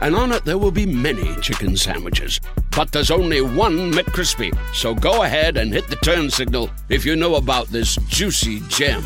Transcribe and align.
and 0.00 0.14
on 0.14 0.32
it 0.32 0.44
there 0.44 0.58
will 0.58 0.70
be 0.70 0.86
many 0.86 1.34
chicken 1.40 1.76
sandwiches. 1.76 2.40
But 2.74 2.92
there's 2.92 3.10
only 3.10 3.40
one 3.40 3.92
McCrispy. 3.92 4.56
So 4.74 4.94
go 4.94 5.22
ahead 5.22 5.56
and 5.56 5.72
hit 5.72 5.88
the 5.88 5.96
turn 5.96 6.30
signal 6.30 6.70
if 6.88 7.04
you 7.04 7.16
know 7.16 7.36
about 7.36 7.68
this 7.68 7.96
juicy 8.08 8.60
gem 8.68 9.04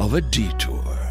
of 0.00 0.14
a 0.14 0.20
detour. 0.20 1.02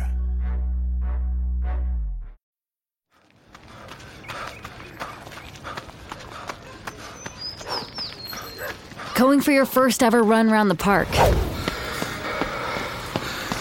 Going 9.15 9.41
for 9.41 9.51
your 9.51 9.65
first 9.65 10.01
ever 10.01 10.23
run 10.23 10.49
around 10.49 10.69
the 10.69 10.75
park. 10.75 11.07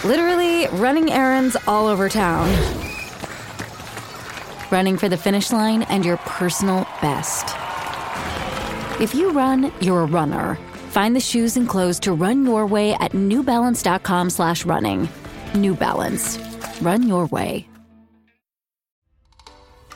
Literally 0.03 0.65
running 0.79 1.11
errands 1.11 1.55
all 1.67 1.85
over 1.85 2.09
town. 2.09 2.49
Running 4.71 4.97
for 4.97 5.09
the 5.09 5.17
finish 5.17 5.51
line 5.51 5.83
and 5.83 6.05
your 6.05 6.17
personal 6.17 6.87
best. 7.01 7.45
If 9.01 9.13
you 9.13 9.31
run, 9.31 9.71
you're 9.81 10.01
a 10.01 10.05
runner. 10.05 10.55
Find 10.89 11.15
the 11.15 11.19
shoes 11.19 11.57
and 11.57 11.67
clothes 11.67 11.99
to 12.01 12.13
run 12.13 12.45
your 12.45 12.65
way 12.65 12.93
at 12.93 13.11
newbalance.com 13.11 14.29
slash 14.29 14.65
running. 14.65 15.09
New 15.55 15.75
Balance. 15.75 16.37
Run 16.81 17.07
your 17.07 17.25
way. 17.27 17.67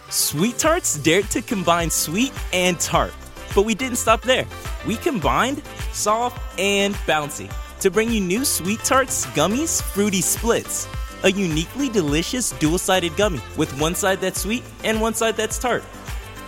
Sweet 0.09 0.57
Tarts 0.57 0.97
dared 0.99 1.29
to 1.31 1.41
combine 1.41 1.89
sweet 1.89 2.31
and 2.53 2.79
tart. 2.79 3.13
But 3.53 3.65
we 3.65 3.75
didn't 3.75 3.97
stop 3.97 4.21
there. 4.21 4.45
We 4.87 4.95
combined 4.97 5.61
soft 5.91 6.59
and 6.59 6.95
bouncy 7.07 7.51
to 7.79 7.91
bring 7.91 8.11
you 8.11 8.21
new 8.21 8.45
Sweet 8.45 8.79
Tarts 8.79 9.25
Gummies 9.27 9.81
Fruity 9.81 10.21
Splits. 10.21 10.87
A 11.25 11.31
uniquely 11.31 11.89
delicious 11.89 12.51
dual 12.51 12.77
sided 12.77 13.17
gummy 13.17 13.41
with 13.57 13.81
one 13.81 13.95
side 13.95 14.21
that's 14.21 14.39
sweet 14.39 14.63
and 14.83 15.01
one 15.01 15.15
side 15.15 15.35
that's 15.35 15.57
tart. 15.57 15.83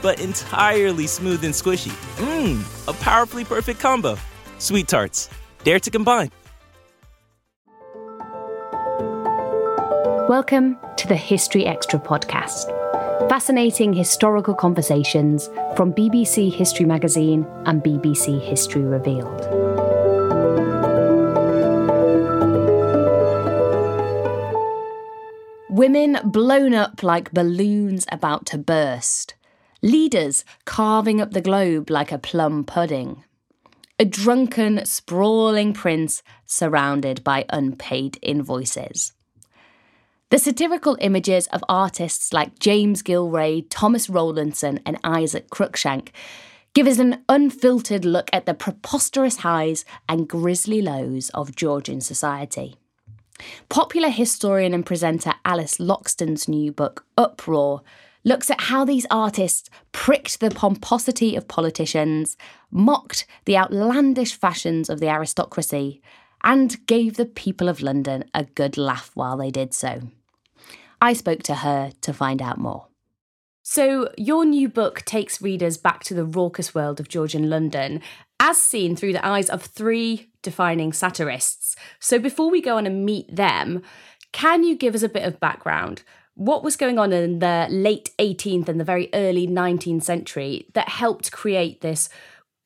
But 0.03 0.22
entirely 0.22 1.08
smooth 1.08 1.44
and 1.44 1.52
squishy. 1.52 1.89
Mmm, 2.17 2.88
a 2.88 2.94
powerfully 2.94 3.44
perfect 3.44 3.80
combo. 3.80 4.19
Sweet 4.59 4.88
Tarts. 4.88 5.31
Dare 5.64 5.80
to 5.80 5.89
combine. 5.89 6.30
Welcome 10.30 10.78
to 10.97 11.08
the 11.08 11.16
History 11.16 11.66
Extra 11.66 12.00
podcast. 12.00 12.69
Fascinating 13.30 13.94
historical 13.94 14.53
conversations 14.53 15.47
from 15.75 15.91
BBC 15.91 16.53
History 16.53 16.85
Magazine 16.85 17.47
and 17.66 17.81
BBC 17.81 18.40
History 18.40 18.84
Revealed. 18.84 19.66
Women 25.77 26.17
blown 26.23 26.73
up 26.73 27.03
like 27.03 27.31
balloons 27.33 28.07
about 28.11 28.47
to 28.47 28.57
burst. 28.57 29.35
Leaders 29.83 30.43
carving 30.65 31.21
up 31.21 31.33
the 31.33 31.39
globe 31.49 31.91
like 31.91 32.11
a 32.11 32.17
plum 32.17 32.63
pudding. 32.63 33.23
A 33.99 34.05
drunken, 34.05 34.83
sprawling 34.88 35.73
prince 35.73 36.23
surrounded 36.47 37.23
by 37.23 37.45
unpaid 37.49 38.17
invoices. 38.23 39.13
The 40.31 40.39
satirical 40.39 40.97
images 40.99 41.45
of 41.49 41.63
artists 41.69 42.33
like 42.33 42.57
James 42.57 43.03
Gillray, 43.03 43.67
Thomas 43.69 44.09
Rowlandson, 44.09 44.79
and 44.83 44.97
Isaac 45.03 45.51
Cruikshank 45.51 46.09
give 46.73 46.88
us 46.88 46.97
an 46.97 47.23
unfiltered 47.29 48.03
look 48.03 48.31
at 48.33 48.47
the 48.47 48.55
preposterous 48.55 49.38
highs 49.38 49.85
and 50.09 50.27
grisly 50.27 50.81
lows 50.81 51.29
of 51.35 51.55
Georgian 51.55 52.01
society. 52.01 52.77
Popular 53.70 54.09
historian 54.09 54.74
and 54.74 54.86
presenter 54.86 55.34
Alice 55.46 55.80
Loxton's 55.80 56.48
new 56.48 56.72
book, 56.72 57.06
Uproar, 57.18 57.81
looks 58.24 58.50
at 58.50 58.62
how 58.62 58.84
these 58.84 59.06
artists 59.09 59.70
pricked 59.92 60.40
the 60.40 60.52
pomposity 60.52 61.36
of 61.36 61.48
politicians, 61.48 62.36
mocked 62.72 63.25
the 63.46 63.58
outlandish 63.58 64.36
fashions 64.36 64.90
of 64.90 65.00
the 65.00 65.08
aristocracy, 65.08 66.02
and 66.44 66.86
gave 66.88 67.16
the 67.16 67.25
people 67.25 67.70
of 67.70 67.81
London 67.81 68.25
a 68.34 68.44
good 68.44 68.78
laugh 68.78 69.12
while 69.14 69.38
they 69.38 69.52
did 69.52 69.74
so. 69.74 70.02
I 71.02 71.14
spoke 71.14 71.44
to 71.44 71.56
her 71.56 71.92
to 72.02 72.14
find 72.14 72.42
out 72.42 72.58
more. 72.58 72.88
So, 73.64 74.09
your 74.18 74.46
new 74.46 74.69
book 74.69 75.04
takes 75.04 75.42
readers 75.42 75.78
back 75.78 76.04
to 76.06 76.14
the 76.14 76.24
raucous 76.24 76.74
world 76.74 77.02
of 77.02 77.09
Georgian 77.09 77.50
London, 77.50 78.02
as 78.40 78.58
seen 78.58 78.96
through 78.96 79.14
the 79.14 79.25
eyes 79.25 79.50
of 79.50 79.64
three 79.64 80.30
defining 80.42 80.94
satirists. 80.94 81.75
So, 82.00 82.20
before 82.20 82.50
we 82.50 82.62
go 82.62 82.78
on 82.78 82.86
and 82.86 83.06
meet 83.06 83.34
them, 83.36 83.81
can 84.31 84.64
you 84.64 84.75
give 84.75 84.96
us 84.96 85.03
a 85.03 85.09
bit 85.09 85.24
of 85.24 85.40
background? 85.40 86.03
What 86.36 86.64
was 86.64 86.75
going 86.75 87.00
on 87.00 87.12
in 87.12 87.40
the 87.40 87.68
late 87.70 88.12
18th 88.20 88.68
and 88.68 88.80
the 88.80 88.84
very 88.84 89.09
early 89.14 89.48
19th 89.48 90.03
century 90.03 90.68
that 90.74 90.88
helped 90.88 91.31
create 91.31 91.81
this 91.81 92.09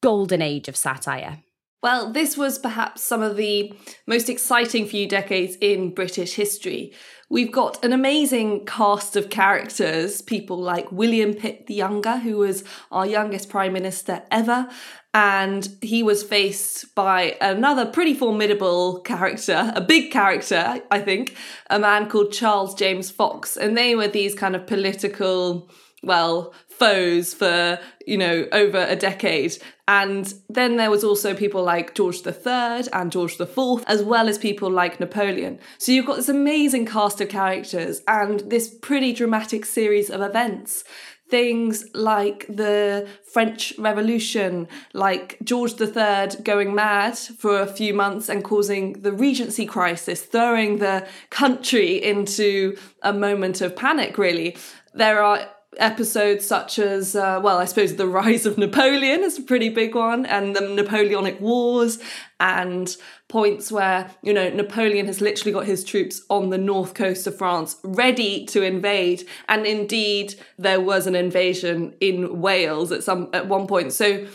golden 0.01 0.41
age 0.41 0.67
of 0.67 0.75
satire? 0.75 1.39
Well, 1.81 2.11
this 2.11 2.37
was 2.37 2.59
perhaps 2.59 3.03
some 3.03 3.23
of 3.23 3.37
the 3.37 3.73
most 4.05 4.29
exciting 4.29 4.85
few 4.85 5.07
decades 5.07 5.55
in 5.61 5.95
British 5.95 6.35
history. 6.35 6.93
We've 7.27 7.51
got 7.51 7.83
an 7.83 7.91
amazing 7.91 8.65
cast 8.65 9.15
of 9.15 9.31
characters, 9.31 10.21
people 10.21 10.57
like 10.57 10.91
William 10.91 11.33
Pitt 11.33 11.65
the 11.65 11.73
Younger, 11.73 12.17
who 12.17 12.37
was 12.37 12.63
our 12.91 13.07
youngest 13.07 13.49
prime 13.49 13.73
minister 13.73 14.21
ever, 14.29 14.69
and 15.13 15.67
he 15.81 16.03
was 16.03 16.23
faced 16.23 16.95
by 16.95 17.35
another 17.41 17.85
pretty 17.85 18.13
formidable 18.13 19.01
character, 19.01 19.71
a 19.75 19.81
big 19.81 20.11
character, 20.11 20.81
I 20.89 20.99
think, 20.99 21.35
a 21.69 21.79
man 21.79 22.09
called 22.09 22.31
Charles 22.31 22.75
James 22.75 23.11
Fox, 23.11 23.57
and 23.57 23.77
they 23.77 23.95
were 23.95 24.07
these 24.07 24.33
kind 24.35 24.55
of 24.55 24.65
political 24.67 25.69
well, 26.03 26.53
foes 26.67 27.33
for, 27.33 27.79
you 28.07 28.17
know, 28.17 28.47
over 28.51 28.79
a 28.79 28.95
decade. 28.95 29.57
And 29.87 30.33
then 30.49 30.77
there 30.77 30.89
was 30.89 31.03
also 31.03 31.35
people 31.35 31.63
like 31.63 31.93
George 31.93 32.25
III 32.25 32.85
and 32.91 33.11
George 33.11 33.39
IV, 33.39 33.83
as 33.85 34.01
well 34.01 34.27
as 34.27 34.37
people 34.37 34.71
like 34.71 34.99
Napoleon. 34.99 35.59
So 35.77 35.91
you've 35.91 36.07
got 36.07 36.15
this 36.15 36.29
amazing 36.29 36.87
cast 36.87 37.21
of 37.21 37.29
characters 37.29 38.01
and 38.07 38.39
this 38.49 38.73
pretty 38.81 39.13
dramatic 39.13 39.65
series 39.65 40.09
of 40.09 40.21
events. 40.21 40.83
Things 41.31 41.85
like 41.95 42.45
the 42.47 43.07
French 43.23 43.73
Revolution, 43.79 44.67
like 44.93 45.37
George 45.43 45.79
III 45.79 46.43
going 46.43 46.75
mad 46.75 47.17
for 47.17 47.61
a 47.61 47.65
few 47.65 47.93
months 47.93 48.29
and 48.29 48.43
causing 48.43 49.01
the 49.01 49.13
Regency 49.13 49.65
crisis, 49.65 50.21
throwing 50.21 50.79
the 50.79 51.07
country 51.29 52.03
into 52.03 52.77
a 53.01 53.13
moment 53.13 53.61
of 53.61 53.75
panic, 53.75 54.17
really. 54.17 54.57
There 54.93 55.23
are 55.23 55.47
episodes 55.77 56.45
such 56.45 56.79
as, 56.79 57.15
uh, 57.15 57.39
well, 57.41 57.57
I 57.57 57.65
suppose 57.65 57.95
the 57.95 58.07
rise 58.21 58.45
of 58.45 58.57
Napoleon 58.57 59.23
is 59.23 59.39
a 59.39 59.43
pretty 59.43 59.69
big 59.69 59.95
one, 59.95 60.25
and 60.25 60.55
the 60.55 60.61
Napoleonic 60.61 61.39
Wars, 61.39 61.99
and 62.39 62.95
points 63.31 63.71
where, 63.71 64.11
you 64.21 64.33
know, 64.33 64.49
Napoleon 64.49 65.07
has 65.07 65.21
literally 65.21 65.51
got 65.51 65.65
his 65.65 65.83
troops 65.83 66.21
on 66.29 66.49
the 66.49 66.57
north 66.57 66.93
coast 66.93 67.25
of 67.25 67.37
France 67.37 67.77
ready 67.83 68.45
to 68.47 68.61
invade. 68.61 69.27
And 69.47 69.65
indeed, 69.65 70.35
there 70.59 70.81
was 70.81 71.07
an 71.07 71.15
invasion 71.15 71.95
in 71.99 72.41
Wales 72.41 72.91
at 72.91 73.03
some 73.03 73.29
at 73.33 73.47
one 73.47 73.65
point. 73.65 73.93
So 73.93 74.27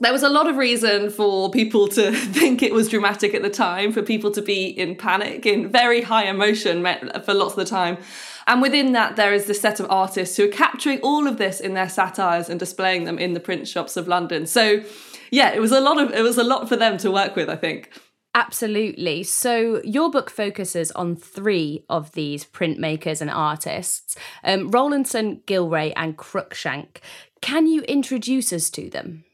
there 0.00 0.12
was 0.12 0.22
a 0.22 0.28
lot 0.28 0.48
of 0.48 0.56
reason 0.56 1.10
for 1.10 1.50
people 1.50 1.86
to 1.88 2.12
think 2.32 2.62
it 2.62 2.72
was 2.72 2.88
dramatic 2.88 3.34
at 3.34 3.42
the 3.42 3.50
time, 3.50 3.92
for 3.92 4.02
people 4.02 4.30
to 4.32 4.42
be 4.42 4.66
in 4.66 4.96
panic, 4.96 5.46
in 5.46 5.70
very 5.70 6.00
high 6.02 6.24
emotion 6.24 6.82
for 7.24 7.34
lots 7.34 7.52
of 7.52 7.56
the 7.56 7.64
time. 7.64 7.98
And 8.46 8.60
within 8.60 8.92
that, 8.92 9.16
there 9.16 9.32
is 9.32 9.46
this 9.46 9.60
set 9.60 9.80
of 9.80 9.86
artists 9.90 10.36
who 10.36 10.44
are 10.44 10.52
capturing 10.52 11.00
all 11.00 11.26
of 11.26 11.38
this 11.38 11.60
in 11.60 11.74
their 11.74 11.88
satires 11.88 12.48
and 12.48 12.58
displaying 12.58 13.04
them 13.04 13.18
in 13.18 13.32
the 13.32 13.40
print 13.40 13.68
shops 13.68 13.96
of 13.96 14.08
London. 14.08 14.46
So 14.46 14.82
yeah, 15.30 15.52
it 15.52 15.60
was 15.60 15.72
a 15.72 15.80
lot 15.80 16.00
of 16.00 16.12
it 16.12 16.22
was 16.22 16.38
a 16.38 16.44
lot 16.44 16.68
for 16.68 16.76
them 16.76 16.98
to 16.98 17.10
work 17.10 17.36
with, 17.36 17.48
I 17.48 17.56
think. 17.56 17.90
Absolutely. 18.34 19.22
So, 19.22 19.80
your 19.84 20.10
book 20.10 20.28
focuses 20.28 20.90
on 20.92 21.14
three 21.14 21.84
of 21.88 22.12
these 22.12 22.44
printmakers 22.44 23.20
and 23.20 23.30
artists 23.30 24.16
um, 24.42 24.70
Rowlandson, 24.70 25.42
Gillray, 25.46 25.92
and 25.96 26.18
Cruikshank. 26.18 26.96
Can 27.40 27.68
you 27.68 27.82
introduce 27.82 28.52
us 28.52 28.70
to 28.70 28.90
them? 28.90 29.24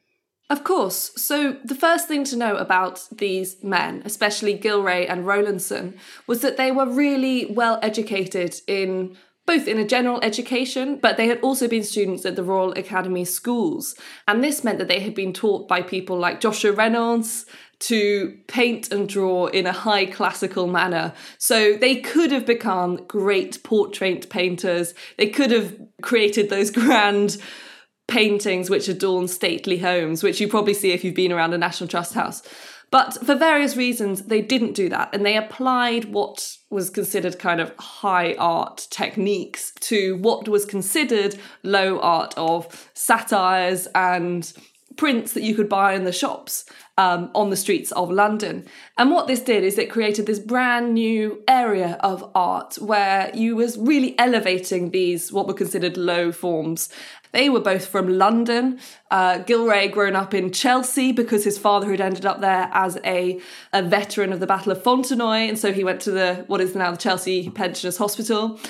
Of 0.51 0.65
course. 0.65 1.13
So, 1.17 1.57
the 1.65 1.75
first 1.75 2.09
thing 2.09 2.25
to 2.25 2.37
know 2.37 2.57
about 2.57 3.09
these 3.11 3.63
men, 3.65 4.03
especially 4.05 4.59
Gillray 4.59 5.09
and 5.09 5.27
Rowlandson, 5.27 5.95
was 6.27 6.43
that 6.43 6.59
they 6.59 6.71
were 6.71 6.87
really 6.87 7.47
well 7.47 7.79
educated 7.83 8.61
in 8.67 9.17
both 9.47 9.67
in 9.67 9.79
a 9.79 9.87
general 9.87 10.21
education, 10.23 10.97
but 10.97 11.17
they 11.17 11.27
had 11.27 11.41
also 11.41 11.67
been 11.67 11.83
students 11.83 12.25
at 12.25 12.37
the 12.37 12.45
Royal 12.45 12.73
Academy 12.73 13.25
schools. 13.25 13.97
And 14.29 14.45
this 14.45 14.63
meant 14.63 14.79
that 14.79 14.89
they 14.89 15.01
had 15.01 15.15
been 15.15 15.33
taught 15.33 15.67
by 15.67 15.83
people 15.83 16.19
like 16.19 16.41
Joshua 16.41 16.73
Reynolds, 16.73 17.47
to 17.81 18.37
paint 18.47 18.93
and 18.93 19.09
draw 19.09 19.47
in 19.47 19.67
a 19.67 19.73
high 19.73 20.07
classical 20.07 20.67
manner. 20.67 21.13
So 21.39 21.77
they 21.77 21.97
could 21.97 22.31
have 22.31 22.47
become 22.47 23.05
great 23.07 23.63
portrait 23.63 24.29
painters. 24.31 24.95
They 25.17 25.29
could 25.29 25.51
have 25.51 25.77
created 26.03 26.51
those 26.51 26.71
grand 26.71 27.39
paintings 28.07 28.69
which 28.69 28.89
adorn 28.89 29.29
stately 29.29 29.79
homes, 29.79 30.23
which 30.23 30.41
you 30.41 30.49
probably 30.49 30.75
see 30.75 30.93
if 30.93 31.05
you've 31.05 31.15
been 31.15 31.33
around 31.33 31.55
a 31.55 31.59
National 31.59 31.89
Trust 31.89 32.15
house. 32.15 32.43
But 32.91 33.25
for 33.25 33.37
various 33.37 33.77
reasons, 33.77 34.23
they 34.23 34.43
didn't 34.43 34.73
do 34.73 34.89
that. 34.89 35.15
And 35.15 35.25
they 35.25 35.37
applied 35.37 36.07
what 36.07 36.57
was 36.71 36.91
considered 36.91 37.39
kind 37.39 37.61
of 37.61 37.73
high 37.79 38.35
art 38.35 38.89
techniques 38.91 39.73
to 39.81 40.17
what 40.17 40.49
was 40.49 40.65
considered 40.65 41.39
low 41.63 42.01
art 42.01 42.35
of 42.37 42.91
satires 42.95 43.87
and 43.95 44.53
prints 45.01 45.33
that 45.33 45.43
you 45.43 45.55
could 45.55 45.67
buy 45.67 45.95
in 45.95 46.05
the 46.05 46.13
shops 46.13 46.67
um, 46.99 47.31
on 47.35 47.49
the 47.49 47.57
streets 47.57 47.91
of 47.93 48.11
London. 48.11 48.67
And 48.99 49.11
what 49.11 49.29
this 49.29 49.41
did 49.41 49.65
is 49.65 49.79
it 49.79 49.91
created 49.91 50.27
this 50.27 50.39
brand 50.39 50.93
new 50.93 51.43
area 51.49 51.97
of 52.01 52.31
art 52.35 52.75
where 52.75 53.31
you 53.35 53.57
was 53.57 53.79
really 53.79 54.15
elevating 54.19 54.91
these 54.91 55.33
what 55.33 55.47
were 55.47 55.55
considered 55.55 55.97
low 55.97 56.33
forms. 56.33 56.91
They 57.33 57.49
were 57.49 57.61
both 57.61 57.87
from 57.87 58.19
London. 58.19 58.79
Uh, 59.11 59.39
Gillray 59.39 59.91
grown 59.91 60.17
up 60.17 60.35
in 60.35 60.53
Chelsea 60.53 61.13
because 61.13 61.45
his 61.45 61.57
father 61.57 61.91
had 61.91 62.03
ended 62.03 62.27
up 62.27 62.43
there 62.43 62.69
as 62.73 62.99
a, 63.03 63.41
a 63.73 63.83
veteran 63.83 64.35
of 64.35 64.41
the 64.41 64.47
Battle 64.47 64.71
of 64.73 64.83
Fontenoy, 64.83 65.49
and 65.49 65.59
so 65.59 65.73
he 65.73 65.83
went 65.83 66.03
to 66.03 66.11
the 66.11 66.45
what 66.47 66.61
is 66.61 66.75
now 66.75 66.91
the 66.91 66.99
Chelsea 66.99 67.49
Pensioners 67.49 67.97
Hospital. 67.97 68.61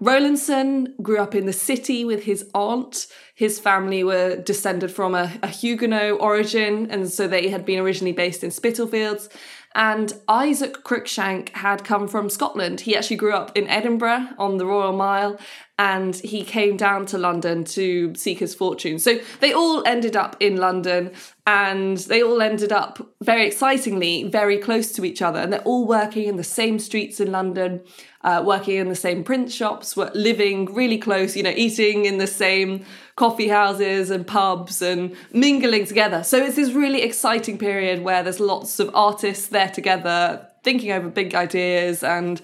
Rowlandson 0.00 0.94
grew 1.00 1.18
up 1.18 1.34
in 1.34 1.46
the 1.46 1.54
city 1.54 2.04
with 2.04 2.24
his 2.24 2.48
aunt. 2.54 3.06
His 3.34 3.58
family 3.58 4.04
were 4.04 4.36
descended 4.36 4.90
from 4.90 5.14
a, 5.14 5.32
a, 5.42 5.48
Huguenot 5.48 6.20
origin, 6.20 6.90
and 6.90 7.08
so 7.08 7.26
they 7.26 7.48
had 7.48 7.64
been 7.64 7.78
originally 7.78 8.12
based 8.12 8.44
in 8.44 8.50
Spitalfields. 8.50 9.30
And 9.74 10.12
Isaac 10.28 10.84
Cruikshank 10.84 11.50
had 11.50 11.84
come 11.84 12.08
from 12.08 12.30
Scotland. 12.30 12.80
He 12.80 12.96
actually 12.96 13.16
grew 13.16 13.32
up 13.32 13.56
in 13.56 13.68
Edinburgh 13.68 14.28
on 14.38 14.58
the 14.58 14.66
Royal 14.66 14.92
Mile, 14.92 15.38
and 15.78 16.16
he 16.16 16.42
came 16.42 16.76
down 16.76 17.04
to 17.06 17.18
London 17.18 17.62
to 17.64 18.14
seek 18.14 18.38
his 18.38 18.54
fortune. 18.54 18.98
So 18.98 19.18
they 19.40 19.52
all 19.52 19.86
ended 19.86 20.16
up 20.16 20.36
in 20.40 20.56
London, 20.56 21.12
and 21.46 21.98
they 21.98 22.22
all 22.22 22.40
ended 22.40 22.72
up 22.72 23.14
very 23.22 23.46
excitingly 23.46 24.24
very 24.24 24.58
close 24.58 24.92
to 24.92 25.04
each 25.04 25.20
other. 25.20 25.38
And 25.38 25.52
they're 25.52 25.60
all 25.60 25.86
working 25.86 26.24
in 26.24 26.36
the 26.36 26.44
same 26.44 26.78
streets 26.78 27.20
in 27.20 27.30
London 27.30 27.82
uh, 28.26 28.42
working 28.44 28.74
in 28.74 28.88
the 28.88 28.96
same 28.96 29.22
print 29.22 29.52
shops, 29.52 29.96
living 29.96 30.66
really 30.74 30.98
close, 30.98 31.36
you 31.36 31.44
know, 31.44 31.54
eating 31.56 32.06
in 32.06 32.18
the 32.18 32.26
same 32.26 32.84
coffee 33.14 33.46
houses 33.46 34.10
and 34.10 34.26
pubs 34.26 34.82
and 34.82 35.14
mingling 35.32 35.86
together. 35.86 36.24
So 36.24 36.38
it's 36.38 36.56
this 36.56 36.72
really 36.72 37.02
exciting 37.02 37.56
period 37.56 38.02
where 38.02 38.24
there's 38.24 38.40
lots 38.40 38.80
of 38.80 38.90
artists 38.94 39.46
there 39.46 39.70
together, 39.70 40.44
thinking 40.64 40.90
over 40.90 41.08
big 41.08 41.36
ideas 41.36 42.02
and 42.02 42.42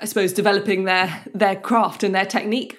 I 0.00 0.04
suppose 0.04 0.32
developing 0.32 0.84
their 0.84 1.22
their 1.34 1.56
craft 1.56 2.02
and 2.02 2.14
their 2.14 2.26
technique. 2.26 2.78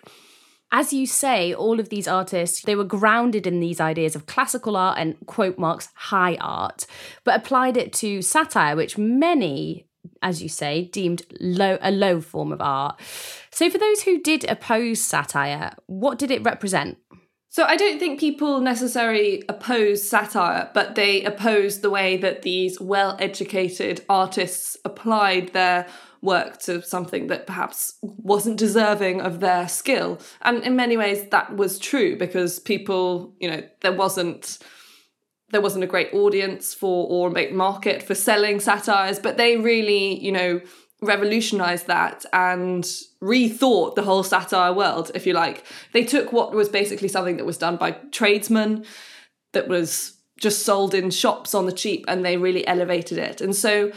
As 0.72 0.94
you 0.94 1.08
say, 1.08 1.52
all 1.52 1.80
of 1.80 1.90
these 1.90 2.08
artists, 2.08 2.62
they 2.62 2.76
were 2.76 2.84
grounded 2.84 3.48
in 3.48 3.60
these 3.60 3.82
ideas 3.82 4.16
of 4.16 4.28
classical 4.28 4.78
art 4.78 5.00
and 5.00 5.16
quote 5.26 5.58
marks 5.58 5.90
high 5.96 6.38
art, 6.40 6.86
but 7.24 7.36
applied 7.36 7.76
it 7.76 7.92
to 7.94 8.22
satire, 8.22 8.76
which 8.76 8.98
many 8.98 9.88
as 10.22 10.42
you 10.42 10.50
say, 10.50 10.84
deemed 10.86 11.24
low 11.40 11.78
a 11.82 11.92
low 11.92 12.22
form 12.22 12.52
of 12.52 12.62
art. 12.62 13.00
So 13.52 13.70
for 13.70 13.78
those 13.78 14.04
who 14.04 14.22
did 14.22 14.44
oppose 14.46 15.02
satire, 15.02 15.74
what 15.88 16.18
did 16.18 16.32
it 16.32 16.44
represent? 16.44 16.98
So 17.52 17.64
I 17.64 17.78
don't 17.78 18.00
think 18.00 18.20
people 18.20 18.62
necessarily 18.62 19.44
oppose 19.50 20.08
satire, 20.08 20.70
but 20.74 20.96
they 20.96 21.24
oppose 21.24 21.80
the 21.80 21.90
way 21.90 22.16
that 22.18 22.44
these 22.44 22.80
well-educated 22.80 24.06
artists 24.08 24.78
applied 24.86 25.54
their 25.54 25.88
work 26.22 26.60
to 26.60 26.82
something 26.82 27.28
that 27.28 27.48
perhaps 27.48 27.98
wasn't 28.02 28.58
deserving 28.58 29.22
of 29.22 29.40
their 29.40 29.68
skill. 29.68 30.20
And 30.42 30.64
in 30.64 30.76
many 30.76 30.98
ways 30.98 31.30
that 31.30 31.56
was 31.56 31.80
true 31.80 32.18
because 32.18 32.60
people, 32.60 33.34
you 33.40 33.50
know, 33.50 33.64
there 33.82 33.94
wasn't 33.94 34.60
there 35.52 35.62
wasn't 35.62 35.84
a 35.84 35.88
great 35.88 36.14
audience 36.14 36.74
for 36.74 37.08
or 37.08 37.36
a 37.36 37.52
market 37.52 38.04
for 38.04 38.14
selling 38.14 38.60
satires, 38.60 39.18
but 39.18 39.38
they 39.38 39.58
really, 39.58 40.24
you 40.24 40.32
know, 40.32 40.62
revolutionized 41.02 41.88
that 41.88 42.26
and 42.34 42.84
rethought 43.22 43.96
the 43.96 44.04
whole 44.04 44.24
satire 44.24 44.74
world, 44.74 45.12
if 45.16 45.26
you 45.26 45.34
like. 45.34 45.64
They 45.94 46.04
took 46.04 46.32
what 46.32 46.54
was 46.54 46.70
basically 46.70 47.08
something 47.08 47.38
that 47.38 47.46
was 47.46 47.58
done 47.58 47.78
by 47.78 47.92
tradesmen, 48.12 48.86
that 49.54 49.68
was 49.68 50.18
just 50.40 50.66
sold 50.66 50.94
in 50.94 51.10
shops 51.10 51.56
on 51.56 51.66
the 51.66 51.72
cheap, 51.72 52.06
and 52.08 52.24
they 52.24 52.38
really 52.38 52.66
elevated 52.68 53.18
it. 53.18 53.42
And 53.42 53.56
so 53.56 53.92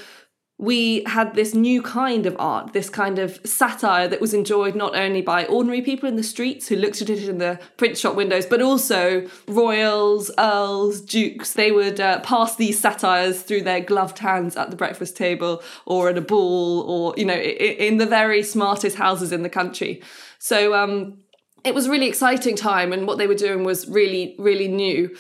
we 0.62 1.02
had 1.06 1.34
this 1.34 1.54
new 1.54 1.82
kind 1.82 2.24
of 2.24 2.36
art, 2.38 2.72
this 2.72 2.88
kind 2.88 3.18
of 3.18 3.40
satire 3.44 4.06
that 4.06 4.20
was 4.20 4.32
enjoyed 4.32 4.76
not 4.76 4.94
only 4.94 5.20
by 5.20 5.44
ordinary 5.46 5.82
people 5.82 6.08
in 6.08 6.14
the 6.14 6.22
streets 6.22 6.68
who 6.68 6.76
looked 6.76 7.02
at 7.02 7.10
it 7.10 7.28
in 7.28 7.38
the 7.38 7.58
print 7.78 7.98
shop 7.98 8.14
windows, 8.14 8.46
but 8.46 8.62
also 8.62 9.28
royals, 9.48 10.30
earls, 10.38 11.00
dukes. 11.00 11.54
They 11.54 11.72
would 11.72 11.98
uh, 11.98 12.20
pass 12.20 12.54
these 12.54 12.78
satires 12.78 13.42
through 13.42 13.62
their 13.62 13.80
gloved 13.80 14.20
hands 14.20 14.56
at 14.56 14.70
the 14.70 14.76
breakfast 14.76 15.16
table 15.16 15.64
or 15.84 16.08
at 16.10 16.16
a 16.16 16.20
ball 16.20 16.82
or, 16.82 17.14
you 17.16 17.24
know, 17.24 17.34
in 17.34 17.96
the 17.96 18.06
very 18.06 18.44
smartest 18.44 18.96
houses 18.96 19.32
in 19.32 19.42
the 19.42 19.50
country. 19.50 20.00
So 20.38 20.76
um, 20.76 21.18
it 21.64 21.74
was 21.74 21.86
a 21.86 21.90
really 21.90 22.06
exciting 22.06 22.54
time, 22.54 22.92
and 22.92 23.08
what 23.08 23.18
they 23.18 23.26
were 23.26 23.34
doing 23.34 23.64
was 23.64 23.88
really, 23.88 24.36
really 24.38 24.68
new. 24.68 25.16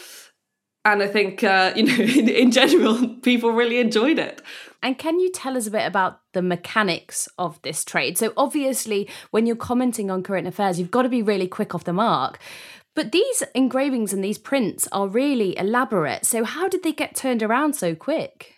And 0.84 1.02
I 1.02 1.08
think, 1.08 1.42
uh, 1.42 1.72
you 1.76 1.82
know, 1.82 1.96
in, 1.96 2.28
in 2.28 2.52
general, 2.52 3.16
people 3.22 3.50
really 3.50 3.80
enjoyed 3.80 4.20
it. 4.20 4.40
And 4.82 4.98
can 4.98 5.20
you 5.20 5.30
tell 5.30 5.56
us 5.56 5.66
a 5.66 5.70
bit 5.70 5.86
about 5.86 6.20
the 6.32 6.42
mechanics 6.42 7.28
of 7.38 7.60
this 7.62 7.84
trade? 7.84 8.18
So, 8.18 8.32
obviously, 8.36 9.08
when 9.30 9.46
you're 9.46 9.56
commenting 9.56 10.10
on 10.10 10.22
current 10.22 10.48
affairs, 10.48 10.78
you've 10.78 10.90
got 10.90 11.02
to 11.02 11.08
be 11.08 11.22
really 11.22 11.46
quick 11.46 11.74
off 11.74 11.84
the 11.84 11.92
mark. 11.92 12.38
But 12.94 13.12
these 13.12 13.42
engravings 13.54 14.12
and 14.12 14.22
these 14.22 14.38
prints 14.38 14.88
are 14.92 15.08
really 15.08 15.56
elaborate. 15.56 16.26
So, 16.26 16.44
how 16.44 16.68
did 16.68 16.82
they 16.82 16.92
get 16.92 17.14
turned 17.14 17.42
around 17.42 17.74
so 17.74 17.94
quick? 17.94 18.54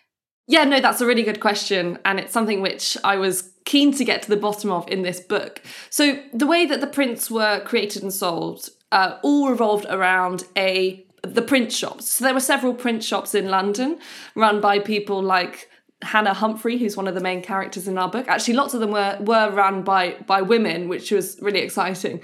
Yeah, 0.47 0.63
no, 0.63 0.79
that's 0.79 1.01
a 1.01 1.05
really 1.07 1.23
good 1.23 1.39
question. 1.39 1.97
And 2.05 2.19
it's 2.19 2.33
something 2.33 2.61
which 2.61 2.97
I 3.03 3.17
was 3.17 3.51
keen 3.65 3.91
to 3.93 4.03
get 4.03 4.21
to 4.23 4.29
the 4.29 4.37
bottom 4.37 4.71
of 4.71 4.87
in 4.89 5.01
this 5.01 5.19
book. 5.19 5.61
So, 5.89 6.19
the 6.33 6.47
way 6.47 6.65
that 6.65 6.81
the 6.81 6.87
prints 6.87 7.29
were 7.31 7.61
created 7.65 8.03
and 8.03 8.13
sold 8.13 8.69
uh, 8.91 9.17
all 9.23 9.49
revolved 9.49 9.85
around 9.89 10.45
a 10.57 11.05
the 11.21 11.41
print 11.41 11.71
shops. 11.71 12.07
So 12.07 12.23
there 12.23 12.33
were 12.33 12.39
several 12.39 12.73
print 12.73 13.03
shops 13.03 13.33
in 13.33 13.49
London 13.49 13.97
run 14.35 14.61
by 14.61 14.79
people 14.79 15.21
like 15.21 15.69
Hannah 16.05 16.33
Humphrey, 16.33 16.77
who's 16.77 16.95
one 16.95 17.07
of 17.07 17.15
the 17.15 17.21
main 17.21 17.41
characters 17.41 17.87
in 17.87 17.97
our 17.97 18.09
book. 18.09 18.27
Actually, 18.27 18.53
lots 18.55 18.73
of 18.73 18.79
them 18.79 18.91
were 18.91 19.17
were 19.19 19.49
run 19.51 19.83
by 19.83 20.15
by 20.25 20.41
women, 20.41 20.87
which 20.87 21.11
was 21.11 21.37
really 21.41 21.59
exciting. 21.59 22.21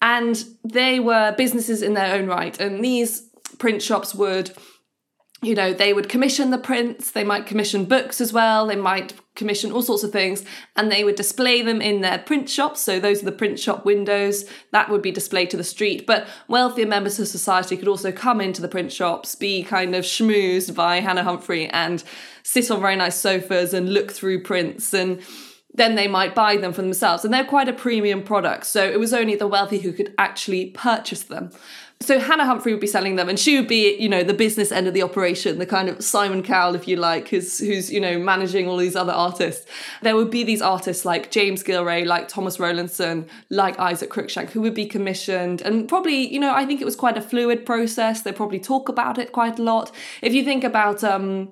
And 0.00 0.44
they 0.64 1.00
were 1.00 1.34
businesses 1.36 1.80
in 1.82 1.94
their 1.94 2.14
own 2.14 2.26
right. 2.26 2.58
And 2.60 2.84
these 2.84 3.28
print 3.58 3.82
shops 3.82 4.14
would, 4.14 4.50
you 5.42 5.56
know, 5.56 5.72
they 5.72 5.92
would 5.92 6.08
commission 6.08 6.50
the 6.50 6.58
prints, 6.58 7.10
they 7.10 7.24
might 7.24 7.46
commission 7.46 7.84
books 7.84 8.20
as 8.20 8.32
well, 8.32 8.64
they 8.64 8.76
might 8.76 9.12
commission 9.34 9.72
all 9.72 9.82
sorts 9.82 10.04
of 10.04 10.12
things, 10.12 10.44
and 10.76 10.90
they 10.90 11.02
would 11.02 11.16
display 11.16 11.62
them 11.62 11.80
in 11.80 12.00
their 12.00 12.18
print 12.18 12.48
shops. 12.48 12.80
So 12.80 13.00
those 13.00 13.22
are 13.22 13.24
the 13.24 13.32
print 13.32 13.58
shop 13.58 13.84
windows 13.84 14.44
that 14.70 14.88
would 14.88 15.02
be 15.02 15.10
displayed 15.10 15.50
to 15.50 15.56
the 15.56 15.64
street. 15.64 16.06
But 16.06 16.28
wealthier 16.46 16.86
members 16.86 17.18
of 17.18 17.26
society 17.26 17.76
could 17.76 17.88
also 17.88 18.12
come 18.12 18.40
into 18.40 18.62
the 18.62 18.68
print 18.68 18.92
shops, 18.92 19.34
be 19.34 19.64
kind 19.64 19.96
of 19.96 20.04
schmoozed 20.04 20.76
by 20.76 21.00
Hannah 21.00 21.24
Humphrey 21.24 21.66
and 21.68 22.04
sit 22.44 22.70
on 22.70 22.80
very 22.80 22.94
nice 22.94 23.18
sofas 23.18 23.74
and 23.74 23.92
look 23.92 24.12
through 24.12 24.44
prints 24.44 24.94
and 24.94 25.20
then 25.74 25.94
they 25.94 26.06
might 26.06 26.34
buy 26.34 26.56
them 26.56 26.72
for 26.72 26.82
themselves. 26.82 27.24
And 27.24 27.32
they're 27.32 27.44
quite 27.44 27.68
a 27.68 27.72
premium 27.72 28.22
product. 28.22 28.66
So 28.66 28.84
it 28.84 29.00
was 29.00 29.14
only 29.14 29.36
the 29.36 29.46
wealthy 29.46 29.78
who 29.78 29.92
could 29.92 30.14
actually 30.18 30.66
purchase 30.66 31.22
them. 31.22 31.50
So 32.02 32.18
Hannah 32.18 32.44
Humphrey 32.44 32.72
would 32.72 32.80
be 32.80 32.86
selling 32.86 33.16
them, 33.16 33.28
and 33.28 33.38
she 33.38 33.56
would 33.56 33.68
be, 33.68 33.96
you 33.96 34.08
know, 34.08 34.24
the 34.24 34.34
business 34.34 34.72
end 34.72 34.88
of 34.88 34.94
the 34.94 35.02
operation, 35.02 35.58
the 35.58 35.66
kind 35.66 35.88
of 35.88 36.02
Simon 36.02 36.42
Cowell, 36.42 36.74
if 36.74 36.88
you 36.88 36.96
like, 36.96 37.28
who's 37.28 37.58
who's 37.58 37.92
you 37.92 38.00
know 38.00 38.18
managing 38.18 38.66
all 38.68 38.76
these 38.76 38.96
other 38.96 39.12
artists. 39.12 39.66
There 40.02 40.16
would 40.16 40.30
be 40.30 40.42
these 40.42 40.60
artists 40.60 41.04
like 41.04 41.30
James 41.30 41.62
Gillray, 41.62 42.04
like 42.04 42.28
Thomas 42.28 42.58
Rowlandson, 42.58 43.28
like 43.50 43.78
Isaac 43.78 44.10
Cruikshank, 44.10 44.50
who 44.50 44.60
would 44.62 44.74
be 44.74 44.86
commissioned, 44.86 45.62
and 45.62 45.88
probably, 45.88 46.32
you 46.32 46.40
know, 46.40 46.52
I 46.52 46.66
think 46.66 46.80
it 46.80 46.84
was 46.84 46.96
quite 46.96 47.16
a 47.16 47.22
fluid 47.22 47.64
process. 47.64 48.22
They 48.22 48.32
probably 48.32 48.58
talk 48.58 48.88
about 48.88 49.18
it 49.18 49.32
quite 49.32 49.58
a 49.58 49.62
lot. 49.62 49.92
If 50.22 50.34
you 50.34 50.44
think 50.44 50.64
about 50.64 51.04
um, 51.04 51.48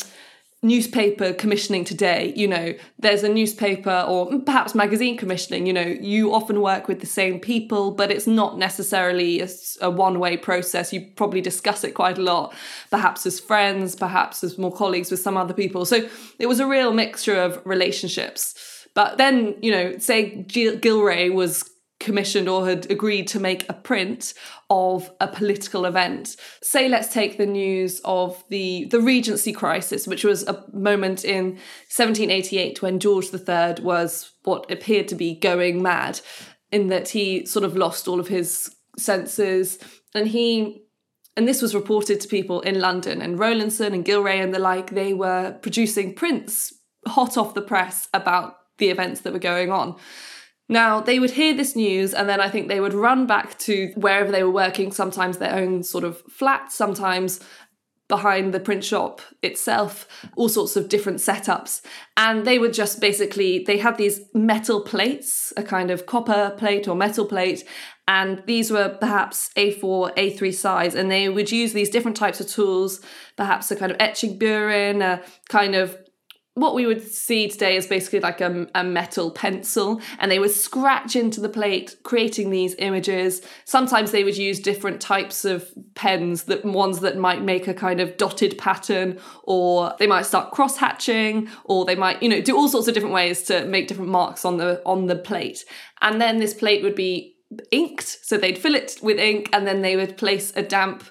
newspaper 0.63 1.33
commissioning 1.33 1.85
today 1.85 2.35
you 2.37 2.47
know 2.47 2.75
there's 2.99 3.23
a 3.23 3.29
newspaper 3.29 4.05
or 4.07 4.41
perhaps 4.41 4.75
magazine 4.75 5.17
commissioning 5.17 5.65
you 5.65 5.73
know 5.73 5.81
you 5.81 6.35
often 6.35 6.61
work 6.61 6.87
with 6.87 7.01
the 7.01 7.07
same 7.07 7.41
people 7.41 7.91
but 7.93 8.11
it's 8.11 8.27
not 8.27 8.59
necessarily 8.59 9.41
a, 9.41 9.49
a 9.81 9.91
one-way 9.91 10.37
process. 10.37 10.93
You 10.93 11.07
probably 11.17 11.41
discuss 11.41 11.85
it 11.85 11.93
quite 11.93 12.19
a 12.19 12.23
lot 12.23 12.55
perhaps 12.91 13.25
as 13.27 13.41
friends 13.41 13.95
perhaps 13.95 14.45
as 14.45 14.59
more 14.59 14.73
colleagues 14.73 15.11
with 15.11 15.21
some 15.21 15.37
other 15.37 15.55
people. 15.55 15.85
So 15.85 16.09
it 16.39 16.47
was 16.47 16.61
a 16.61 16.67
real 16.67 16.93
mixture 16.93 17.41
of 17.41 17.61
relationships. 17.65 18.87
But 18.95 19.19
then 19.19 19.57
you 19.63 19.71
know 19.71 19.99
say 19.99 20.43
Gil- 20.43 20.79
gillray 20.79 21.33
was 21.33 21.71
commissioned 22.01 22.49
or 22.49 22.67
had 22.67 22.91
agreed 22.91 23.29
to 23.29 23.39
make 23.39 23.69
a 23.69 23.75
print 23.75 24.35
of 24.69 25.11
a 25.21 25.29
political 25.29 25.85
event. 25.85 26.37
Say 26.63 26.89
let's 26.89 27.13
take 27.13 27.37
the 27.39 27.47
news 27.47 28.01
of 28.05 28.43
the 28.49 28.87
the 28.87 29.01
Regency 29.01 29.53
crisis, 29.53 30.07
which 30.07 30.25
was 30.25 30.43
a 30.49 30.65
moment 30.73 31.25
in 31.25 31.59
1788 31.95 32.83
when 32.83 32.99
George 32.99 33.27
III 33.33 33.83
was 33.83 34.33
what 34.43 34.71
appeared 34.71 35.07
to 35.09 35.15
be 35.15 35.35
going 35.35 35.83
mad 35.83 36.21
in 36.73 36.89
that 36.89 37.11
he 37.11 37.45
sort 37.47 37.65
of 37.65 37.77
lost 37.77 38.09
all 38.09 38.19
of 38.19 38.29
his 38.29 38.75
senses 38.97 39.79
and 40.15 40.29
he 40.29 40.83
and 41.37 41.47
this 41.47 41.63
was 41.63 41.75
reported 41.75 42.21
to 42.21 42.29
people 42.29 42.61
in 42.63 42.81
London 42.81 43.23
and 43.23 43.39
Rowlandson 43.39 43.95
and 43.95 44.05
gillray 44.05 44.43
and 44.43 44.53
the 44.53 44.59
like 44.59 44.91
they 44.91 45.15
were 45.15 45.57
producing 45.63 46.15
prints 46.15 46.73
hot 47.07 47.37
off 47.37 47.55
the 47.55 47.63
press 47.63 48.09
about 48.13 48.57
the 48.79 48.91
events 48.91 49.21
that 49.21 49.33
were 49.33 49.39
going 49.39 49.71
on. 49.71 49.97
Now, 50.71 51.01
they 51.01 51.19
would 51.19 51.33
hear 51.33 51.53
this 51.53 51.75
news 51.75 52.15
and 52.15 52.29
then 52.29 52.41
I 52.41 52.49
think 52.49 52.69
they 52.69 52.79
would 52.79 52.95
run 52.95 53.27
back 53.27 53.59
to 53.59 53.93
wherever 53.97 54.31
they 54.31 54.45
were 54.45 54.53
working, 54.53 54.93
sometimes 54.93 55.39
their 55.39 55.57
own 55.57 55.83
sort 55.83 56.05
of 56.05 56.23
flat, 56.31 56.71
sometimes 56.71 57.41
behind 58.07 58.55
the 58.55 58.61
print 58.61 58.85
shop 58.85 59.21
itself, 59.43 60.07
all 60.37 60.49
sorts 60.49 60.77
of 60.77 60.89
different 60.89 61.19
setups. 61.19 61.81
And 62.17 62.45
they 62.45 62.61
would 62.61 62.73
just 62.73 63.01
basically, 63.01 63.65
they 63.65 63.79
had 63.79 63.99
these 63.99 64.21
metal 64.33 64.81
plates, 64.83 65.53
a 65.57 65.65
kind 65.65 65.91
of 65.91 66.07
copper 66.07 66.55
plate 66.57 66.87
or 66.87 66.95
metal 66.95 67.27
plate, 67.27 67.65
and 68.07 68.41
these 68.47 68.71
were 68.71 68.97
perhaps 69.01 69.51
A4, 69.57 70.17
A3 70.17 70.55
size, 70.55 70.95
and 70.95 71.11
they 71.11 71.29
would 71.29 71.51
use 71.51 71.73
these 71.73 71.91
different 71.91 72.17
types 72.17 72.41
of 72.41 72.47
tools, 72.49 73.01
perhaps 73.37 73.73
a 73.73 73.77
kind 73.77 73.91
of 73.91 73.97
etching 74.01 74.39
burin, 74.39 75.03
a 75.03 75.21
kind 75.49 75.75
of 75.75 75.97
what 76.55 76.75
we 76.75 76.85
would 76.85 77.03
see 77.03 77.49
today 77.49 77.77
is 77.77 77.87
basically 77.87 78.21
like 78.21 78.41
a, 78.41 78.67
a, 78.75 78.83
metal 78.83 79.31
pencil, 79.31 80.01
and 80.19 80.31
they 80.31 80.41
would 80.41 80.51
scratch 80.51 81.15
into 81.15 81.41
the 81.41 81.49
plate, 81.49 81.97
creating 82.03 82.51
these 82.51 82.75
images. 82.79 83.41
Sometimes 83.65 84.11
they 84.11 84.25
would 84.25 84.37
use 84.37 84.59
different 84.59 85.01
types 85.01 85.45
of 85.45 85.71
pens, 85.95 86.45
that 86.45 86.65
ones 86.65 87.01
that 87.01 87.17
might 87.17 87.43
make 87.43 87.69
a 87.69 87.75
kind 87.75 88.01
of 88.01 88.17
dotted 88.17 88.59
pattern, 88.59 89.19
or 89.45 89.95
they 89.99 90.09
might 90.09 90.27
start 90.27 90.51
cross 90.51 90.77
hatching, 90.77 91.49
or 91.65 91.85
they 91.85 91.95
might, 91.95 92.21
you 92.23 92.29
know, 92.29 92.41
do 92.41 92.57
all 92.57 92.69
sorts 92.69 92.89
of 92.89 92.95
different 92.95 93.15
ways 93.15 93.43
to 93.45 93.65
make 93.67 93.87
different 93.87 94.11
marks 94.11 94.45
on 94.45 94.57
the 94.57 94.83
on 94.85 95.07
the 95.07 95.17
plate. 95.17 95.65
And 96.01 96.21
then 96.21 96.39
this 96.39 96.55
plate 96.55 96.83
would 96.83 96.97
be 96.97 97.37
inked, 97.71 98.19
so 98.23 98.37
they'd 98.37 98.59
fill 98.59 98.75
it 98.75 98.99
with 99.03 99.19
ink, 99.19 99.49
and 99.53 99.67
then 99.67 99.83
they 99.83 99.95
would 99.95 100.17
place 100.17 100.53
a 100.57 100.63
damp 100.63 101.05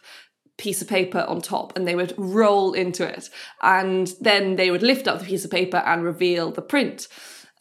piece 0.59 0.81
of 0.81 0.87
paper 0.87 1.25
on 1.27 1.41
top 1.41 1.75
and 1.75 1.87
they 1.87 1.95
would 1.95 2.13
roll 2.17 2.73
into 2.73 3.07
it. 3.07 3.29
And 3.61 4.13
then 4.21 4.57
they 4.57 4.69
would 4.69 4.83
lift 4.83 5.07
up 5.07 5.19
the 5.19 5.25
piece 5.25 5.45
of 5.45 5.49
paper 5.49 5.77
and 5.77 6.03
reveal 6.03 6.51
the 6.51 6.61
print. 6.61 7.07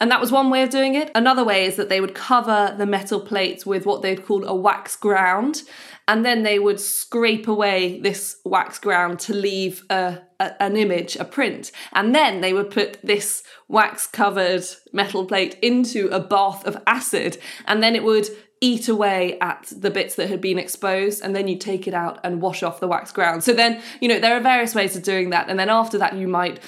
And 0.01 0.11
that 0.11 0.21
was 0.21 0.31
one 0.31 0.49
way 0.49 0.61
of 0.63 0.69
doing 0.69 0.95
it. 0.95 1.11
Another 1.13 1.43
way 1.43 1.65
is 1.65 1.75
that 1.75 1.89
they 1.89 1.99
would 1.99 2.15
cover 2.15 2.73
the 2.77 2.85
metal 2.85 3.19
plates 3.19 3.65
with 3.65 3.85
what 3.85 4.01
they'd 4.01 4.25
call 4.25 4.45
a 4.45 4.55
wax 4.55 4.95
ground. 4.95 5.63
And 6.07 6.25
then 6.25 6.43
they 6.43 6.57
would 6.57 6.79
scrape 6.79 7.47
away 7.47 7.99
this 7.99 8.37
wax 8.45 8.79
ground 8.79 9.19
to 9.21 9.33
leave 9.33 9.83
a, 9.89 10.19
a, 10.39 10.63
an 10.63 10.77
image, 10.77 11.17
a 11.17 11.25
print. 11.25 11.71
And 11.91 12.15
then 12.15 12.39
they 12.39 12.53
would 12.53 12.71
put 12.71 12.97
this 13.03 13.43
wax 13.67 14.07
covered 14.07 14.63
metal 14.93 15.25
plate 15.25 15.57
into 15.61 16.07
a 16.07 16.19
bath 16.19 16.65
of 16.65 16.81
acid. 16.87 17.37
And 17.65 17.83
then 17.83 17.95
it 17.95 18.03
would 18.03 18.27
eat 18.61 18.89
away 18.89 19.37
at 19.39 19.71
the 19.75 19.89
bits 19.89 20.15
that 20.15 20.29
had 20.29 20.41
been 20.41 20.59
exposed 20.59 21.21
and 21.23 21.35
then 21.35 21.47
you 21.47 21.57
take 21.57 21.87
it 21.87 21.93
out 21.93 22.19
and 22.23 22.41
wash 22.41 22.61
off 22.61 22.79
the 22.79 22.87
wax 22.87 23.11
ground. 23.11 23.43
So 23.43 23.53
then, 23.53 23.81
you 24.01 24.07
know, 24.07 24.19
there 24.19 24.35
are 24.35 24.41
various 24.41 24.75
ways 24.75 24.95
of 24.95 25.03
doing 25.03 25.29
that. 25.29 25.49
And 25.49 25.57
then 25.57 25.69
after 25.69 25.97
that, 25.97 26.15
you 26.15 26.27
might 26.27 26.59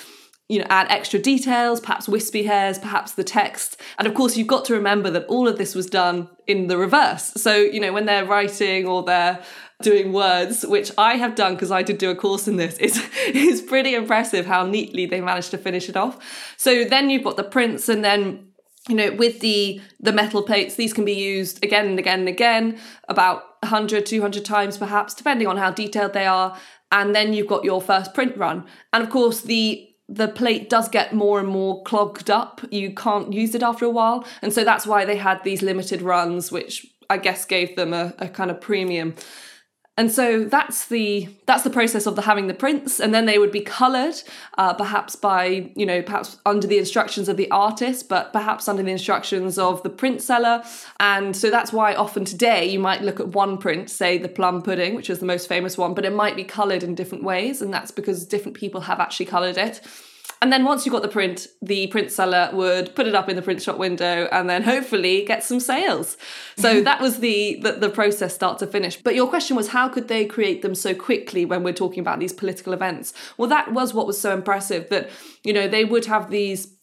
you 0.51 0.60
know, 0.60 0.67
add 0.69 0.88
extra 0.89 1.17
details, 1.17 1.79
perhaps 1.79 2.10
wispy 2.10 2.43
hairs, 2.43 2.77
perhaps 2.77 3.13
the 3.13 3.24
text. 3.24 3.79
And 3.98 4.05
of 4.05 4.13
course, 4.13 4.36
you've 4.36 4.48
got 4.48 4.65
to 4.65 4.74
remember 4.74 5.10
that 5.12 5.25
all 5.27 5.48
of 5.48 5.57
this 5.57 5.74
was 5.74 5.86
done 5.86 6.27
in 6.45 6.67
the 6.67 6.77
reverse. 6.77 7.31
So, 7.36 7.55
you 7.55 7.79
know, 7.79 7.93
when 7.93 8.05
they're 8.05 8.25
writing 8.25 8.86
or 8.86 9.01
they're 9.01 9.41
doing 9.81 10.12
words, 10.12 10.65
which 10.65 10.91
I 10.98 11.15
have 11.15 11.36
done 11.36 11.53
because 11.53 11.71
I 11.71 11.83
did 11.83 12.00
do 12.00 12.10
a 12.10 12.15
course 12.15 12.50
in 12.50 12.57
this, 12.57 12.77
it's, 12.81 13.00
it's 13.27 13.62
pretty 13.62 13.95
impressive 13.95 14.45
how 14.45 14.65
neatly 14.65 15.05
they 15.05 15.21
managed 15.21 15.51
to 15.51 15.57
finish 15.57 15.88
it 15.88 15.95
off. 15.95 16.19
So 16.57 16.83
then 16.83 17.10
you've 17.10 17.24
got 17.24 17.38
the 17.38 17.45
prints 17.45 17.88
and 17.88 18.03
then 18.03 18.50
you 18.90 18.96
know 18.96 19.12
with 19.12 19.40
the 19.42 19.80
the 20.00 20.12
metal 20.12 20.42
plates 20.42 20.76
these 20.76 20.94
can 20.94 21.06
be 21.06 21.14
used 21.14 21.64
again 21.64 21.86
and 21.88 22.00
again 22.00 22.20
and 22.20 22.30
again 22.30 22.80
about 23.10 23.44
100 23.62 24.06
200 24.06 24.44
times 24.44 24.78
perhaps 24.78 25.14
depending 25.14 25.48
on 25.48 25.58
how 25.58 25.72
detailed 25.72 26.14
they 26.14 26.26
are. 26.26 26.58
And 26.94 27.16
then 27.16 27.32
you've 27.32 27.48
got 27.48 27.64
your 27.64 27.82
first 27.82 28.14
print 28.14 28.36
run. 28.36 28.66
And 28.92 29.04
of 29.04 29.10
course 29.10 29.42
the 29.42 29.88
the 30.10 30.28
plate 30.28 30.70
does 30.70 30.90
get 30.90 31.14
more 31.14 31.40
and 31.40 31.48
more 31.48 31.84
clogged 31.84 32.30
up. 32.30 32.60
You 32.70 32.94
can't 32.94 33.32
use 33.32 33.56
it 33.56 33.64
after 33.64 33.86
a 33.86 33.90
while. 33.90 34.26
And 34.42 34.52
so 34.52 34.66
that's 34.66 34.86
why 34.86 35.06
they 35.06 35.16
had 35.16 35.42
these 35.44 35.62
limited 35.62 36.02
runs 36.02 36.52
which 36.52 36.88
i 37.10 37.18
guess 37.18 37.44
gave 37.44 37.76
them 37.76 37.94
a, 37.94 38.14
a 38.20 38.30
kind 38.30 38.50
of 38.50 38.62
premium 38.62 39.14
and 40.01 40.12
so 40.12 40.46
that's 40.46 40.88
the 40.88 41.29
that's 41.46 41.62
the 41.62 41.70
process 41.70 42.08
of 42.08 42.15
the 42.15 42.24
having 42.24 42.48
the 42.48 42.55
prints. 42.55 43.00
And 43.00 43.13
then 43.13 43.27
they 43.27 43.38
would 43.38 43.51
be 43.51 43.62
colored 43.62 44.15
uh, 44.58 44.74
perhaps 44.74 45.15
by 45.15 45.72
you 45.75 45.86
know 45.86 46.01
perhaps 46.01 46.39
under 46.43 46.65
the 46.65 46.79
instructions 46.79 47.29
of 47.29 47.38
the 47.38 47.51
artist 47.51 48.10
but 48.10 48.34
perhaps 48.34 48.67
under 48.67 48.81
the 48.81 48.89
instructions 48.89 49.60
of 49.60 49.84
the 49.84 49.91
print 49.91 50.24
seller. 50.24 50.63
And 51.00 51.38
so 51.38 51.51
that's 51.51 51.72
why 51.72 51.93
often 51.93 52.25
today 52.25 52.65
you 52.67 52.79
might 52.79 53.03
look 53.03 53.20
at 53.20 53.27
one 53.27 53.60
print 53.60 53.91
say 53.91 54.17
the 54.17 54.27
plum 54.27 54.63
pudding 54.63 54.96
which 54.96 55.08
is 55.08 55.20
the 55.20 55.27
most 55.27 55.48
famous 55.48 55.77
one 55.77 55.93
but 55.93 56.03
it 56.03 56.13
might 56.13 56.36
be 56.36 56.46
colored 56.46 56.81
in 56.81 56.96
different 56.96 57.24
ways. 57.24 57.62
And 57.62 57.72
that's 57.72 57.91
because 57.91 58.25
different 58.25 58.58
people 58.58 58.81
have 58.81 59.00
actually 59.00 59.27
colored 59.27 59.60
it 59.60 59.81
and 60.41 60.51
then 60.51 60.65
once 60.65 60.86
you 60.86 60.91
got 60.91 61.03
the 61.03 61.07
print, 61.07 61.48
the 61.62 61.86
print 61.88 62.12
seller 62.12 62.50
would 62.51 62.95
put 62.95 63.05
it 63.05 63.13
up 63.13 63.29
in 63.29 63.36
the 63.36 63.43
print 63.43 63.62
shop 63.62 63.77
window 63.77 64.27
and 64.31 64.50
then 64.50 64.63
hopefully 64.63 65.24
get 65.24 65.43
some 65.43 65.60
sales. 65.60 66.17
So 66.57 66.81
that 66.83 67.00
was 67.00 67.19
the, 67.19 67.60
the, 67.62 67.74
the 67.74 67.89
process 67.89 68.33
start 68.33 68.57
to 68.60 68.67
finish. 68.67 68.98
But 68.98 69.13
your 69.13 69.27
question 69.27 69.55
was 69.55 69.67
how 69.67 69.88
could 69.88 70.07
they 70.07 70.25
create 70.25 70.63
them 70.63 70.74
so 70.74 70.95
quickly 70.95 71.45
when 71.45 71.62
we're 71.62 71.74
talking 71.74 72.00
about 72.00 72.19
these 72.19 72.33
political 72.33 72.74
events? 72.74 73.13
Well, 73.38 73.50
that 73.50 73.71
was 73.71 73.93
what 73.93 74.07
was 74.07 74.19
so 74.19 74.33
impressive 74.33 74.89
that, 74.89 75.12
you 75.43 75.53
know, 75.53 75.67
they 75.67 75.86
would 75.86 76.05
have 76.05 76.31
these 76.31 76.75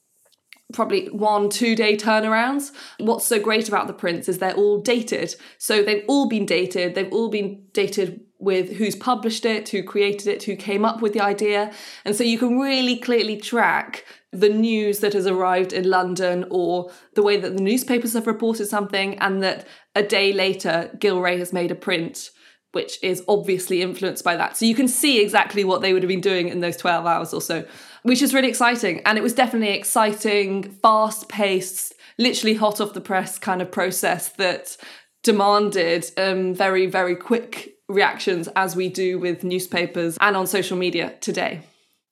probably 0.72 1.06
one, 1.06 1.48
two 1.48 1.74
day 1.74 1.96
turnarounds. 1.96 2.70
What's 2.98 3.24
so 3.24 3.40
great 3.40 3.68
about 3.68 3.88
the 3.88 3.92
prints 3.92 4.28
is 4.28 4.38
they're 4.38 4.54
all 4.54 4.80
dated. 4.80 5.34
So 5.58 5.82
they've 5.82 6.04
all 6.06 6.28
been 6.28 6.46
dated, 6.46 6.94
they've 6.94 7.12
all 7.12 7.28
been 7.28 7.64
dated 7.72 8.20
with 8.38 8.76
who's 8.76 8.94
published 8.94 9.44
it, 9.44 9.68
who 9.68 9.82
created 9.82 10.28
it, 10.28 10.44
who 10.44 10.54
came 10.54 10.84
up 10.84 11.02
with 11.02 11.12
the 11.12 11.20
idea. 11.20 11.72
And 12.04 12.14
so 12.14 12.22
you 12.22 12.38
can 12.38 12.58
really 12.58 12.96
clearly 12.96 13.36
track 13.36 14.04
the 14.32 14.48
news 14.48 15.00
that 15.00 15.14
has 15.14 15.26
arrived 15.26 15.72
in 15.72 15.88
London 15.88 16.44
or 16.50 16.90
the 17.14 17.22
way 17.22 17.36
that 17.38 17.56
the 17.56 17.62
newspapers 17.62 18.12
have 18.12 18.26
reported 18.26 18.66
something, 18.66 19.18
and 19.18 19.42
that 19.42 19.66
a 19.94 20.02
day 20.02 20.32
later, 20.32 20.90
Gillray 20.98 21.38
has 21.38 21.52
made 21.52 21.70
a 21.70 21.76
print. 21.76 22.30
Which 22.72 23.02
is 23.02 23.24
obviously 23.28 23.80
influenced 23.80 24.22
by 24.22 24.36
that. 24.36 24.58
So 24.58 24.66
you 24.66 24.74
can 24.74 24.88
see 24.88 25.22
exactly 25.22 25.64
what 25.64 25.80
they 25.80 25.94
would 25.94 26.02
have 26.02 26.08
been 26.08 26.20
doing 26.20 26.48
in 26.48 26.60
those 26.60 26.76
12 26.76 27.06
hours 27.06 27.32
or 27.32 27.40
so, 27.40 27.64
which 28.02 28.20
is 28.20 28.34
really 28.34 28.48
exciting. 28.48 29.00
And 29.06 29.16
it 29.16 29.22
was 29.22 29.32
definitely 29.32 29.70
exciting, 29.70 30.64
fast 30.82 31.30
paced, 31.30 31.94
literally 32.18 32.54
hot 32.54 32.78
off 32.78 32.92
the 32.92 33.00
press 33.00 33.38
kind 33.38 33.62
of 33.62 33.72
process 33.72 34.28
that 34.32 34.76
demanded 35.22 36.10
um, 36.18 36.54
very, 36.54 36.84
very 36.84 37.16
quick 37.16 37.77
reactions 37.88 38.48
as 38.54 38.76
we 38.76 38.88
do 38.88 39.18
with 39.18 39.44
newspapers 39.44 40.18
and 40.20 40.36
on 40.36 40.46
social 40.46 40.76
media 40.76 41.14
today. 41.20 41.62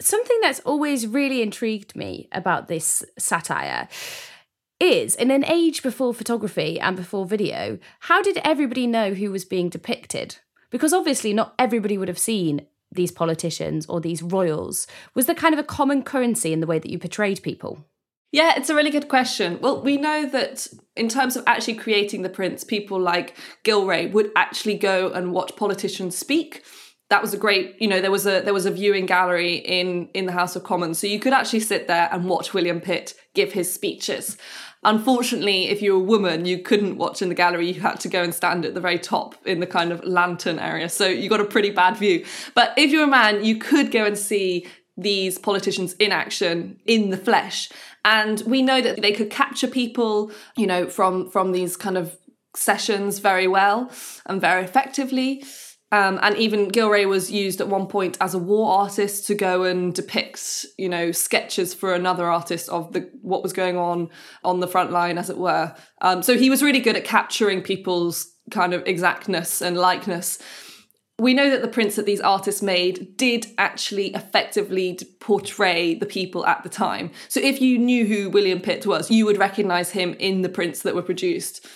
Something 0.00 0.38
that's 0.42 0.60
always 0.60 1.06
really 1.06 1.42
intrigued 1.42 1.96
me 1.96 2.28
about 2.32 2.68
this 2.68 3.04
satire 3.18 3.88
is 4.78 5.14
in 5.14 5.30
an 5.30 5.44
age 5.44 5.82
before 5.82 6.12
photography 6.12 6.78
and 6.78 6.96
before 6.96 7.24
video, 7.24 7.78
how 8.00 8.22
did 8.22 8.38
everybody 8.44 8.86
know 8.86 9.14
who 9.14 9.30
was 9.30 9.44
being 9.44 9.70
depicted? 9.70 10.36
Because 10.70 10.92
obviously, 10.92 11.32
not 11.32 11.54
everybody 11.58 11.96
would 11.96 12.08
have 12.08 12.18
seen 12.18 12.66
these 12.92 13.10
politicians 13.10 13.86
or 13.86 14.00
these 14.00 14.22
royals. 14.22 14.86
Was 15.14 15.26
there 15.26 15.34
kind 15.34 15.54
of 15.54 15.60
a 15.60 15.64
common 15.64 16.02
currency 16.02 16.52
in 16.52 16.60
the 16.60 16.66
way 16.66 16.78
that 16.78 16.90
you 16.90 16.98
portrayed 16.98 17.42
people? 17.42 17.86
Yeah, 18.32 18.54
it's 18.56 18.68
a 18.68 18.74
really 18.74 18.90
good 18.90 19.08
question. 19.08 19.58
Well, 19.60 19.82
we 19.82 19.96
know 19.96 20.28
that 20.28 20.66
in 20.96 21.08
terms 21.08 21.36
of 21.36 21.44
actually 21.46 21.74
creating 21.74 22.22
the 22.22 22.28
prints, 22.28 22.64
people 22.64 23.00
like 23.00 23.36
Gillray 23.64 24.10
would 24.12 24.30
actually 24.36 24.76
go 24.76 25.10
and 25.10 25.32
watch 25.32 25.56
politicians 25.56 26.18
speak. 26.18 26.64
That 27.08 27.22
was 27.22 27.32
a 27.32 27.36
great, 27.38 27.80
you 27.80 27.86
know, 27.86 28.00
there 28.00 28.10
was 28.10 28.26
a 28.26 28.40
there 28.40 28.52
was 28.52 28.66
a 28.66 28.70
viewing 28.70 29.06
gallery 29.06 29.54
in 29.54 30.08
in 30.12 30.26
the 30.26 30.32
House 30.32 30.56
of 30.56 30.64
Commons, 30.64 30.98
so 30.98 31.06
you 31.06 31.20
could 31.20 31.32
actually 31.32 31.60
sit 31.60 31.86
there 31.86 32.08
and 32.10 32.28
watch 32.28 32.52
William 32.52 32.80
Pitt 32.80 33.14
give 33.34 33.52
his 33.52 33.72
speeches. 33.72 34.36
Unfortunately, 34.82 35.68
if 35.68 35.80
you're 35.80 35.96
a 35.96 36.00
woman, 36.00 36.44
you 36.46 36.58
couldn't 36.58 36.98
watch 36.98 37.22
in 37.22 37.28
the 37.28 37.34
gallery. 37.34 37.70
You 37.70 37.80
had 37.80 38.00
to 38.00 38.08
go 38.08 38.22
and 38.22 38.34
stand 38.34 38.64
at 38.64 38.74
the 38.74 38.80
very 38.80 38.98
top 38.98 39.34
in 39.46 39.60
the 39.60 39.66
kind 39.66 39.92
of 39.92 40.04
lantern 40.04 40.58
area. 40.58 40.88
So 40.88 41.06
you 41.06 41.28
got 41.28 41.40
a 41.40 41.44
pretty 41.44 41.70
bad 41.70 41.96
view. 41.96 42.24
But 42.54 42.74
if 42.76 42.90
you're 42.90 43.04
a 43.04 43.08
man, 43.08 43.44
you 43.44 43.58
could 43.58 43.92
go 43.92 44.04
and 44.04 44.18
see 44.18 44.66
these 44.96 45.38
politicians 45.38 45.92
in 45.94 46.12
action 46.12 46.78
in 46.86 47.10
the 47.10 47.16
flesh 47.16 47.70
and 48.04 48.40
we 48.46 48.62
know 48.62 48.80
that 48.80 49.02
they 49.02 49.12
could 49.12 49.30
capture 49.30 49.68
people 49.68 50.30
you 50.56 50.66
know 50.66 50.88
from 50.88 51.30
from 51.30 51.52
these 51.52 51.76
kind 51.76 51.98
of 51.98 52.16
sessions 52.54 53.18
very 53.18 53.46
well 53.46 53.90
and 54.24 54.40
very 54.40 54.64
effectively 54.64 55.42
um, 55.92 56.18
and 56.20 56.36
even 56.36 56.70
Gillray 56.70 57.08
was 57.08 57.30
used 57.30 57.60
at 57.60 57.68
one 57.68 57.86
point 57.86 58.18
as 58.20 58.34
a 58.34 58.38
war 58.38 58.80
artist 58.80 59.26
to 59.28 59.34
go 59.36 59.62
and 59.62 59.94
depict, 59.94 60.66
you 60.76 60.88
know, 60.88 61.12
sketches 61.12 61.74
for 61.74 61.94
another 61.94 62.26
artist 62.26 62.68
of 62.68 62.92
the 62.92 63.08
what 63.22 63.42
was 63.42 63.52
going 63.52 63.76
on 63.76 64.10
on 64.42 64.58
the 64.58 64.66
front 64.66 64.90
line, 64.90 65.16
as 65.16 65.30
it 65.30 65.38
were. 65.38 65.74
Um, 66.00 66.22
so 66.24 66.36
he 66.36 66.50
was 66.50 66.62
really 66.62 66.80
good 66.80 66.96
at 66.96 67.04
capturing 67.04 67.62
people's 67.62 68.32
kind 68.50 68.74
of 68.74 68.82
exactness 68.86 69.62
and 69.62 69.76
likeness. 69.76 70.40
We 71.18 71.32
know 71.32 71.48
that 71.48 71.62
the 71.62 71.68
prints 71.68 71.96
that 71.96 72.04
these 72.04 72.20
artists 72.20 72.60
made 72.60 73.16
did 73.16 73.46
actually 73.56 74.08
effectively 74.08 74.98
portray 75.18 75.94
the 75.94 76.04
people 76.04 76.44
at 76.44 76.62
the 76.62 76.68
time. 76.68 77.10
So 77.28 77.40
if 77.40 77.60
you 77.62 77.78
knew 77.78 78.04
who 78.04 78.28
William 78.28 78.60
Pitt 78.60 78.86
was, 78.86 79.10
you 79.10 79.24
would 79.24 79.38
recognize 79.38 79.90
him 79.90 80.14
in 80.18 80.42
the 80.42 80.50
prints 80.50 80.82
that 80.82 80.94
were 80.94 81.02
produced. 81.02 81.66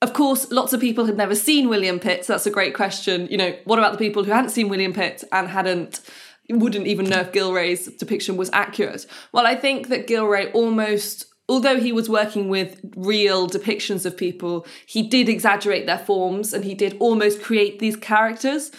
Of 0.00 0.12
course, 0.12 0.52
lots 0.52 0.72
of 0.72 0.80
people 0.80 1.06
had 1.06 1.16
never 1.16 1.34
seen 1.34 1.68
William 1.68 1.98
Pitt, 1.98 2.24
so 2.24 2.34
that's 2.34 2.46
a 2.46 2.52
great 2.52 2.72
question. 2.72 3.26
You 3.28 3.36
know, 3.36 3.56
what 3.64 3.80
about 3.80 3.90
the 3.90 3.98
people 3.98 4.22
who 4.22 4.30
hadn't 4.30 4.50
seen 4.50 4.68
William 4.68 4.92
Pitt 4.92 5.24
and 5.32 5.48
hadn't 5.48 6.00
wouldn't 6.48 6.86
even 6.86 7.06
know 7.06 7.20
if 7.20 7.32
Gillray's 7.32 7.86
depiction 7.96 8.36
was 8.36 8.48
accurate? 8.52 9.06
Well, 9.32 9.46
I 9.46 9.56
think 9.56 9.88
that 9.88 10.06
Gillray 10.06 10.54
almost 10.54 11.26
although 11.48 11.80
he 11.80 11.92
was 11.92 12.08
working 12.08 12.48
with 12.48 12.80
real 12.96 13.48
depictions 13.48 14.04
of 14.04 14.16
people, 14.16 14.66
he 14.86 15.02
did 15.02 15.28
exaggerate 15.28 15.86
their 15.86 15.98
forms 15.98 16.52
and 16.52 16.64
he 16.64 16.74
did 16.74 16.96
almost 17.00 17.42
create 17.42 17.78
these 17.78 17.96
characters. 17.96 18.70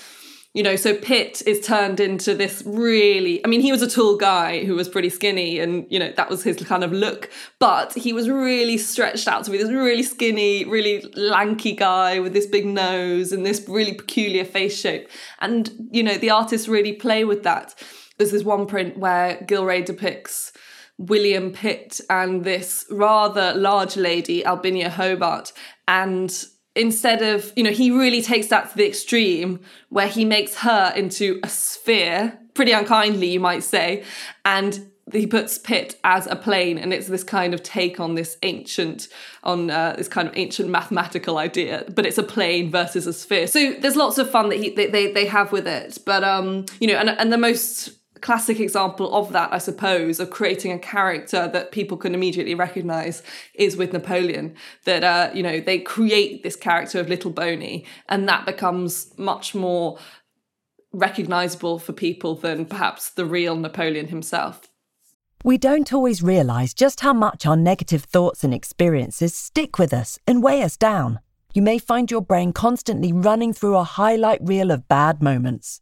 You 0.54 0.64
know 0.64 0.76
so 0.76 0.96
pitt 0.96 1.44
is 1.46 1.64
turned 1.64 2.00
into 2.00 2.34
this 2.34 2.64
really 2.66 3.40
i 3.46 3.48
mean 3.48 3.62
he 3.62 3.72
was 3.72 3.84
a 3.84 3.90
tall 3.90 4.18
guy 4.18 4.66
who 4.66 4.74
was 4.74 4.90
pretty 4.90 5.10
skinny 5.10 5.60
and 5.60 5.86
you 5.92 6.00
know 6.00 6.12
that 6.18 6.28
was 6.28 6.42
his 6.42 6.58
kind 6.58 6.84
of 6.84 6.92
look 6.92 7.30
but 7.60 7.94
he 7.94 8.14
was 8.14 8.28
really 8.28 8.80
stretched 8.80 9.28
out 9.28 9.44
to 9.46 9.52
be 9.52 9.60
this 9.60 9.70
really 9.70 10.02
skinny 10.02 10.66
really 10.66 11.02
lanky 11.14 11.74
guy 11.74 12.20
with 12.20 12.34
this 12.34 12.48
big 12.48 12.66
nose 12.66 13.32
and 13.32 13.46
this 13.46 13.64
really 13.70 13.94
peculiar 13.94 14.44
face 14.44 14.78
shape. 14.78 15.08
And 15.40 15.72
you 15.92 16.02
know 16.02 16.18
the 16.18 16.32
artists 16.32 16.68
really 16.68 16.94
play 16.94 17.24
with 17.24 17.44
that. 17.44 17.76
There's 18.18 18.32
this 18.32 18.44
one 18.44 18.66
print 18.66 18.98
where 18.98 19.38
gillray 19.48 19.86
depicts 19.86 20.52
william 21.00 21.51
pitt 21.51 22.00
and 22.10 22.44
this 22.44 22.86
rather 22.91 23.53
large 23.56 23.96
lady 23.96 24.44
albinia 24.44 24.89
hobart. 24.89 25.51
And 25.88 26.32
instead 26.75 27.22
of, 27.22 27.51
you 27.56 27.63
know, 27.63 27.72
he 27.72 27.89
really 27.89 28.22
takes 28.22 28.48
that 28.48 28.70
to 28.70 28.77
the 28.77 28.86
extreme 28.86 29.62
where 29.89 30.08
he 30.08 30.25
makes 30.25 30.56
her 30.56 30.94
into 30.96 31.39
a 31.41 31.50
sphere, 31.50 32.38
pretty 32.53 32.74
unkindly, 32.74 33.27
you 33.27 33.39
might 33.39 33.63
say, 33.63 34.03
and 34.46 34.91
he 35.12 35.25
puts 35.25 35.58
Pitt 35.58 36.00
as 36.03 36.27
a 36.27 36.36
plane, 36.36 36.77
and 36.77 36.94
it's 36.94 37.08
this 37.08 37.24
kind 37.24 37.53
of 37.53 37.63
take 37.63 38.00
on 38.00 38.13
this 38.13 38.38
ancient, 38.44 39.08
on 39.44 39.72
uh, 39.72 39.96
this 39.98 40.08
kind 40.08 40.27
of 40.27 40.38
ancient 40.38 40.70
mathematical 40.70 41.39
idea, 41.39 41.84
but 41.96 42.06
it's 42.06 42.20
a 42.20 42.24
plane 42.24 42.70
versus 42.70 43.08
a 43.08 43.13
sphere. 43.13 43.48
So 43.48 43.74
there's 43.79 43.96
lots 43.96 44.20
of 44.20 44.29
fun 44.29 44.50
that 44.50 44.60
he, 44.60 44.70
they, 44.70 44.86
they, 44.86 45.12
they 45.12 45.25
have 45.25 45.51
with 45.51 45.68
it, 45.68 45.98
but 46.06 46.24
um, 46.24 46.65
you 46.79 46.88
know, 46.88 46.96
and 46.96 47.10
and 47.10 47.34
the 47.34 47.38
most 47.38 47.99
classic 48.22 48.60
example 48.60 49.14
of 49.14 49.32
that, 49.32 49.52
I 49.54 49.58
suppose, 49.58 50.20
of 50.20 50.30
creating 50.30 50.72
a 50.72 50.80
character 50.80 51.48
that 51.48 51.72
people 51.72 51.98
can 51.98 52.14
immediately 52.14 52.56
recognize 52.56 53.24
is 53.54 53.78
with 53.78 53.94
Napoleon. 53.94 54.56
That, 54.86 55.04
uh, 55.04 55.32
you 55.34 55.44
know, 55.44 55.60
they 55.60 55.80
create 55.80 56.44
this 56.44 56.56
character 56.56 57.00
of 57.00 57.10
Little 57.10 57.32
Boney, 57.32 57.86
and 58.08 58.28
that 58.28 58.46
becomes 58.46 59.14
much 59.18 59.56
more 59.56 59.98
recognizable 60.92 61.80
for 61.80 61.94
people 61.94 62.36
than 62.36 62.66
perhaps 62.66 63.10
the 63.10 63.26
real 63.26 63.56
Napoleon 63.56 64.08
himself. 64.08 64.62
We 65.44 65.58
don't 65.58 65.94
always 65.94 66.22
realize 66.22 66.74
just 66.74 67.00
how 67.00 67.14
much 67.14 67.46
our 67.46 67.55
negative 67.55 68.03
thoughts 68.03 68.44
and 68.44 68.53
experiences 68.53 69.34
stick 69.34 69.79
with 69.79 69.94
us 69.94 70.20
and 70.27 70.44
weigh 70.44 70.64
us 70.64 70.75
down. 70.75 71.20
You 71.53 71.62
may 71.62 71.79
find 71.79 72.12
your 72.12 72.22
brain 72.22 72.51
constantly 72.51 73.14
running 73.14 73.53
through 73.53 73.77
a 73.77 73.84
highlight 73.84 74.40
reel 74.44 74.70
of 74.70 74.88
bad 74.88 75.24
moments. 75.24 75.82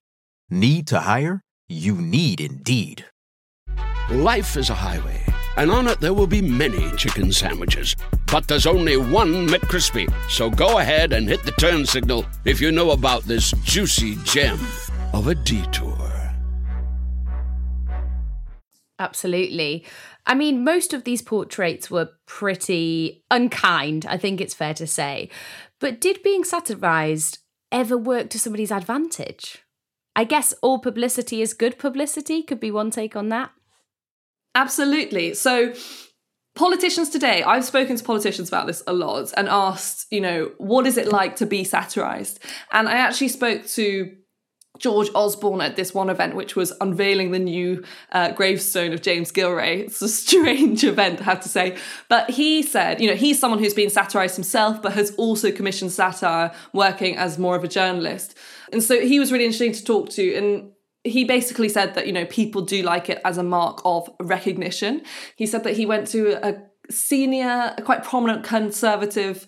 Need 0.53 0.87
to 0.87 0.99
hire? 0.99 1.39
You 1.69 1.95
need 1.95 2.41
Indeed. 2.41 3.05
Life 4.09 4.57
is 4.57 4.69
a 4.69 4.73
highway, 4.73 5.23
and 5.55 5.71
on 5.71 5.87
it 5.87 6.01
there 6.01 6.13
will 6.13 6.27
be 6.27 6.41
many 6.41 6.91
chicken 6.97 7.31
sandwiches. 7.31 7.95
But 8.29 8.49
there's 8.49 8.65
only 8.65 8.97
one 8.97 9.47
McCrispy. 9.47 10.13
So 10.29 10.49
go 10.49 10.79
ahead 10.79 11.13
and 11.13 11.25
hit 11.25 11.43
the 11.43 11.53
turn 11.53 11.85
signal 11.85 12.25
if 12.43 12.59
you 12.59 12.73
know 12.73 12.91
about 12.91 13.23
this 13.23 13.51
juicy 13.63 14.17
gem 14.25 14.59
of 15.13 15.27
a 15.27 15.35
detour. 15.35 16.11
Absolutely. 18.99 19.85
I 20.25 20.35
mean, 20.35 20.65
most 20.65 20.91
of 20.91 21.05
these 21.05 21.21
portraits 21.21 21.89
were 21.89 22.09
pretty 22.25 23.23
unkind, 23.31 24.05
I 24.05 24.17
think 24.17 24.41
it's 24.41 24.53
fair 24.53 24.73
to 24.73 24.85
say. 24.85 25.29
But 25.79 26.01
did 26.01 26.21
being 26.21 26.43
satirized 26.43 27.37
ever 27.71 27.97
work 27.97 28.29
to 28.31 28.37
somebody's 28.37 28.69
advantage? 28.69 29.63
I 30.15 30.23
guess 30.23 30.53
all 30.61 30.79
publicity 30.79 31.41
is 31.41 31.53
good 31.53 31.79
publicity, 31.79 32.43
could 32.43 32.59
be 32.59 32.71
one 32.71 32.91
take 32.91 33.15
on 33.15 33.29
that. 33.29 33.51
Absolutely. 34.55 35.33
So, 35.33 35.73
politicians 36.55 37.09
today, 37.09 37.43
I've 37.43 37.63
spoken 37.63 37.95
to 37.95 38.03
politicians 38.03 38.49
about 38.49 38.67
this 38.67 38.83
a 38.87 38.93
lot 38.93 39.31
and 39.37 39.47
asked, 39.47 40.07
you 40.11 40.19
know, 40.19 40.51
what 40.57 40.85
is 40.85 40.97
it 40.97 41.07
like 41.07 41.37
to 41.37 41.45
be 41.45 41.63
satirized? 41.63 42.39
And 42.71 42.89
I 42.89 42.93
actually 42.93 43.29
spoke 43.29 43.65
to 43.67 44.15
George 44.79 45.09
Osborne 45.13 45.61
at 45.61 45.75
this 45.75 45.93
one 45.93 46.09
event, 46.09 46.35
which 46.35 46.55
was 46.55 46.73
unveiling 46.81 47.31
the 47.31 47.39
new 47.39 47.83
uh, 48.13 48.31
gravestone 48.31 48.93
of 48.93 49.01
James 49.01 49.31
Gillray. 49.31 49.79
It's 49.79 50.01
a 50.01 50.07
strange 50.07 50.83
event, 50.85 51.21
I 51.21 51.25
have 51.25 51.41
to 51.41 51.49
say. 51.49 51.77
But 52.07 52.29
he 52.31 52.63
said, 52.63 53.01
you 53.01 53.07
know, 53.07 53.15
he's 53.15 53.39
someone 53.39 53.59
who's 53.59 53.73
been 53.73 53.89
satirized 53.89 54.35
himself, 54.35 54.81
but 54.81 54.93
has 54.93 55.13
also 55.15 55.51
commissioned 55.51 55.91
satire 55.91 56.51
working 56.73 57.17
as 57.17 57.37
more 57.37 57.55
of 57.55 57.63
a 57.63 57.67
journalist. 57.67 58.37
And 58.71 58.81
so 58.81 58.99
he 58.99 59.19
was 59.19 59.31
really 59.31 59.45
interesting 59.45 59.73
to 59.73 59.83
talk 59.83 60.09
to. 60.11 60.35
And 60.35 60.71
he 61.03 61.25
basically 61.25 61.69
said 61.69 61.93
that, 61.95 62.07
you 62.07 62.13
know, 62.13 62.25
people 62.25 62.61
do 62.61 62.81
like 62.81 63.09
it 63.09 63.21
as 63.25 63.37
a 63.37 63.43
mark 63.43 63.81
of 63.85 64.09
recognition. 64.19 65.03
He 65.35 65.45
said 65.45 65.63
that 65.63 65.75
he 65.75 65.85
went 65.85 66.07
to 66.07 66.47
a 66.47 66.63
senior, 66.89 67.73
a 67.77 67.81
quite 67.81 68.03
prominent 68.03 68.43
conservative 68.43 69.47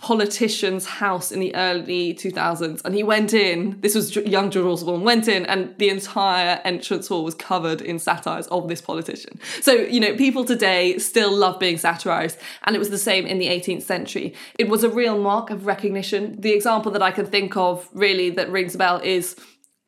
politician's 0.00 0.86
house 0.86 1.30
in 1.30 1.40
the 1.40 1.54
early 1.54 2.14
2000s 2.14 2.80
and 2.84 2.94
he 2.94 3.02
went 3.02 3.34
in 3.34 3.78
this 3.80 3.94
was 3.94 4.16
young 4.16 4.50
george 4.50 4.64
osborne 4.64 5.02
went 5.02 5.28
in 5.28 5.44
and 5.44 5.74
the 5.76 5.90
entire 5.90 6.58
entrance 6.64 7.08
hall 7.08 7.22
was 7.22 7.34
covered 7.34 7.82
in 7.82 7.98
satires 7.98 8.46
of 8.46 8.68
this 8.68 8.80
politician. 8.80 9.38
So 9.60 9.72
you 9.72 10.00
know 10.00 10.16
people 10.16 10.44
today 10.44 10.98
still 10.98 11.32
love 11.32 11.58
being 11.58 11.76
satirized 11.76 12.38
and 12.64 12.74
it 12.74 12.78
was 12.78 12.88
the 12.88 12.98
same 12.98 13.26
in 13.26 13.38
the 13.38 13.48
18th 13.48 13.82
century. 13.82 14.34
It 14.58 14.68
was 14.68 14.84
a 14.84 14.88
real 14.88 15.20
mark 15.20 15.50
of 15.50 15.66
recognition. 15.66 16.40
The 16.40 16.52
example 16.52 16.90
that 16.92 17.02
i 17.02 17.10
can 17.10 17.26
think 17.26 17.56
of 17.56 17.88
really 17.92 18.30
that 18.30 18.50
rings 18.50 18.74
a 18.74 18.78
bell 18.78 19.00
is 19.04 19.36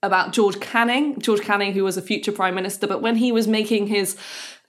about 0.02 0.32
george 0.32 0.60
canning. 0.60 1.18
George 1.20 1.40
canning 1.40 1.72
who 1.72 1.84
was 1.84 1.96
a 1.96 2.02
future 2.02 2.32
prime 2.32 2.54
minister 2.54 2.86
but 2.86 3.00
when 3.00 3.16
he 3.16 3.32
was 3.32 3.48
making 3.48 3.86
his 3.86 4.16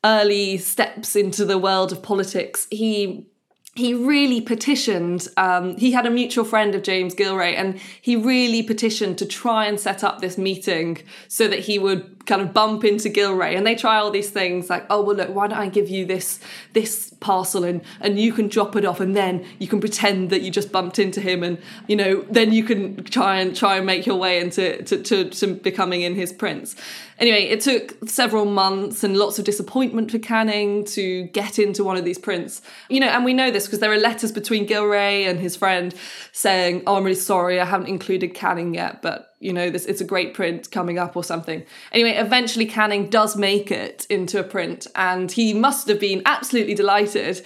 early 0.05 0.57
steps 0.57 1.15
into 1.15 1.43
the 1.43 1.57
world 1.57 1.91
of 1.91 2.01
politics 2.01 2.67
he 2.71 3.27
he 3.75 3.93
really 3.93 4.39
petitioned. 4.39 5.27
Um, 5.35 5.77
he 5.77 5.91
had 5.91 6.05
a 6.05 6.11
mutual 6.11 6.45
friend 6.45 6.75
of 6.75 6.83
James 6.83 7.15
Gillray, 7.15 7.55
and 7.55 7.79
he 8.01 8.15
really 8.15 8.61
petitioned 8.61 9.17
to 9.17 9.25
try 9.25 9.65
and 9.65 9.79
set 9.79 10.03
up 10.03 10.21
this 10.21 10.37
meeting 10.37 10.99
so 11.27 11.47
that 11.47 11.59
he 11.59 11.79
would 11.79 12.22
kind 12.25 12.41
of 12.41 12.53
bump 12.53 12.85
into 12.85 13.09
Gillray 13.09 13.57
And 13.57 13.67
they 13.67 13.75
try 13.75 13.97
all 13.97 14.09
these 14.09 14.29
things 14.29 14.69
like, 14.69 14.85
oh 14.89 15.01
well, 15.01 15.15
look, 15.15 15.29
why 15.29 15.47
don't 15.47 15.57
I 15.57 15.67
give 15.67 15.89
you 15.89 16.05
this 16.05 16.39
this 16.73 17.13
parcel 17.19 17.63
and 17.63 17.81
and 17.99 18.19
you 18.19 18.33
can 18.33 18.47
drop 18.47 18.75
it 18.75 18.85
off, 18.85 18.99
and 18.99 19.15
then 19.15 19.45
you 19.59 19.67
can 19.67 19.79
pretend 19.79 20.29
that 20.29 20.41
you 20.41 20.51
just 20.51 20.71
bumped 20.71 20.99
into 20.99 21.21
him, 21.21 21.43
and 21.43 21.57
you 21.87 21.95
know, 21.95 22.25
then 22.29 22.53
you 22.53 22.63
can 22.63 23.03
try 23.03 23.39
and 23.39 23.55
try 23.55 23.77
and 23.77 23.85
make 23.85 24.05
your 24.05 24.17
way 24.17 24.39
into 24.39 24.83
to, 24.83 25.01
to, 25.01 25.29
to 25.29 25.55
becoming 25.55 26.01
in 26.01 26.15
his 26.15 26.31
prince. 26.31 26.75
Anyway, 27.19 27.43
it 27.43 27.61
took 27.61 28.09
several 28.09 28.45
months 28.45 29.03
and 29.03 29.17
lots 29.17 29.39
of 29.39 29.45
disappointment 29.45 30.11
for 30.11 30.19
Canning 30.19 30.83
to 30.83 31.23
get 31.27 31.59
into 31.59 31.83
one 31.83 31.95
of 31.95 32.05
these 32.05 32.17
prints. 32.17 32.61
You 32.89 32.99
know, 32.99 33.07
and 33.07 33.23
we 33.23 33.33
know 33.33 33.51
this 33.51 33.65
because 33.65 33.79
there 33.79 33.91
are 33.91 33.97
letters 33.97 34.31
between 34.31 34.67
Gillray 34.67 35.29
and 35.29 35.39
his 35.39 35.55
friend 35.55 35.93
saying, 36.31 36.83
"Oh, 36.87 36.95
I'm 36.95 37.03
really 37.03 37.15
sorry, 37.15 37.59
I 37.59 37.65
haven't 37.65 37.87
included 37.87 38.33
Canning 38.33 38.73
yet, 38.73 39.01
but 39.01 39.32
you 39.43 39.53
know, 39.53 39.69
this 39.69 39.85
it's 39.85 40.01
a 40.01 40.05
great 40.05 40.33
print 40.33 40.71
coming 40.71 40.97
up 40.97 41.15
or 41.15 41.23
something." 41.23 41.63
Anyway, 41.91 42.11
eventually 42.11 42.65
Canning 42.65 43.09
does 43.09 43.35
make 43.35 43.71
it 43.71 44.07
into 44.09 44.39
a 44.39 44.43
print, 44.43 44.87
and 44.95 45.31
he 45.31 45.53
must 45.53 45.87
have 45.87 45.99
been 45.99 46.21
absolutely 46.25 46.73
delighted 46.73 47.45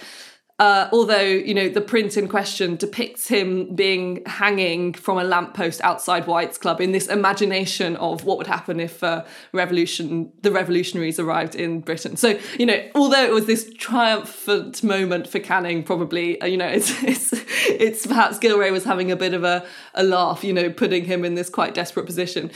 uh, 0.58 0.88
although, 0.90 1.20
you 1.20 1.54
know, 1.54 1.68
the 1.68 1.80
print 1.80 2.16
in 2.16 2.26
question 2.26 2.74
depicts 2.74 3.28
him 3.28 3.76
being 3.76 4.24
hanging 4.26 4.92
from 4.92 5.16
a 5.16 5.22
lamppost 5.22 5.80
outside 5.82 6.26
White's 6.26 6.58
Club 6.58 6.80
in 6.80 6.90
this 6.90 7.06
imagination 7.06 7.94
of 7.96 8.24
what 8.24 8.38
would 8.38 8.48
happen 8.48 8.80
if 8.80 9.04
uh, 9.04 9.24
revolution, 9.52 10.32
the 10.42 10.50
revolutionaries 10.50 11.20
arrived 11.20 11.54
in 11.54 11.80
Britain. 11.80 12.16
So, 12.16 12.40
you 12.58 12.66
know, 12.66 12.82
although 12.96 13.22
it 13.22 13.32
was 13.32 13.46
this 13.46 13.72
triumphant 13.78 14.82
moment 14.82 15.28
for 15.28 15.38
Canning, 15.38 15.84
probably, 15.84 16.40
uh, 16.40 16.46
you 16.46 16.56
know, 16.56 16.68
it's, 16.72 17.04
it's, 17.04 17.30
it's 17.68 18.06
perhaps 18.06 18.40
Gillray 18.40 18.72
was 18.72 18.82
having 18.82 19.12
a 19.12 19.16
bit 19.16 19.34
of 19.34 19.44
a, 19.44 19.64
a 19.94 20.02
laugh, 20.02 20.42
you 20.42 20.52
know, 20.52 20.70
putting 20.70 21.04
him 21.04 21.24
in 21.24 21.36
this 21.36 21.48
quite 21.48 21.72
desperate 21.72 22.06
position. 22.06 22.50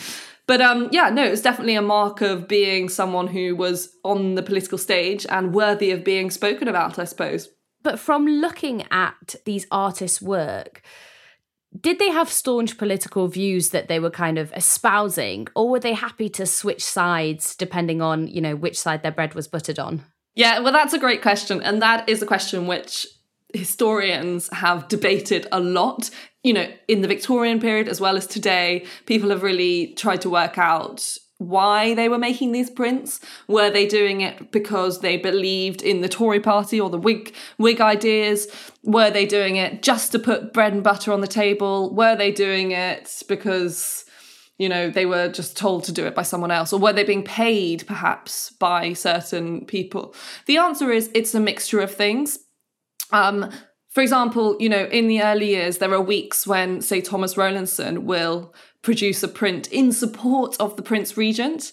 But 0.48 0.60
um, 0.60 0.88
yeah, 0.90 1.08
no, 1.08 1.24
it 1.24 1.30
was 1.30 1.40
definitely 1.40 1.76
a 1.76 1.82
mark 1.82 2.20
of 2.20 2.48
being 2.48 2.88
someone 2.88 3.28
who 3.28 3.54
was 3.54 3.90
on 4.02 4.34
the 4.34 4.42
political 4.42 4.76
stage 4.76 5.24
and 5.26 5.54
worthy 5.54 5.92
of 5.92 6.02
being 6.02 6.32
spoken 6.32 6.66
about, 6.66 6.98
I 6.98 7.04
suppose. 7.04 7.48
But 7.82 7.98
from 7.98 8.26
looking 8.26 8.84
at 8.90 9.34
these 9.44 9.66
artists' 9.70 10.22
work, 10.22 10.82
did 11.78 11.98
they 11.98 12.10
have 12.10 12.30
staunch 12.30 12.76
political 12.76 13.28
views 13.28 13.70
that 13.70 13.88
they 13.88 13.98
were 13.98 14.10
kind 14.10 14.38
of 14.38 14.52
espousing, 14.52 15.48
or 15.56 15.70
were 15.70 15.80
they 15.80 15.94
happy 15.94 16.28
to 16.30 16.46
switch 16.46 16.84
sides 16.84 17.56
depending 17.56 18.02
on, 18.02 18.28
you 18.28 18.40
know, 18.40 18.54
which 18.54 18.78
side 18.78 19.02
their 19.02 19.10
bread 19.10 19.34
was 19.34 19.48
buttered 19.48 19.78
on? 19.78 20.04
Yeah, 20.34 20.60
well, 20.60 20.72
that's 20.72 20.94
a 20.94 20.98
great 20.98 21.22
question. 21.22 21.62
And 21.62 21.80
that 21.82 22.08
is 22.08 22.22
a 22.22 22.26
question 22.26 22.66
which 22.66 23.06
historians 23.54 24.48
have 24.52 24.88
debated 24.88 25.46
a 25.52 25.60
lot. 25.60 26.10
You 26.42 26.52
know, 26.54 26.68
in 26.88 27.00
the 27.02 27.08
Victorian 27.08 27.60
period 27.60 27.88
as 27.88 28.00
well 28.00 28.16
as 28.16 28.26
today, 28.26 28.86
people 29.06 29.30
have 29.30 29.42
really 29.42 29.94
tried 29.94 30.20
to 30.22 30.30
work 30.30 30.58
out 30.58 31.16
why 31.48 31.94
they 31.94 32.08
were 32.08 32.18
making 32.18 32.52
these 32.52 32.70
prints. 32.70 33.20
Were 33.48 33.70
they 33.70 33.86
doing 33.86 34.20
it 34.20 34.50
because 34.50 35.00
they 35.00 35.16
believed 35.16 35.82
in 35.82 36.00
the 36.00 36.08
Tory 36.08 36.40
party 36.40 36.80
or 36.80 36.90
the 36.90 36.98
Whig 36.98 37.34
Whig 37.56 37.80
ideas? 37.80 38.48
Were 38.82 39.10
they 39.10 39.26
doing 39.26 39.56
it 39.56 39.82
just 39.82 40.12
to 40.12 40.18
put 40.18 40.52
bread 40.52 40.72
and 40.72 40.82
butter 40.82 41.12
on 41.12 41.20
the 41.20 41.26
table? 41.26 41.94
Were 41.94 42.16
they 42.16 42.32
doing 42.32 42.72
it 42.72 43.22
because 43.28 44.04
you 44.58 44.68
know 44.68 44.90
they 44.90 45.06
were 45.06 45.28
just 45.28 45.56
told 45.56 45.84
to 45.84 45.92
do 45.92 46.06
it 46.06 46.14
by 46.14 46.22
someone 46.22 46.50
else 46.50 46.72
or 46.72 46.78
were 46.78 46.92
they 46.92 47.04
being 47.04 47.24
paid 47.24 47.86
perhaps 47.86 48.50
by 48.50 48.92
certain 48.92 49.64
people? 49.66 50.14
The 50.46 50.58
answer 50.58 50.90
is 50.90 51.10
it's 51.14 51.34
a 51.34 51.40
mixture 51.40 51.80
of 51.80 51.94
things. 51.94 52.38
Um, 53.10 53.50
for 53.92 54.00
example, 54.00 54.56
you 54.58 54.70
know, 54.70 54.84
in 54.86 55.06
the 55.06 55.22
early 55.22 55.48
years, 55.48 55.76
there 55.76 55.92
are 55.92 56.00
weeks 56.00 56.46
when, 56.46 56.80
say, 56.80 57.02
Thomas 57.02 57.36
Rowlandson 57.36 58.06
will 58.06 58.54
produce 58.82 59.22
a 59.22 59.28
print 59.28 59.68
in 59.68 59.92
support 59.92 60.56
of 60.60 60.76
the 60.76 60.82
Prince 60.82 61.16
Regent. 61.16 61.72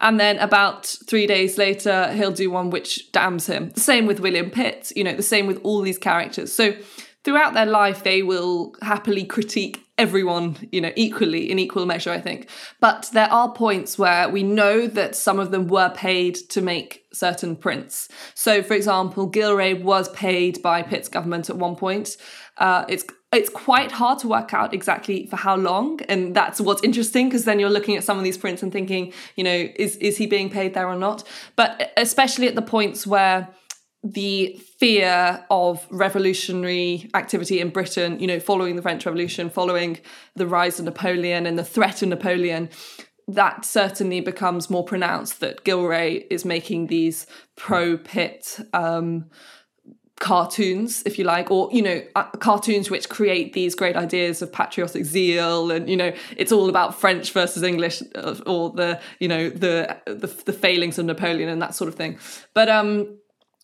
And 0.00 0.18
then 0.18 0.38
about 0.38 0.86
three 1.06 1.26
days 1.26 1.58
later, 1.58 2.12
he'll 2.12 2.30
do 2.30 2.50
one 2.50 2.70
which 2.70 3.10
damns 3.12 3.46
him. 3.46 3.70
The 3.70 3.80
same 3.80 4.06
with 4.06 4.20
William 4.20 4.50
Pitt, 4.50 4.92
you 4.94 5.04
know, 5.04 5.14
the 5.14 5.22
same 5.22 5.46
with 5.46 5.60
all 5.64 5.82
these 5.82 5.98
characters. 5.98 6.52
So 6.52 6.74
throughout 7.24 7.54
their 7.54 7.66
life, 7.66 8.04
they 8.04 8.22
will 8.22 8.74
happily 8.80 9.24
critique 9.24 9.84
everyone, 9.98 10.56
you 10.70 10.80
know, 10.80 10.92
equally 10.94 11.50
in 11.50 11.58
equal 11.58 11.84
measure, 11.84 12.12
I 12.12 12.20
think. 12.20 12.48
But 12.80 13.10
there 13.12 13.30
are 13.30 13.52
points 13.52 13.98
where 13.98 14.28
we 14.28 14.44
know 14.44 14.86
that 14.86 15.16
some 15.16 15.40
of 15.40 15.50
them 15.50 15.66
were 15.66 15.90
paid 15.90 16.36
to 16.50 16.62
make 16.62 17.04
certain 17.12 17.56
prints. 17.56 18.08
So, 18.34 18.62
for 18.62 18.74
example, 18.74 19.28
Gillray 19.28 19.82
was 19.82 20.08
paid 20.10 20.62
by 20.62 20.82
Pitt's 20.82 21.08
government 21.08 21.50
at 21.50 21.56
one 21.56 21.74
point. 21.74 22.16
Uh, 22.56 22.84
it's 22.88 23.04
it's 23.32 23.50
quite 23.50 23.92
hard 23.92 24.18
to 24.18 24.28
work 24.28 24.54
out 24.54 24.72
exactly 24.72 25.26
for 25.26 25.36
how 25.36 25.54
long 25.54 26.00
and 26.08 26.34
that's 26.34 26.60
what's 26.60 26.82
interesting 26.82 27.28
because 27.28 27.44
then 27.44 27.60
you're 27.60 27.68
looking 27.68 27.96
at 27.96 28.02
some 28.02 28.16
of 28.16 28.24
these 28.24 28.38
prints 28.38 28.62
and 28.62 28.72
thinking 28.72 29.12
you 29.36 29.44
know 29.44 29.68
is 29.76 29.96
is 29.96 30.16
he 30.16 30.26
being 30.26 30.48
paid 30.48 30.74
there 30.74 30.88
or 30.88 30.96
not? 30.96 31.24
But 31.56 31.92
especially 31.96 32.48
at 32.48 32.54
the 32.54 32.62
points 32.62 33.06
where 33.06 33.48
the 34.04 34.58
fear 34.78 35.44
of 35.50 35.86
revolutionary 35.90 37.10
activity 37.14 37.60
in 37.60 37.70
Britain, 37.70 38.18
you 38.20 38.26
know, 38.26 38.38
following 38.38 38.76
the 38.76 38.82
French 38.82 39.04
Revolution, 39.04 39.50
following 39.50 39.98
the 40.36 40.46
rise 40.46 40.78
of 40.78 40.84
Napoleon 40.84 41.46
and 41.46 41.58
the 41.58 41.64
threat 41.64 42.00
of 42.02 42.08
Napoleon, 42.08 42.70
that 43.26 43.64
certainly 43.64 44.20
becomes 44.20 44.70
more 44.70 44.84
pronounced 44.84 45.40
that 45.40 45.64
Gillray 45.64 46.26
is 46.30 46.44
making 46.44 46.86
these 46.86 47.26
pro 47.56 47.98
Pitt 47.98 48.58
um, 48.72 49.26
cartoons, 50.18 51.02
if 51.06 51.18
you 51.18 51.24
like, 51.24 51.50
or 51.50 51.68
you 51.72 51.82
know, 51.82 52.02
uh, 52.14 52.24
cartoons 52.38 52.90
which 52.90 53.08
create 53.08 53.52
these 53.52 53.74
great 53.74 53.96
ideas 53.96 54.42
of 54.42 54.52
patriotic 54.52 55.04
zeal, 55.04 55.70
and 55.70 55.88
you 55.88 55.96
know, 55.96 56.12
it's 56.36 56.52
all 56.52 56.68
about 56.68 56.94
French 56.94 57.32
versus 57.32 57.62
English, 57.62 58.02
uh, 58.14 58.36
or 58.46 58.70
the 58.70 59.00
you 59.20 59.28
know 59.28 59.48
the, 59.48 59.96
the 60.06 60.26
the 60.44 60.52
failings 60.52 60.98
of 60.98 61.06
Napoleon 61.06 61.48
and 61.48 61.62
that 61.62 61.74
sort 61.74 61.88
of 61.88 61.94
thing. 61.94 62.18
But 62.54 62.68
um, 62.68 63.18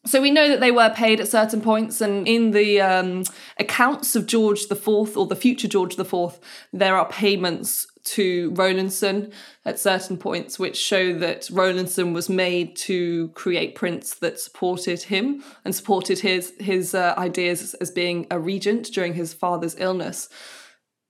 so 0.07 0.21
we 0.21 0.31
know 0.31 0.49
that 0.49 0.61
they 0.61 0.71
were 0.71 0.91
paid 0.91 1.21
at 1.21 1.29
certain 1.29 1.61
points, 1.61 2.01
and 2.01 2.27
in 2.29 2.51
the 2.51 2.81
um, 2.81 3.25
accounts 3.59 4.15
of 4.15 4.27
George 4.27 4.65
IV 4.71 5.17
or 5.17 5.27
the 5.27 5.37
future 5.37 5.69
George 5.69 5.99
IV, 5.99 6.39
there 6.73 6.97
are 6.97 7.09
payments 7.09 7.87
to 8.05 8.51
Rowlandson 8.55 9.33
at 9.65 9.79
certain 9.79 10.17
points, 10.17 10.59
which 10.59 10.77
show 10.77 11.13
that 11.19 11.49
Rowlandson 11.51 12.13
was 12.13 12.29
made 12.29 12.77
to 12.77 13.29
create 13.29 13.75
prints 13.75 14.15
that 14.17 14.39
supported 14.39 15.03
him 15.03 15.43
and 15.65 15.75
supported 15.75 16.21
his 16.21 16.53
his 16.61 16.95
uh, 16.95 17.15
ideas 17.17 17.75
as 17.75 17.91
being 17.91 18.27
a 18.31 18.39
regent 18.39 18.93
during 18.93 19.15
his 19.15 19.33
father's 19.33 19.77
illness. 19.79 20.29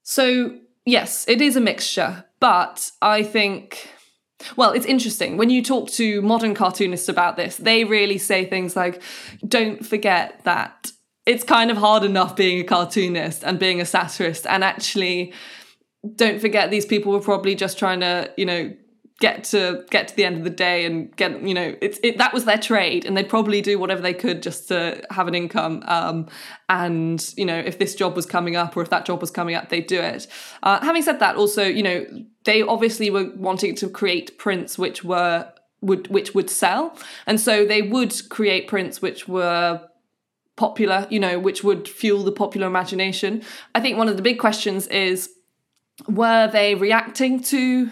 So 0.02 0.58
yes, 0.84 1.24
it 1.28 1.40
is 1.40 1.56
a 1.56 1.60
mixture, 1.60 2.24
but 2.40 2.90
I 3.02 3.22
think 3.22 3.90
well, 4.56 4.72
it's 4.72 4.86
interesting. 4.86 5.36
When 5.36 5.50
you 5.50 5.62
talk 5.62 5.90
to 5.92 6.20
modern 6.22 6.54
cartoonists 6.54 7.08
about 7.08 7.36
this, 7.36 7.56
they 7.56 7.84
really 7.84 8.18
say 8.18 8.44
things 8.44 8.76
like, 8.76 9.02
don't 9.46 9.84
forget 9.86 10.42
that 10.44 10.92
it's 11.26 11.44
kind 11.44 11.70
of 11.70 11.76
hard 11.76 12.04
enough 12.04 12.36
being 12.36 12.60
a 12.60 12.64
cartoonist 12.64 13.42
and 13.44 13.58
being 13.58 13.80
a 13.80 13.86
satirist. 13.86 14.46
And 14.46 14.62
actually, 14.62 15.32
don't 16.16 16.40
forget 16.40 16.70
these 16.70 16.86
people 16.86 17.12
were 17.12 17.20
probably 17.20 17.54
just 17.54 17.78
trying 17.78 18.00
to, 18.00 18.30
you 18.36 18.46
know, 18.46 18.74
get 19.20 19.44
to 19.44 19.84
get 19.90 20.08
to 20.08 20.16
the 20.16 20.24
end 20.24 20.36
of 20.36 20.44
the 20.44 20.50
day 20.50 20.84
and 20.84 21.14
get 21.16 21.40
you 21.42 21.54
know 21.54 21.74
it's 21.80 22.00
it, 22.02 22.18
that 22.18 22.34
was 22.34 22.44
their 22.46 22.58
trade 22.58 23.04
and 23.04 23.16
they'd 23.16 23.28
probably 23.28 23.60
do 23.60 23.78
whatever 23.78 24.02
they 24.02 24.12
could 24.12 24.42
just 24.42 24.66
to 24.66 25.00
have 25.10 25.28
an 25.28 25.34
income 25.34 25.82
um, 25.86 26.26
and 26.68 27.32
you 27.36 27.44
know 27.44 27.56
if 27.56 27.78
this 27.78 27.94
job 27.94 28.16
was 28.16 28.26
coming 28.26 28.56
up 28.56 28.76
or 28.76 28.82
if 28.82 28.90
that 28.90 29.04
job 29.04 29.20
was 29.20 29.30
coming 29.30 29.54
up 29.54 29.68
they'd 29.68 29.86
do 29.86 30.00
it. 30.00 30.26
Uh, 30.62 30.80
having 30.84 31.00
said 31.00 31.20
that 31.20 31.36
also 31.36 31.64
you 31.64 31.82
know 31.82 32.04
they 32.44 32.62
obviously 32.62 33.08
were 33.08 33.30
wanting 33.36 33.74
to 33.74 33.88
create 33.88 34.36
prints 34.36 34.78
which 34.78 35.04
were 35.04 35.48
would 35.80 36.08
which 36.08 36.34
would 36.34 36.50
sell. 36.50 36.96
And 37.26 37.38
so 37.40 37.64
they 37.64 37.82
would 37.82 38.28
create 38.30 38.66
prints 38.66 39.00
which 39.00 39.28
were 39.28 39.80
popular 40.56 41.06
you 41.10 41.20
know 41.20 41.38
which 41.38 41.62
would 41.62 41.88
fuel 41.88 42.24
the 42.24 42.32
popular 42.32 42.66
imagination. 42.66 43.42
I 43.76 43.80
think 43.80 43.96
one 43.96 44.08
of 44.08 44.16
the 44.16 44.22
big 44.22 44.40
questions 44.40 44.88
is 44.88 45.30
were 46.08 46.48
they 46.48 46.74
reacting 46.74 47.42
to 47.44 47.90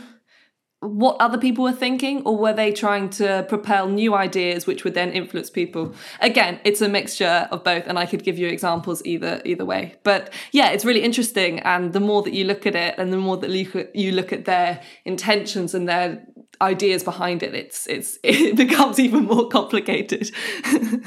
what 0.80 1.16
other 1.20 1.38
people 1.38 1.62
were 1.62 1.72
thinking 1.72 2.22
or 2.24 2.36
were 2.36 2.52
they 2.52 2.72
trying 2.72 3.08
to 3.08 3.46
propel 3.48 3.88
new 3.88 4.14
ideas 4.14 4.66
which 4.66 4.82
would 4.82 4.94
then 4.94 5.12
influence 5.12 5.48
people? 5.48 5.94
Again 6.20 6.58
it's 6.64 6.80
a 6.80 6.88
mixture 6.88 7.46
of 7.52 7.62
both 7.62 7.86
and 7.86 7.98
i 7.98 8.04
could 8.06 8.24
give 8.24 8.36
you 8.36 8.48
examples 8.48 9.04
either 9.04 9.40
either 9.44 9.64
way. 9.64 9.94
But 10.02 10.32
yeah 10.50 10.70
it's 10.70 10.84
really 10.84 11.02
interesting 11.02 11.60
and 11.60 11.92
the 11.92 12.00
more 12.00 12.22
that 12.22 12.34
you 12.34 12.44
look 12.44 12.66
at 12.66 12.74
it 12.74 12.96
and 12.98 13.12
the 13.12 13.16
more 13.16 13.36
that 13.36 13.50
you 13.94 14.12
look 14.12 14.32
at 14.32 14.44
their 14.44 14.82
intentions 15.04 15.72
and 15.72 15.88
their 15.88 16.26
ideas 16.60 17.04
behind 17.04 17.42
it 17.42 17.54
it's 17.54 17.86
it's 17.86 18.18
it 18.24 18.56
becomes 18.56 18.98
even 18.98 19.24
more 19.24 19.48
complicated. 19.48 20.30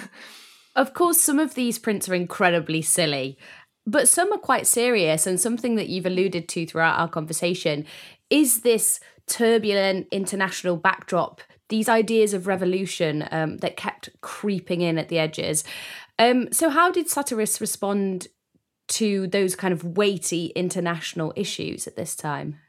Of 0.78 0.94
course 0.94 1.22
some 1.22 1.40
of 1.40 1.56
these 1.56 1.80
prints 1.80 2.10
are 2.10 2.14
incredibly 2.14 2.82
silly 2.82 3.38
but 3.86 4.08
some 4.08 4.32
are 4.34 4.40
quite 4.40 4.68
serious 4.68 5.28
and 5.28 5.40
something 5.40 5.76
that 5.76 5.90
you've 5.90 6.06
alluded 6.06 6.48
to 6.50 6.66
throughout 6.66 7.00
our 7.00 7.08
conversation 7.08 7.86
is 8.30 8.62
this 8.62 9.00
turbulent 9.28 10.08
international 10.12 10.78
backdrop, 10.78 11.42
these 11.70 11.90
ideas 11.90 12.34
of 12.34 12.48
revolution 12.48 13.28
um, 13.32 13.58
that 13.58 13.78
kept 13.78 14.10
creeping 14.22 14.82
in 14.82 14.98
at 14.98 15.10
the 15.10 15.20
edges. 15.20 15.64
Um, 16.18 16.52
so, 16.52 16.70
how 16.70 16.92
did 16.92 17.10
satirists 17.10 17.62
respond 17.62 18.28
to 18.88 19.28
those 19.28 19.56
kind 19.56 19.74
of 19.74 19.98
weighty 19.98 20.48
international 20.56 21.34
issues 21.36 21.88
at 21.88 21.96
this 21.96 22.16
time? 22.16 22.60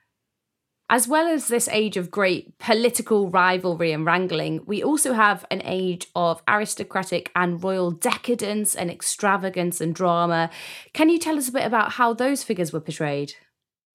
As 0.88 1.08
well 1.08 1.26
as 1.26 1.48
this 1.48 1.68
age 1.68 1.96
of 1.96 2.12
great 2.12 2.58
political 2.58 3.28
rivalry 3.28 3.90
and 3.90 4.06
wrangling, 4.06 4.62
we 4.66 4.84
also 4.84 5.14
have 5.14 5.44
an 5.50 5.60
age 5.64 6.06
of 6.14 6.42
aristocratic 6.46 7.32
and 7.34 7.62
royal 7.62 7.90
decadence 7.90 8.76
and 8.76 8.88
extravagance 8.88 9.80
and 9.80 9.92
drama. 9.92 10.48
Can 10.92 11.08
you 11.08 11.18
tell 11.18 11.38
us 11.38 11.48
a 11.48 11.52
bit 11.52 11.64
about 11.64 11.92
how 11.92 12.14
those 12.14 12.44
figures 12.44 12.72
were 12.72 12.80
portrayed? 12.80 13.34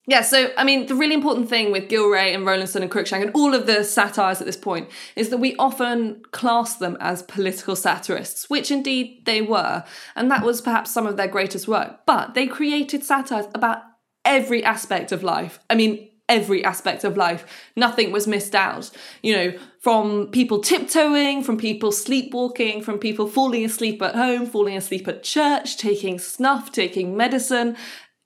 Yeah, 0.06 0.22
so 0.22 0.50
I 0.58 0.64
mean, 0.64 0.86
the 0.86 0.94
really 0.94 1.14
important 1.14 1.48
thing 1.48 1.72
with 1.72 1.88
Gillray 1.88 2.34
and 2.34 2.44
Rowlandson 2.44 2.82
and 2.82 2.90
Cruikshank 2.90 3.22
and 3.22 3.30
all 3.34 3.54
of 3.54 3.66
the 3.66 3.84
satires 3.84 4.40
at 4.40 4.46
this 4.46 4.56
point 4.56 4.90
is 5.14 5.28
that 5.30 5.38
we 5.38 5.56
often 5.56 6.22
class 6.32 6.76
them 6.76 6.98
as 7.00 7.22
political 7.22 7.76
satirists, 7.76 8.50
which 8.50 8.70
indeed 8.70 9.24
they 9.24 9.40
were, 9.40 9.84
and 10.16 10.30
that 10.30 10.44
was 10.44 10.60
perhaps 10.60 10.90
some 10.90 11.06
of 11.06 11.16
their 11.16 11.28
greatest 11.28 11.68
work. 11.68 12.00
But 12.04 12.34
they 12.34 12.48
created 12.48 13.04
satires 13.04 13.46
about 13.54 13.78
every 14.24 14.64
aspect 14.64 15.12
of 15.12 15.22
life. 15.22 15.60
I 15.70 15.76
mean, 15.76 16.08
every 16.28 16.64
aspect 16.64 17.04
of 17.04 17.16
life. 17.16 17.44
Nothing 17.76 18.12
was 18.12 18.26
missed 18.26 18.54
out. 18.54 18.90
You 19.22 19.36
know, 19.36 19.58
from 19.80 20.28
people 20.28 20.60
tiptoeing, 20.60 21.42
from 21.42 21.58
people 21.58 21.92
sleepwalking, 21.92 22.82
from 22.82 22.98
people 22.98 23.26
falling 23.26 23.64
asleep 23.64 24.00
at 24.02 24.14
home, 24.14 24.46
falling 24.46 24.76
asleep 24.76 25.06
at 25.08 25.22
church, 25.22 25.76
taking 25.76 26.18
snuff, 26.18 26.72
taking 26.72 27.16
medicine, 27.16 27.76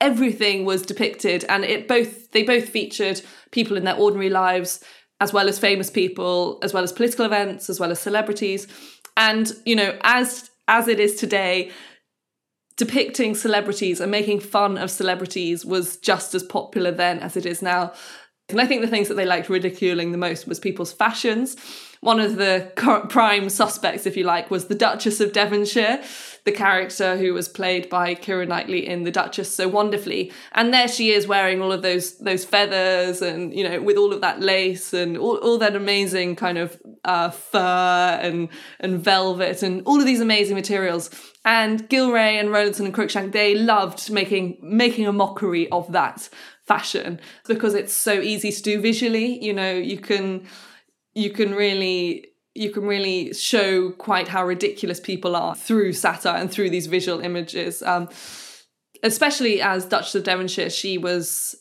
everything 0.00 0.64
was 0.64 0.82
depicted 0.82 1.44
and 1.48 1.64
it 1.64 1.88
both 1.88 2.30
they 2.32 2.42
both 2.42 2.68
featured 2.68 3.20
people 3.50 3.76
in 3.76 3.84
their 3.84 3.96
ordinary 3.96 4.28
lives 4.28 4.84
as 5.20 5.32
well 5.32 5.48
as 5.48 5.58
famous 5.58 5.88
people 5.88 6.58
as 6.62 6.74
well 6.74 6.84
as 6.84 6.92
political 6.92 7.24
events 7.24 7.70
as 7.70 7.80
well 7.80 7.90
as 7.90 7.98
celebrities 7.98 8.66
and 9.16 9.52
you 9.64 9.74
know 9.74 9.96
as 10.02 10.50
as 10.68 10.86
it 10.86 11.00
is 11.00 11.14
today 11.14 11.70
depicting 12.76 13.34
celebrities 13.34 14.00
and 14.00 14.10
making 14.10 14.40
fun 14.40 14.76
of 14.76 14.90
celebrities 14.90 15.64
was 15.64 15.96
just 15.96 16.34
as 16.34 16.42
popular 16.42 16.90
then 16.90 17.18
as 17.20 17.36
it 17.36 17.46
is 17.46 17.62
now 17.62 17.92
and 18.48 18.60
I 18.60 18.66
think 18.66 18.80
the 18.80 18.88
things 18.88 19.08
that 19.08 19.14
they 19.14 19.26
liked 19.26 19.48
ridiculing 19.48 20.12
the 20.12 20.18
most 20.18 20.46
was 20.46 20.60
people's 20.60 20.92
fashions. 20.92 21.56
One 22.06 22.20
of 22.20 22.36
the 22.36 22.70
prime 23.08 23.48
suspects, 23.48 24.06
if 24.06 24.16
you 24.16 24.22
like, 24.22 24.48
was 24.48 24.66
the 24.66 24.76
Duchess 24.76 25.20
of 25.20 25.32
Devonshire, 25.32 26.00
the 26.44 26.52
character 26.52 27.16
who 27.16 27.34
was 27.34 27.48
played 27.48 27.88
by 27.88 28.14
Keira 28.14 28.46
Knightley 28.46 28.86
in 28.86 29.02
The 29.02 29.10
Duchess 29.10 29.52
so 29.52 29.66
wonderfully. 29.66 30.30
And 30.52 30.72
there 30.72 30.86
she 30.86 31.10
is 31.10 31.26
wearing 31.26 31.60
all 31.60 31.72
of 31.72 31.82
those 31.82 32.16
those 32.18 32.44
feathers 32.44 33.22
and, 33.22 33.52
you 33.52 33.68
know, 33.68 33.82
with 33.82 33.96
all 33.96 34.12
of 34.12 34.20
that 34.20 34.40
lace 34.40 34.92
and 34.92 35.18
all, 35.18 35.38
all 35.38 35.58
that 35.58 35.74
amazing 35.74 36.36
kind 36.36 36.58
of 36.58 36.80
uh, 37.04 37.30
fur 37.30 38.20
and, 38.22 38.50
and 38.78 39.00
velvet 39.00 39.64
and 39.64 39.82
all 39.84 39.98
of 39.98 40.06
these 40.06 40.20
amazing 40.20 40.54
materials. 40.54 41.10
And 41.44 41.88
Gillray 41.90 42.38
and 42.38 42.52
Rowlandson 42.52 42.86
and 42.86 42.94
Cruikshank, 42.94 43.32
they 43.32 43.56
loved 43.56 44.12
making 44.12 44.58
making 44.62 45.08
a 45.08 45.12
mockery 45.12 45.68
of 45.72 45.90
that 45.90 46.28
fashion 46.62 47.18
because 47.48 47.74
it's 47.74 47.92
so 47.92 48.20
easy 48.20 48.52
to 48.52 48.62
do 48.62 48.80
visually. 48.80 49.44
You 49.44 49.54
know, 49.54 49.72
you 49.72 49.98
can 49.98 50.46
you 51.16 51.30
can 51.30 51.54
really 51.54 52.26
you 52.54 52.70
can 52.70 52.84
really 52.84 53.34
show 53.34 53.90
quite 53.90 54.28
how 54.28 54.46
ridiculous 54.46 55.00
people 55.00 55.34
are 55.34 55.54
through 55.54 55.92
satire 55.92 56.36
and 56.36 56.50
through 56.50 56.70
these 56.70 56.86
visual 56.86 57.20
images. 57.20 57.82
Um, 57.82 58.08
especially 59.02 59.60
as 59.60 59.84
Duchess 59.84 60.14
of 60.14 60.24
Devonshire, 60.24 60.70
she 60.70 60.96
was 60.96 61.54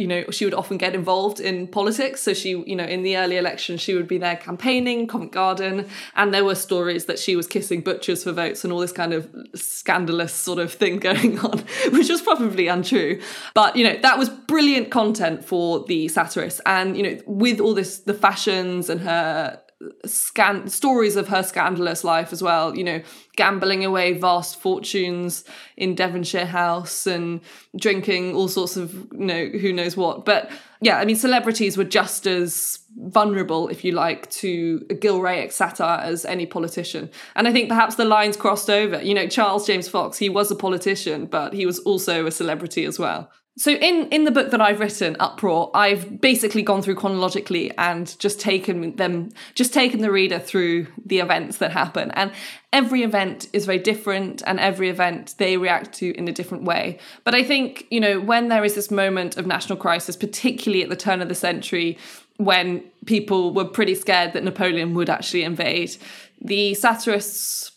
you 0.00 0.06
know, 0.06 0.24
she 0.30 0.46
would 0.46 0.54
often 0.54 0.78
get 0.78 0.94
involved 0.94 1.40
in 1.40 1.66
politics. 1.66 2.22
So 2.22 2.32
she, 2.32 2.50
you 2.50 2.74
know, 2.74 2.84
in 2.84 3.02
the 3.02 3.18
early 3.18 3.36
election 3.36 3.76
she 3.76 3.94
would 3.94 4.08
be 4.08 4.16
there 4.16 4.36
campaigning, 4.36 5.06
Covent 5.06 5.30
Garden, 5.30 5.86
and 6.16 6.32
there 6.32 6.44
were 6.44 6.54
stories 6.54 7.04
that 7.04 7.18
she 7.18 7.36
was 7.36 7.46
kissing 7.46 7.82
butchers 7.82 8.24
for 8.24 8.32
votes 8.32 8.64
and 8.64 8.72
all 8.72 8.80
this 8.80 8.92
kind 8.92 9.12
of 9.12 9.28
scandalous 9.54 10.32
sort 10.32 10.58
of 10.58 10.72
thing 10.72 10.96
going 11.10 11.38
on, 11.40 11.58
which 11.90 12.08
was 12.08 12.22
probably 12.22 12.66
untrue. 12.66 13.20
But, 13.54 13.76
you 13.76 13.84
know, 13.84 13.98
that 14.00 14.18
was 14.18 14.30
brilliant 14.30 14.90
content 14.90 15.44
for 15.44 15.84
the 15.84 16.08
satirist. 16.08 16.62
And, 16.64 16.96
you 16.96 17.02
know, 17.02 17.20
with 17.26 17.60
all 17.60 17.74
this, 17.74 17.98
the 17.98 18.14
fashions 18.14 18.88
and 18.88 19.02
her 19.02 19.60
scan 20.04 20.68
stories 20.68 21.16
of 21.16 21.28
her 21.28 21.42
scandalous 21.42 22.04
life 22.04 22.34
as 22.34 22.42
well 22.42 22.76
you 22.76 22.84
know 22.84 23.00
gambling 23.36 23.82
away 23.82 24.12
vast 24.12 24.60
fortunes 24.60 25.42
in 25.78 25.94
devonshire 25.94 26.44
house 26.44 27.06
and 27.06 27.40
drinking 27.76 28.34
all 28.34 28.46
sorts 28.46 28.76
of 28.76 28.92
you 29.12 29.24
know 29.24 29.46
who 29.46 29.72
knows 29.72 29.96
what. 29.96 30.26
But 30.26 30.50
yeah 30.82 30.98
i 30.98 31.04
mean 31.06 31.16
celebrities 31.16 31.78
were 31.78 31.84
just 31.84 32.26
as 32.26 32.80
vulnerable 32.96 33.68
if 33.68 33.82
you 33.84 33.92
like 33.92 34.28
to 34.30 34.84
a 34.90 34.94
gillraic 34.94 35.52
satire 35.52 36.00
as 36.00 36.26
any 36.26 36.44
politician. 36.44 37.08
And 37.34 37.48
i 37.48 37.52
think 37.52 37.70
perhaps 37.70 37.94
the 37.94 38.04
lines 38.04 38.36
crossed 38.36 38.68
over. 38.68 39.02
You 39.02 39.14
know 39.14 39.28
charles 39.28 39.66
james 39.66 39.88
fox 39.88 40.18
he 40.18 40.28
was 40.28 40.50
a 40.50 40.56
politician 40.56 41.24
but 41.24 41.54
he 41.54 41.64
was 41.64 41.78
also 41.80 42.26
a 42.26 42.30
celebrity 42.30 42.84
as 42.84 42.98
well 42.98 43.30
so 43.58 43.72
in 43.72 44.08
in 44.08 44.24
the 44.24 44.30
book 44.30 44.52
that 44.52 44.60
I've 44.60 44.80
written, 44.80 45.16
Uproar, 45.18 45.70
I've 45.74 46.20
basically 46.20 46.62
gone 46.62 46.82
through 46.82 46.94
chronologically 46.94 47.76
and 47.76 48.18
just 48.18 48.40
taken 48.40 48.96
them, 48.96 49.30
just 49.54 49.74
taken 49.74 50.00
the 50.00 50.10
reader 50.10 50.38
through 50.38 50.86
the 51.04 51.18
events 51.18 51.58
that 51.58 51.72
happen. 51.72 52.10
And 52.12 52.32
every 52.72 53.02
event 53.02 53.48
is 53.52 53.66
very 53.66 53.78
different, 53.78 54.42
and 54.46 54.60
every 54.60 54.88
event 54.88 55.34
they 55.38 55.56
react 55.56 55.92
to 55.94 56.16
in 56.16 56.28
a 56.28 56.32
different 56.32 56.64
way. 56.64 56.98
But 57.24 57.34
I 57.34 57.42
think 57.42 57.86
you 57.90 58.00
know 58.00 58.20
when 58.20 58.48
there 58.48 58.64
is 58.64 58.76
this 58.76 58.90
moment 58.90 59.36
of 59.36 59.46
national 59.46 59.78
crisis, 59.78 60.16
particularly 60.16 60.82
at 60.82 60.88
the 60.88 60.96
turn 60.96 61.20
of 61.20 61.28
the 61.28 61.34
century, 61.34 61.98
when 62.36 62.82
people 63.04 63.52
were 63.52 63.66
pretty 63.66 63.94
scared 63.94 64.32
that 64.32 64.44
Napoleon 64.44 64.94
would 64.94 65.10
actually 65.10 65.42
invade, 65.42 65.96
the 66.40 66.72
satirists 66.74 67.72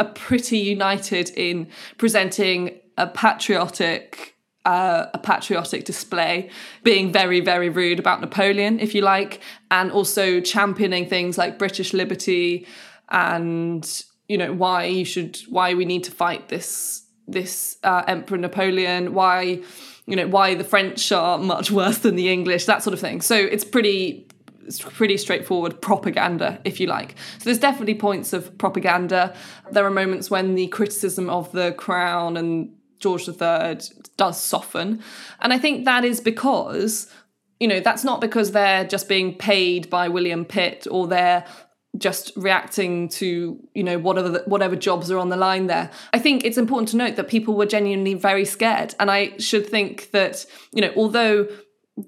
are 0.00 0.08
pretty 0.14 0.58
united 0.58 1.30
in 1.30 1.68
presenting 1.96 2.80
a 2.98 3.06
patriotic 3.06 4.35
uh, 4.66 5.06
a 5.14 5.18
patriotic 5.18 5.84
display, 5.84 6.50
being 6.82 7.12
very, 7.12 7.40
very 7.40 7.68
rude 7.68 7.98
about 7.98 8.20
Napoleon, 8.20 8.80
if 8.80 8.94
you 8.94 9.00
like, 9.00 9.40
and 9.70 9.90
also 9.92 10.40
championing 10.40 11.08
things 11.08 11.38
like 11.38 11.58
British 11.58 11.94
liberty 11.94 12.66
and 13.08 14.04
you 14.28 14.36
know 14.36 14.52
why 14.52 14.84
you 14.84 15.04
should 15.04 15.38
why 15.48 15.72
we 15.74 15.84
need 15.84 16.02
to 16.02 16.10
fight 16.10 16.48
this 16.48 17.04
this 17.28 17.76
uh, 17.84 18.02
Emperor 18.08 18.38
Napoleon, 18.38 19.14
why 19.14 19.62
you 20.06 20.16
know 20.16 20.26
why 20.26 20.54
the 20.54 20.64
French 20.64 21.12
are 21.12 21.38
much 21.38 21.70
worse 21.70 21.98
than 21.98 22.16
the 22.16 22.28
English, 22.28 22.66
that 22.66 22.82
sort 22.82 22.92
of 22.92 23.00
thing. 23.00 23.20
So 23.20 23.36
it's 23.36 23.64
pretty 23.64 24.26
it's 24.66 24.80
pretty 24.80 25.16
straightforward 25.16 25.80
propaganda, 25.80 26.60
if 26.64 26.80
you 26.80 26.88
like. 26.88 27.14
So 27.38 27.44
there's 27.44 27.60
definitely 27.60 27.94
points 27.94 28.32
of 28.32 28.58
propaganda. 28.58 29.32
There 29.70 29.86
are 29.86 29.90
moments 29.90 30.28
when 30.28 30.56
the 30.56 30.66
criticism 30.66 31.30
of 31.30 31.52
the 31.52 31.72
crown 31.74 32.36
and 32.36 32.75
George 32.98 33.28
III 33.28 33.78
does 34.16 34.40
soften. 34.40 35.02
And 35.40 35.52
I 35.52 35.58
think 35.58 35.84
that 35.84 36.04
is 36.04 36.20
because, 36.20 37.10
you 37.60 37.68
know, 37.68 37.80
that's 37.80 38.04
not 38.04 38.20
because 38.20 38.52
they're 38.52 38.86
just 38.86 39.08
being 39.08 39.36
paid 39.36 39.90
by 39.90 40.08
William 40.08 40.44
Pitt 40.44 40.86
or 40.90 41.06
they're 41.06 41.44
just 41.98 42.30
reacting 42.36 43.08
to 43.08 43.58
you 43.72 43.82
know 43.82 43.98
whatever 43.98 44.42
whatever 44.44 44.76
jobs 44.76 45.10
are 45.10 45.16
on 45.16 45.30
the 45.30 45.36
line 45.36 45.66
there 45.66 45.90
i 46.12 46.18
think 46.18 46.44
it's 46.44 46.58
important 46.58 46.90
to 46.90 46.96
note 46.98 47.16
that 47.16 47.26
people 47.26 47.56
were 47.56 47.64
genuinely 47.64 48.12
very 48.12 48.44
scared 48.44 48.94
and 49.00 49.10
i 49.10 49.34
should 49.38 49.66
think 49.66 50.10
that 50.10 50.44
you 50.74 50.82
know 50.82 50.92
although 50.94 51.48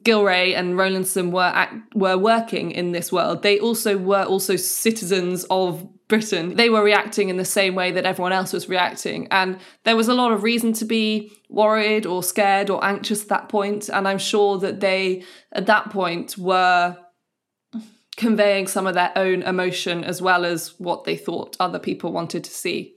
gillray 0.03 0.55
and 0.55 0.77
Rowlandson 0.77 1.31
were 1.31 1.51
act- 1.55 1.95
were 1.95 2.19
working 2.19 2.71
in 2.73 2.93
this 2.93 3.11
world, 3.11 3.43
they 3.43 3.59
also 3.59 3.97
were 3.97 4.25
also 4.25 4.57
citizens 4.57 5.47
of 5.51 5.89
Britain. 6.09 6.57
They 6.57 6.71
were 6.71 6.83
reacting 6.83 7.29
in 7.29 7.37
the 7.37 7.45
same 7.45 7.75
way 7.75 7.93
that 7.93 8.07
everyone 8.07 8.33
else 8.33 8.53
was 8.53 8.69
reacting, 8.69 9.29
and 9.31 9.59
there 9.85 9.97
was 9.97 10.09
a 10.09 10.15
lot 10.15 10.33
of 10.33 10.43
reason 10.43 10.73
to 10.75 10.85
be 10.85 11.31
worried 11.51 12.07
or 12.07 12.23
scared 12.23 12.71
or 12.71 12.83
anxious 12.85 13.23
at 13.23 13.29
that 13.29 13.49
point. 13.49 13.89
And 13.89 14.09
I'm 14.09 14.19
sure 14.19 14.59
that 14.59 14.81
they, 14.81 15.25
at 15.53 15.67
that 15.67 15.91
point, 15.91 16.39
were 16.39 16.97
conveying 18.17 18.67
some 18.67 18.87
of 18.87 18.95
their 18.95 19.13
own 19.17 19.43
emotion 19.43 20.03
as 20.03 20.21
well 20.21 20.45
as 20.45 20.75
what 20.79 21.05
they 21.05 21.17
thought 21.17 21.57
other 21.61 21.79
people 21.79 22.11
wanted 22.11 22.43
to 22.45 22.51
see. 22.51 22.95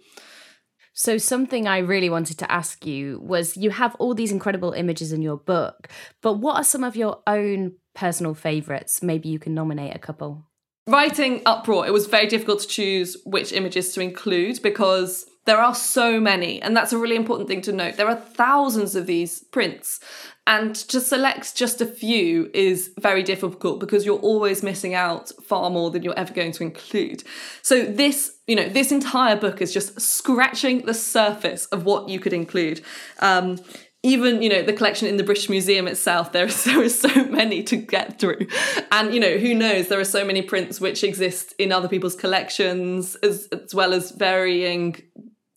So, 0.93 1.17
something 1.17 1.67
I 1.67 1.79
really 1.79 2.09
wanted 2.09 2.37
to 2.39 2.51
ask 2.51 2.85
you 2.85 3.19
was 3.21 3.55
you 3.55 3.69
have 3.69 3.95
all 3.95 4.13
these 4.13 4.31
incredible 4.31 4.73
images 4.73 5.13
in 5.13 5.21
your 5.21 5.37
book, 5.37 5.87
but 6.21 6.33
what 6.33 6.57
are 6.57 6.63
some 6.63 6.83
of 6.83 6.95
your 6.95 7.21
own 7.27 7.75
personal 7.93 8.33
favourites? 8.33 9.01
Maybe 9.01 9.29
you 9.29 9.39
can 9.39 9.53
nominate 9.53 9.95
a 9.95 9.99
couple. 9.99 10.50
Writing 10.91 11.41
Uproar, 11.45 11.87
it 11.87 11.93
was 11.93 12.07
very 12.07 12.27
difficult 12.27 12.59
to 12.61 12.67
choose 12.67 13.15
which 13.25 13.53
images 13.53 13.93
to 13.93 14.01
include 14.01 14.61
because 14.61 15.25
there 15.45 15.57
are 15.57 15.73
so 15.73 16.19
many, 16.19 16.61
and 16.61 16.75
that's 16.75 16.91
a 16.91 16.97
really 16.97 17.15
important 17.15 17.47
thing 17.47 17.61
to 17.61 17.71
note. 17.71 17.95
There 17.95 18.09
are 18.09 18.15
thousands 18.15 18.93
of 18.95 19.07
these 19.07 19.43
prints, 19.45 20.01
and 20.45 20.75
to 20.75 20.99
select 20.99 21.55
just 21.55 21.79
a 21.79 21.85
few 21.85 22.51
is 22.53 22.91
very 22.99 23.23
difficult 23.23 23.79
because 23.79 24.05
you're 24.05 24.19
always 24.19 24.63
missing 24.63 24.93
out 24.93 25.31
far 25.43 25.69
more 25.69 25.91
than 25.91 26.03
you're 26.03 26.19
ever 26.19 26.33
going 26.33 26.51
to 26.51 26.63
include. 26.63 27.23
So 27.61 27.85
this, 27.85 28.33
you 28.45 28.55
know, 28.57 28.67
this 28.67 28.91
entire 28.91 29.37
book 29.37 29.61
is 29.61 29.73
just 29.73 29.99
scratching 29.99 30.85
the 30.85 30.93
surface 30.93 31.67
of 31.67 31.85
what 31.85 32.09
you 32.09 32.19
could 32.19 32.33
include. 32.33 32.81
Um, 33.19 33.59
even 34.03 34.41
you 34.41 34.49
know 34.49 34.63
the 34.63 34.73
collection 34.73 35.07
in 35.07 35.17
the 35.17 35.23
British 35.23 35.49
Museum 35.49 35.87
itself, 35.87 36.31
there 36.31 36.45
are 36.45 36.49
so 36.89 37.25
many 37.25 37.63
to 37.63 37.75
get 37.75 38.19
through, 38.19 38.47
and 38.91 39.13
you 39.13 39.19
know 39.19 39.37
who 39.37 39.53
knows 39.53 39.87
there 39.87 39.99
are 39.99 40.05
so 40.05 40.25
many 40.25 40.41
prints 40.41 40.81
which 40.81 41.03
exist 41.03 41.53
in 41.59 41.71
other 41.71 41.87
people's 41.87 42.15
collections 42.15 43.15
as 43.17 43.47
as 43.51 43.75
well 43.75 43.93
as 43.93 44.11
varying 44.11 44.95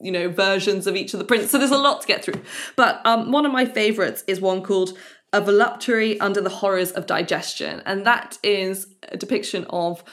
you 0.01 0.13
know 0.13 0.29
versions 0.29 0.87
of 0.87 0.97
each 0.97 1.15
of 1.15 1.19
the 1.19 1.25
prints. 1.25 1.51
So 1.51 1.59
there's 1.59 1.71
a 1.71 1.79
lot 1.79 2.03
to 2.03 2.07
get 2.07 2.25
through. 2.25 2.43
But 2.77 3.01
um, 3.07 3.33
one 3.33 3.47
of 3.47 3.53
my 3.53 3.65
favourites 3.65 4.23
is 4.27 4.41
one 4.41 4.63
called 4.63 4.97
"A 5.33 5.41
Voluptuary 5.41 6.21
Under 6.21 6.43
the 6.43 6.51
Horrors 6.51 6.93
of 6.93 7.07
Digestion," 7.07 7.83
and 7.87 8.05
that 8.05 8.39
is 8.43 8.89
a 9.09 9.17
depiction 9.17 9.65
of 9.71 10.05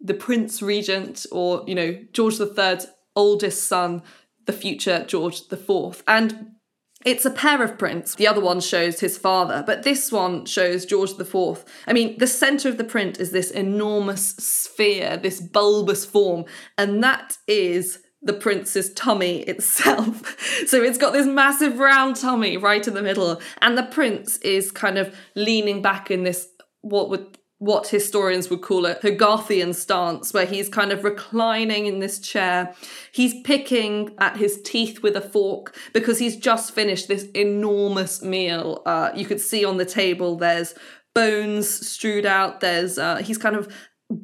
the 0.00 0.14
Prince 0.14 0.62
Regent, 0.62 1.26
or 1.32 1.64
you 1.66 1.74
know 1.74 1.98
George 2.12 2.38
III's 2.40 2.86
oldest 3.16 3.64
son, 3.64 4.02
the 4.46 4.52
future 4.52 5.04
George 5.08 5.42
IV, 5.50 6.04
and 6.06 6.52
it's 7.04 7.24
a 7.24 7.30
pair 7.30 7.62
of 7.62 7.78
prints. 7.78 8.14
The 8.14 8.26
other 8.26 8.40
one 8.40 8.60
shows 8.60 9.00
his 9.00 9.16
father, 9.16 9.64
but 9.66 9.84
this 9.84 10.12
one 10.12 10.44
shows 10.44 10.84
George 10.84 11.12
IV. 11.18 11.64
I 11.86 11.92
mean, 11.92 12.18
the 12.18 12.26
centre 12.26 12.68
of 12.68 12.76
the 12.76 12.84
print 12.84 13.18
is 13.18 13.30
this 13.30 13.50
enormous 13.50 14.36
sphere, 14.36 15.16
this 15.16 15.40
bulbous 15.40 16.04
form, 16.04 16.44
and 16.76 17.02
that 17.02 17.38
is 17.46 18.00
the 18.22 18.34
prince's 18.34 18.92
tummy 18.92 19.40
itself. 19.40 20.38
so 20.66 20.82
it's 20.82 20.98
got 20.98 21.14
this 21.14 21.26
massive 21.26 21.78
round 21.78 22.16
tummy 22.16 22.58
right 22.58 22.86
in 22.86 22.92
the 22.94 23.02
middle, 23.02 23.40
and 23.62 23.78
the 23.78 23.82
prince 23.84 24.36
is 24.38 24.70
kind 24.70 24.98
of 24.98 25.14
leaning 25.34 25.80
back 25.80 26.10
in 26.10 26.24
this 26.24 26.48
what 26.82 27.08
would 27.10 27.38
what 27.60 27.88
historians 27.88 28.48
would 28.48 28.62
call 28.62 28.86
a 28.86 28.94
Hogarthian 28.96 29.74
stance, 29.74 30.32
where 30.32 30.46
he's 30.46 30.68
kind 30.70 30.92
of 30.92 31.04
reclining 31.04 31.84
in 31.84 32.00
this 32.00 32.18
chair. 32.18 32.74
He's 33.12 33.34
picking 33.42 34.14
at 34.18 34.38
his 34.38 34.62
teeth 34.62 35.02
with 35.02 35.14
a 35.14 35.20
fork 35.20 35.76
because 35.92 36.18
he's 36.18 36.38
just 36.38 36.72
finished 36.74 37.06
this 37.06 37.24
enormous 37.34 38.22
meal. 38.22 38.82
Uh, 38.86 39.10
you 39.14 39.26
could 39.26 39.42
see 39.42 39.62
on 39.62 39.76
the 39.76 39.84
table 39.84 40.36
there's 40.36 40.74
bones 41.14 41.68
strewed 41.86 42.24
out. 42.24 42.60
There's 42.60 42.96
uh, 42.96 43.16
he's 43.16 43.38
kind 43.38 43.56
of 43.56 43.70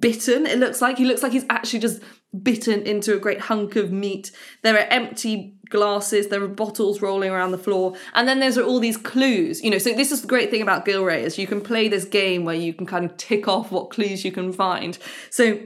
bitten. 0.01 0.47
It 0.47 0.59
looks 0.59 0.81
like 0.81 0.97
he 0.97 1.05
looks 1.05 1.23
like 1.23 1.33
he's 1.33 1.47
actually 1.51 1.81
just 1.81 2.03
bitten 2.43 2.83
into 2.83 3.15
a 3.15 3.19
great 3.19 3.43
hunk 3.43 3.77
of 3.77 3.93
meat. 3.93 4.31
There 4.63 4.75
are 4.75 4.87
empty 4.91 5.57
glasses, 5.69 6.29
there 6.29 6.43
are 6.43 6.49
bottles 6.49 7.03
rolling 7.03 7.31
around 7.31 7.51
the 7.51 7.59
floor, 7.59 7.95
and 8.15 8.29
then 8.29 8.41
there's 8.41 8.59
all 8.59 8.81
these 8.81 8.97
clues. 8.97 9.63
You 9.63 9.71
know, 9.71 9.79
so 9.79 9.93
this 9.93 10.13
is 10.13 10.23
the 10.23 10.29
great 10.29 10.51
thing 10.51 10.63
about 10.63 10.87
Gillray 10.87 11.23
is 11.23 11.39
you 11.39 11.47
can 11.47 11.61
play 11.61 11.89
this 11.89 12.05
game 12.05 12.45
where 12.45 12.55
you 12.55 12.73
can 12.73 12.87
kind 12.87 13.05
of 13.05 13.17
tick 13.17 13.49
off 13.49 13.73
what 13.73 13.91
clues 13.91 14.25
you 14.25 14.33
can 14.33 14.53
find. 14.53 14.99
So 15.31 15.61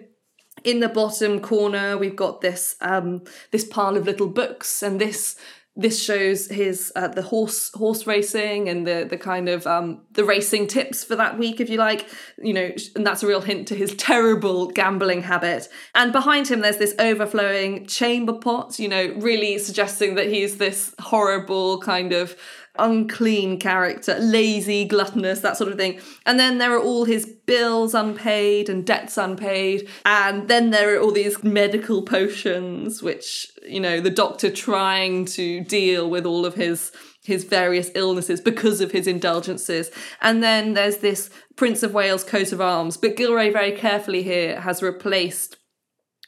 in 0.64 0.80
the 0.80 0.88
bottom 0.88 1.40
corner, 1.40 1.96
we've 1.96 2.16
got 2.16 2.40
this 2.40 2.76
um, 2.80 3.22
this 3.50 3.64
pile 3.64 3.96
of 3.96 4.06
little 4.06 4.28
books, 4.28 4.82
and 4.82 5.00
this 5.00 5.36
this 5.76 6.02
shows 6.02 6.48
his 6.48 6.92
uh, 6.96 7.08
the 7.08 7.22
horse 7.22 7.70
horse 7.74 8.06
racing 8.06 8.68
and 8.68 8.86
the 8.86 9.06
the 9.08 9.16
kind 9.16 9.48
of 9.48 9.66
um, 9.66 10.02
the 10.12 10.24
racing 10.24 10.66
tips 10.66 11.04
for 11.04 11.14
that 11.16 11.38
week, 11.38 11.60
if 11.60 11.70
you 11.70 11.78
like, 11.78 12.08
you 12.42 12.52
know, 12.52 12.70
and 12.96 13.06
that's 13.06 13.22
a 13.22 13.26
real 13.26 13.40
hint 13.40 13.68
to 13.68 13.76
his 13.76 13.94
terrible 13.94 14.66
gambling 14.66 15.22
habit. 15.22 15.68
And 15.94 16.12
behind 16.12 16.48
him, 16.48 16.60
there's 16.60 16.78
this 16.78 16.94
overflowing 16.98 17.86
chamber 17.86 18.32
pot, 18.32 18.78
you 18.78 18.88
know, 18.88 19.14
really 19.18 19.58
suggesting 19.58 20.16
that 20.16 20.28
he's 20.28 20.58
this 20.58 20.94
horrible 20.98 21.80
kind 21.80 22.12
of 22.12 22.36
unclean 22.80 23.58
character, 23.58 24.18
lazy, 24.18 24.84
gluttonous, 24.84 25.40
that 25.40 25.56
sort 25.56 25.70
of 25.70 25.78
thing. 25.78 26.00
And 26.26 26.38
then 26.38 26.58
there 26.58 26.74
are 26.74 26.82
all 26.82 27.04
his 27.04 27.26
bills 27.26 27.94
unpaid 27.94 28.68
and 28.68 28.86
debts 28.86 29.16
unpaid. 29.16 29.88
And 30.04 30.48
then 30.48 30.70
there 30.70 30.94
are 30.94 31.00
all 31.00 31.12
these 31.12 31.42
medical 31.42 32.02
potions, 32.02 33.02
which, 33.02 33.50
you 33.66 33.80
know, 33.80 34.00
the 34.00 34.10
doctor 34.10 34.50
trying 34.50 35.24
to 35.26 35.62
deal 35.64 36.08
with 36.08 36.26
all 36.26 36.46
of 36.46 36.54
his 36.54 36.92
his 37.22 37.44
various 37.44 37.90
illnesses 37.94 38.40
because 38.40 38.80
of 38.80 38.92
his 38.92 39.06
indulgences. 39.06 39.90
And 40.22 40.42
then 40.42 40.72
there's 40.72 40.96
this 40.98 41.28
Prince 41.54 41.82
of 41.82 41.92
Wales 41.92 42.24
coat 42.24 42.50
of 42.50 42.62
arms. 42.62 42.96
But 42.96 43.14
Gillray 43.14 43.52
very 43.52 43.72
carefully 43.72 44.22
here 44.22 44.60
has 44.62 44.82
replaced 44.82 45.58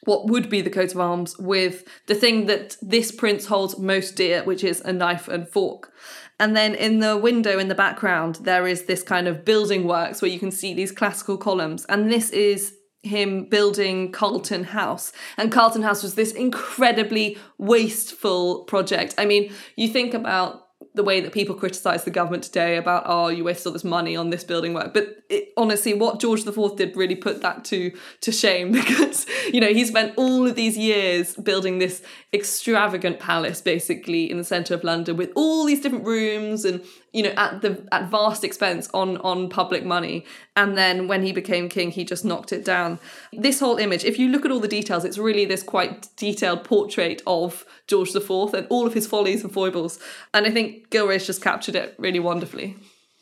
what 0.05 0.27
would 0.27 0.49
be 0.49 0.61
the 0.61 0.69
coat 0.69 0.93
of 0.93 0.99
arms 0.99 1.37
with 1.37 1.83
the 2.07 2.15
thing 2.15 2.45
that 2.47 2.77
this 2.81 3.11
prince 3.11 3.45
holds 3.45 3.77
most 3.79 4.15
dear, 4.15 4.43
which 4.43 4.63
is 4.63 4.81
a 4.81 4.93
knife 4.93 5.27
and 5.27 5.47
fork. 5.47 5.91
And 6.39 6.55
then 6.55 6.75
in 6.75 6.99
the 6.99 7.17
window 7.17 7.59
in 7.59 7.67
the 7.67 7.75
background, 7.75 8.39
there 8.41 8.67
is 8.67 8.85
this 8.85 9.03
kind 9.03 9.27
of 9.27 9.45
building 9.45 9.87
works 9.87 10.21
where 10.21 10.31
you 10.31 10.39
can 10.39 10.51
see 10.51 10.73
these 10.73 10.91
classical 10.91 11.37
columns. 11.37 11.85
And 11.85 12.11
this 12.11 12.29
is 12.31 12.73
him 13.03 13.45
building 13.45 14.11
Carlton 14.11 14.63
House. 14.63 15.11
And 15.37 15.51
Carlton 15.51 15.83
House 15.83 16.01
was 16.01 16.15
this 16.15 16.31
incredibly 16.31 17.37
wasteful 17.57 18.63
project. 18.63 19.13
I 19.17 19.25
mean, 19.25 19.53
you 19.75 19.89
think 19.89 20.13
about 20.13 20.62
the 20.95 21.03
way 21.03 21.19
that 21.21 21.33
people 21.33 21.55
criticize 21.55 22.03
the 22.03 22.11
government 22.11 22.43
today 22.43 22.77
about 22.77 23.03
oh 23.05 23.27
you 23.27 23.43
wasted 23.43 23.67
all 23.67 23.73
this 23.73 23.83
money 23.83 24.15
on 24.15 24.29
this 24.29 24.43
building 24.43 24.73
work. 24.73 24.93
But 24.93 25.23
it, 25.29 25.53
honestly 25.57 25.93
what 25.93 26.19
george 26.19 26.45
iv 26.45 26.75
did 26.75 26.95
really 26.95 27.15
put 27.15 27.41
that 27.41 27.65
to 27.65 27.91
to 28.21 28.31
shame 28.31 28.71
because 28.79 29.25
you 29.51 29.59
know 29.59 29.73
he 29.73 29.85
spent 29.85 30.13
all 30.17 30.47
of 30.47 30.55
these 30.55 30.77
years 30.77 31.35
building 31.35 31.79
this 31.79 32.01
extravagant 32.33 33.19
palace 33.19 33.61
basically 33.61 34.29
in 34.29 34.37
the 34.37 34.43
center 34.43 34.73
of 34.73 34.83
london 34.83 35.17
with 35.17 35.31
all 35.35 35.65
these 35.65 35.81
different 35.81 36.05
rooms 36.05 36.65
and 36.65 36.83
you 37.13 37.23
know 37.23 37.33
at 37.37 37.61
the 37.61 37.87
at 37.91 38.09
vast 38.09 38.43
expense 38.43 38.89
on 38.93 39.17
on 39.17 39.47
public 39.47 39.85
money 39.85 40.25
and 40.55 40.77
then 40.77 41.07
when 41.07 41.23
he 41.23 41.31
became 41.31 41.69
king 41.69 41.91
he 41.91 42.03
just 42.03 42.25
knocked 42.25 42.51
it 42.51 42.65
down 42.65 42.99
this 43.31 43.59
whole 43.59 43.77
image 43.77 44.03
if 44.03 44.19
you 44.19 44.27
look 44.27 44.43
at 44.43 44.51
all 44.51 44.59
the 44.59 44.67
details 44.67 45.05
it's 45.05 45.17
really 45.17 45.45
this 45.45 45.63
quite 45.63 46.09
detailed 46.17 46.63
portrait 46.63 47.21
of 47.25 47.65
george 47.87 48.13
iv 48.15 48.53
and 48.53 48.67
all 48.69 48.85
of 48.85 48.93
his 48.93 49.07
follies 49.07 49.43
and 49.43 49.53
foibles 49.53 49.99
and 50.33 50.45
i 50.45 50.51
think 50.51 50.89
gillray's 50.89 51.25
just 51.25 51.41
captured 51.41 51.75
it 51.75 51.95
really 51.97 52.19
wonderfully 52.19 52.75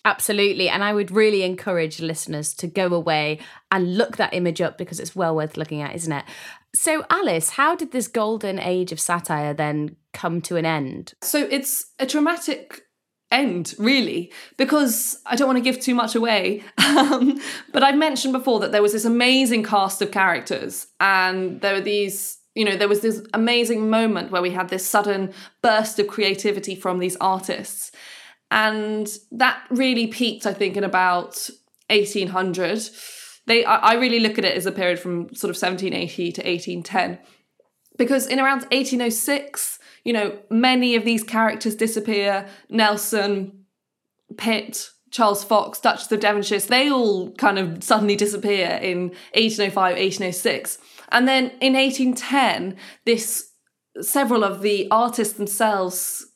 Absolutely. 0.04 0.68
And 0.68 0.84
I 0.84 0.94
would 0.94 1.12
really 1.12 1.44
encourage 1.44 2.00
listeners 2.00 2.56
to 2.56 2.66
go 2.66 2.88
away 2.88 3.38
and 3.70 3.98
look 3.98 4.18
that 4.18 4.34
image 4.34 4.60
up 4.60 4.76
because 4.76 5.00
it's 5.00 5.16
well 5.16 5.36
worth 5.36 5.58
looking 5.58 5.82
at, 5.82 5.94
isn't 5.94 6.12
it? 6.12 6.26
So, 6.74 7.06
Alice, 7.12 7.52
how 7.52 7.76
did 7.76 7.92
this 7.92 8.08
golden 8.08 8.58
age 8.58 8.92
of 8.92 9.00
satire 9.00 9.54
then 9.54 9.98
come 10.12 10.42
to 10.42 10.56
an 10.56 10.66
end? 10.66 11.14
So, 11.22 11.48
it's 11.52 11.92
a 12.00 12.08
dramatic 12.08 12.82
end, 13.32 13.74
really, 13.78 14.32
because 14.58 15.20
I 15.26 15.36
don't 15.36 15.48
want 15.48 15.58
to 15.58 15.64
give 15.64 15.80
too 15.80 15.96
much 15.96 16.16
away. 16.16 16.64
Um, 16.92 17.40
but 17.72 17.84
I've 17.84 17.98
mentioned 17.98 18.34
before 18.34 18.60
that 18.60 18.74
there 18.74 18.82
was 18.82 18.92
this 18.92 19.06
amazing 19.06 19.64
cast 19.64 20.02
of 20.02 20.12
characters, 20.12 20.88
and 21.00 21.62
there 21.62 21.74
were 21.74 21.82
these. 21.82 22.38
You 22.54 22.66
know, 22.66 22.76
there 22.76 22.90
was 22.90 23.00
this 23.00 23.26
amazing 23.34 23.90
moment 23.90 24.30
where 24.30 24.42
we 24.42 24.50
had 24.52 24.68
this 24.68 24.86
sudden 24.86 25.34
burst 25.62 26.00
of 26.00 26.08
creativity 26.08 26.76
from 26.76 27.00
these 27.00 27.16
artists. 27.22 27.94
And 28.52 29.08
that 29.32 29.64
really 29.70 30.08
peaked, 30.08 30.46
I 30.46 30.54
think, 30.54 30.76
in 30.76 30.84
about 30.84 31.50
1800. 31.90 32.90
They, 33.48 33.64
I 33.64 33.94
really 33.94 34.20
look 34.20 34.38
at 34.38 34.44
it 34.44 34.58
as 34.58 34.66
a 34.66 34.72
period 34.74 35.00
from 35.00 35.34
sort 35.34 35.50
of 35.50 35.62
1780 35.62 36.32
to 36.34 36.42
1810. 36.42 37.20
Because 37.98 38.28
in 38.28 38.40
around 38.40 38.62
1806, 38.72 39.80
you 40.04 40.14
know, 40.14 40.38
many 40.50 40.96
of 40.96 41.06
these 41.06 41.24
characters 41.24 41.76
disappear. 41.76 42.48
Nelson, 42.70 43.66
Pitt, 44.38 44.90
Charles 45.12 45.44
Fox, 45.44 45.80
Duchess 45.80 46.12
of 46.12 46.20
Devonshire, 46.20 46.60
they 46.60 46.90
all 46.90 47.32
kind 47.34 47.60
of 47.60 47.84
suddenly 47.84 48.16
disappear 48.16 48.80
in 48.82 49.10
1805, 49.34 49.76
1806. 49.76 50.78
And 51.12 51.28
then 51.28 51.52
in 51.60 51.74
1810, 51.74 52.78
this 53.06 53.52
several 54.00 54.44
of 54.44 54.62
the 54.62 54.88
artists 54.90 55.34
themselves 55.34 56.31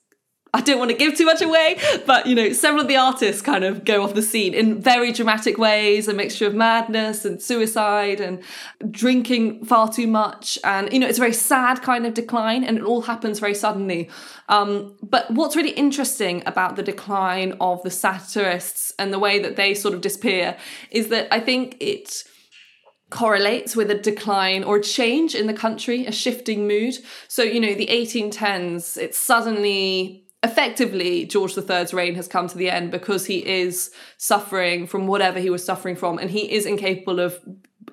I 0.55 0.61
don't 0.61 0.79
want 0.79 0.89
to 0.89 0.95
give 0.95 1.17
too 1.17 1.25
much 1.25 1.41
away, 1.41 1.77
but 2.05 2.25
you 2.25 2.33
know, 2.33 2.53
several 2.53 2.81
of 2.81 2.87
the 2.87 2.95
artists 2.95 3.41
kind 3.41 3.65
of 3.65 3.83
go 3.83 4.03
off 4.03 4.13
the 4.13 4.21
scene 4.21 4.53
in 4.53 4.82
very 4.82 5.11
dramatic 5.11 5.57
ways, 5.57 6.07
a 6.07 6.13
mixture 6.13 6.47
of 6.47 6.55
madness 6.55 7.25
and 7.25 7.41
suicide 7.41 8.21
and 8.21 8.41
drinking 8.89 9.65
far 9.65 9.91
too 9.91 10.07
much. 10.07 10.57
And 10.63 10.93
you 10.93 10.99
know, 10.99 11.07
it's 11.07 11.17
a 11.17 11.21
very 11.21 11.34
sad 11.34 11.82
kind 11.82 12.05
of 12.05 12.13
decline, 12.13 12.63
and 12.63 12.77
it 12.77 12.86
all 12.86 13.01
happens 13.01 13.39
very 13.39 13.53
suddenly. 13.53 14.09
Um, 14.47 14.95
but 15.03 15.30
what's 15.30 15.57
really 15.57 15.71
interesting 15.71 16.41
about 16.45 16.77
the 16.77 16.84
decline 16.84 17.57
of 17.59 17.84
the 17.84 17.91
satirists 17.91 18.93
and 18.97 19.11
the 19.11 19.19
way 19.19 19.39
that 19.39 19.57
they 19.57 19.73
sort 19.73 19.93
of 19.93 19.99
disappear 19.99 20.55
is 20.89 21.09
that 21.09 21.27
I 21.34 21.41
think 21.41 21.75
it 21.82 22.23
correlates 23.09 23.75
with 23.75 23.91
a 23.91 23.95
decline 23.95 24.63
or 24.63 24.77
a 24.77 24.82
change 24.82 25.36
in 25.36 25.47
the 25.47 25.53
country, 25.53 26.05
a 26.05 26.13
shifting 26.13 26.65
mood. 26.65 26.95
So, 27.27 27.43
you 27.43 27.59
know, 27.59 27.73
the 27.73 27.88
1810s, 27.88 28.97
it's 28.97 29.17
suddenly 29.17 30.24
effectively 30.45 31.25
George 31.25 31.57
III's 31.57 31.93
reign 31.93 32.15
has 32.15 32.27
come 32.27 32.47
to 32.47 32.57
the 32.57 32.69
end 32.69 32.91
because 32.91 33.25
he 33.25 33.45
is 33.45 33.91
suffering 34.17 34.85
from 34.85 35.07
whatever 35.07 35.39
he 35.39 35.49
was 35.49 35.65
suffering 35.65 35.95
from 35.95 36.19
and 36.19 36.29
he 36.29 36.51
is 36.51 36.65
incapable 36.65 37.19
of 37.19 37.37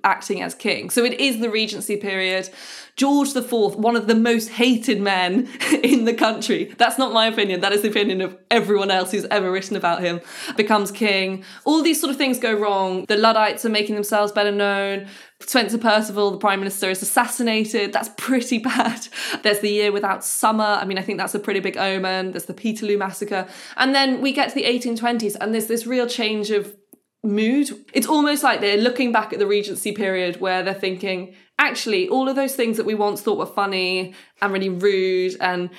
acting 0.04 0.42
as 0.42 0.54
king. 0.54 0.90
So 0.90 1.04
it 1.04 1.18
is 1.20 1.40
the 1.40 1.50
regency 1.50 1.96
period. 1.96 2.50
George 2.96 3.34
IV, 3.34 3.52
one 3.76 3.96
of 3.96 4.06
the 4.06 4.14
most 4.14 4.50
hated 4.50 5.00
men 5.00 5.48
in 5.82 6.04
the 6.04 6.12
country, 6.12 6.74
that's 6.76 6.98
not 6.98 7.12
my 7.12 7.26
opinion, 7.26 7.60
that 7.60 7.72
is 7.72 7.82
the 7.82 7.88
opinion 7.88 8.20
of 8.20 8.36
everyone 8.50 8.90
else 8.90 9.10
who's 9.10 9.24
ever 9.26 9.50
written 9.50 9.76
about 9.76 10.02
him, 10.02 10.20
becomes 10.56 10.90
king. 10.90 11.42
All 11.64 11.82
these 11.82 12.00
sort 12.00 12.10
of 12.10 12.18
things 12.18 12.38
go 12.38 12.52
wrong. 12.52 13.06
The 13.06 13.16
Luddites 13.16 13.64
are 13.64 13.70
making 13.70 13.94
themselves 13.94 14.30
better 14.30 14.52
known. 14.52 15.08
Spencer 15.40 15.78
Perceval, 15.78 16.32
the 16.32 16.38
Prime 16.38 16.60
Minister, 16.60 16.90
is 16.90 17.02
assassinated. 17.02 17.92
That's 17.92 18.10
pretty 18.16 18.58
bad. 18.58 19.08
There's 19.42 19.60
the 19.60 19.70
year 19.70 19.90
without 19.90 20.24
summer. 20.24 20.78
I 20.80 20.84
mean, 20.84 20.98
I 20.98 21.02
think 21.02 21.18
that's 21.18 21.34
a 21.34 21.40
pretty 21.40 21.60
big 21.60 21.76
omen. 21.76 22.32
There's 22.32 22.44
the 22.44 22.54
Peterloo 22.54 22.98
Massacre. 22.98 23.48
And 23.76 23.94
then 23.94 24.20
we 24.20 24.32
get 24.32 24.50
to 24.50 24.54
the 24.54 24.64
1820s, 24.64 25.36
and 25.40 25.54
there's 25.54 25.66
this 25.66 25.86
real 25.86 26.06
change 26.06 26.50
of 26.50 26.76
mood. 27.22 27.70
It's 27.92 28.06
almost 28.06 28.42
like 28.42 28.60
they're 28.60 28.76
looking 28.76 29.12
back 29.12 29.32
at 29.32 29.38
the 29.38 29.46
Regency 29.46 29.92
period 29.92 30.40
where 30.40 30.62
they're 30.62 30.74
thinking, 30.74 31.34
actually, 31.58 32.08
all 32.08 32.28
of 32.28 32.36
those 32.36 32.54
things 32.54 32.76
that 32.76 32.86
we 32.86 32.94
once 32.94 33.20
thought 33.20 33.38
were 33.38 33.46
funny 33.46 34.14
and 34.40 34.52
really 34.52 34.68
rude 34.68 35.36
and 35.40 35.70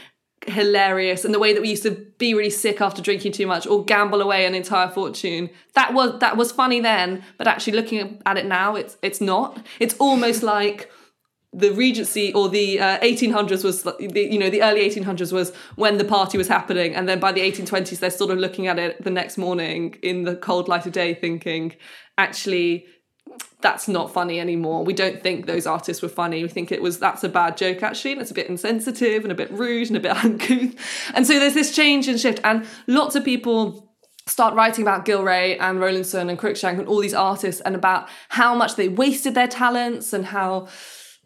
hilarious 0.47 1.23
and 1.23 1.33
the 1.33 1.39
way 1.39 1.53
that 1.53 1.61
we 1.61 1.69
used 1.69 1.83
to 1.83 1.91
be 2.17 2.33
really 2.33 2.49
sick 2.49 2.81
after 2.81 3.01
drinking 3.01 3.31
too 3.31 3.47
much 3.47 3.65
or 3.65 3.83
gamble 3.85 4.21
away 4.21 4.45
an 4.45 4.53
entire 4.53 4.89
fortune 4.89 5.49
that 5.73 5.93
was 5.93 6.19
that 6.19 6.35
was 6.35 6.51
funny 6.51 6.81
then 6.81 7.23
but 7.37 7.47
actually 7.47 7.71
looking 7.71 8.21
at 8.25 8.37
it 8.37 8.45
now 8.45 8.75
it's 8.75 8.97
it's 9.01 9.21
not 9.21 9.65
it's 9.79 9.95
almost 9.99 10.43
like 10.43 10.91
the 11.53 11.71
Regency 11.71 12.33
or 12.33 12.49
the 12.49 12.79
uh, 12.79 12.99
1800s 12.99 13.63
was 13.63 13.83
the, 13.83 13.95
you 13.99 14.39
know 14.39 14.49
the 14.49 14.63
early 14.63 14.81
1800s 14.89 15.31
was 15.31 15.53
when 15.75 15.97
the 15.97 16.05
party 16.05 16.37
was 16.37 16.47
happening. 16.47 16.95
And 16.95 17.07
then 17.07 17.19
by 17.19 17.31
the 17.31 17.41
1820s 17.41 17.99
they're 17.99 18.09
sort 18.09 18.31
of 18.31 18.39
looking 18.39 18.67
at 18.67 18.79
it 18.79 19.03
the 19.03 19.11
next 19.11 19.37
morning 19.37 19.95
in 20.01 20.23
the 20.23 20.35
cold 20.35 20.67
light 20.67 20.85
of 20.85 20.91
day 20.91 21.13
thinking 21.13 21.75
actually 22.17 22.85
that's 23.61 23.87
not 23.87 24.11
funny 24.11 24.39
anymore. 24.39 24.83
We 24.83 24.93
don't 24.93 25.23
think 25.23 25.45
those 25.45 25.65
artists 25.65 26.03
were 26.03 26.09
funny. 26.09 26.43
We 26.43 26.49
think 26.49 26.71
it 26.71 26.81
was 26.81 26.99
that's 26.99 27.23
a 27.23 27.29
bad 27.29 27.55
joke 27.55 27.83
actually 27.83 28.13
and 28.13 28.21
it's 28.21 28.31
a 28.31 28.35
bit 28.35 28.47
insensitive 28.47 29.23
and 29.23 29.31
a 29.31 29.35
bit 29.35 29.51
rude 29.51 29.87
and 29.87 29.97
a 29.97 29.99
bit 29.99 30.11
uncouth. 30.23 30.75
And 31.13 31.25
so 31.25 31.39
there's 31.39 31.53
this 31.53 31.75
change 31.75 32.07
and 32.07 32.19
shift 32.19 32.39
and 32.43 32.65
lots 32.87 33.15
of 33.15 33.23
people 33.23 33.89
start 34.25 34.55
writing 34.55 34.83
about 34.83 35.05
Gillray 35.05 35.57
and 35.59 35.79
Rowlandson 35.79 36.29
and 36.29 36.39
Cruikshank 36.39 36.79
and 36.79 36.87
all 36.87 36.99
these 36.99 37.13
artists 37.13 37.61
and 37.61 37.75
about 37.75 38.07
how 38.29 38.55
much 38.55 38.75
they 38.75 38.87
wasted 38.87 39.35
their 39.35 39.49
talents 39.49 40.13
and 40.13 40.27
how 40.27 40.67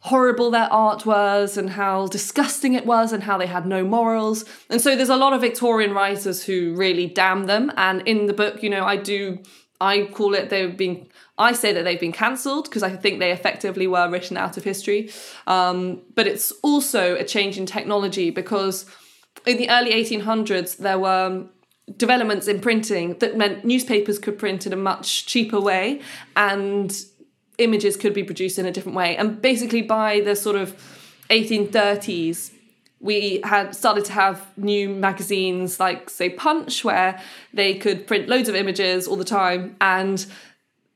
horrible 0.08 0.52
their 0.52 0.72
art 0.72 1.06
was 1.06 1.58
and 1.58 1.70
how 1.70 2.08
disgusting 2.08 2.74
it 2.74 2.86
was 2.86 3.12
and 3.12 3.24
how 3.24 3.38
they 3.38 3.46
had 3.46 3.66
no 3.66 3.84
morals. 3.84 4.46
And 4.70 4.82
so 4.82 4.96
there's 4.96 5.10
a 5.10 5.18
lot 5.18 5.34
of 5.34 5.42
Victorian 5.42 5.94
writers 5.94 6.44
who 6.44 6.74
really 6.76 7.08
damn 7.08 7.46
them. 7.46 7.72
And 7.76 8.02
in 8.08 8.26
the 8.26 8.34
book, 8.34 8.64
you 8.64 8.70
know, 8.70 8.86
I 8.86 8.96
do, 8.96 9.40
I 9.82 10.06
call 10.06 10.34
it 10.34 10.50
they've 10.50 10.78
been, 10.78 11.08
I 11.38 11.52
say 11.52 11.74
that 11.74 11.84
they've 11.84 12.00
been 12.00 12.14
cancelled 12.14 12.66
because 12.66 12.84
I 12.84 12.96
think 12.96 13.20
they 13.20 13.32
effectively 13.32 13.86
were 13.86 14.10
written 14.10 14.38
out 14.38 14.56
of 14.56 14.64
history. 14.64 15.12
Um, 15.46 16.02
but 16.16 16.26
it's 16.26 16.52
also 16.64 17.16
a 17.16 17.26
change 17.26 17.58
in 17.58 17.66
technology 17.66 18.30
because 18.30 18.86
in 19.46 19.58
the 19.58 19.70
early 19.70 19.92
1800s, 19.92 20.78
there 20.78 21.00
were 21.00 21.46
developments 21.98 22.48
in 22.48 22.60
printing 22.60 23.18
that 23.20 23.38
meant 23.38 23.66
newspapers 23.66 24.20
could 24.20 24.40
print 24.40 24.66
in 24.66 24.74
a 24.74 24.78
much 24.78 25.26
cheaper 25.26 25.60
way 25.60 26.02
and 26.36 27.06
images 27.58 27.98
could 27.98 28.14
be 28.14 28.24
produced 28.24 28.60
in 28.60 28.66
a 28.66 28.72
different 28.72 28.96
way. 28.96 29.16
And 29.18 29.42
basically, 29.42 29.82
by 29.82 30.22
the 30.22 30.36
sort 30.36 30.56
of 30.56 30.76
1830s, 31.30 32.52
we 33.00 33.42
had 33.44 33.76
started 33.76 34.06
to 34.06 34.14
have 34.14 34.46
new 34.58 34.90
magazines 34.90 35.80
like, 35.80 36.10
say, 36.10 36.30
Punch, 36.30 36.84
where 36.84 37.22
they 37.54 37.76
could 37.76 38.08
print 38.08 38.28
loads 38.28 38.50
of 38.50 38.56
images 38.56 39.08
all 39.08 39.16
the 39.16 39.24
time. 39.24 39.76
And 39.80 40.26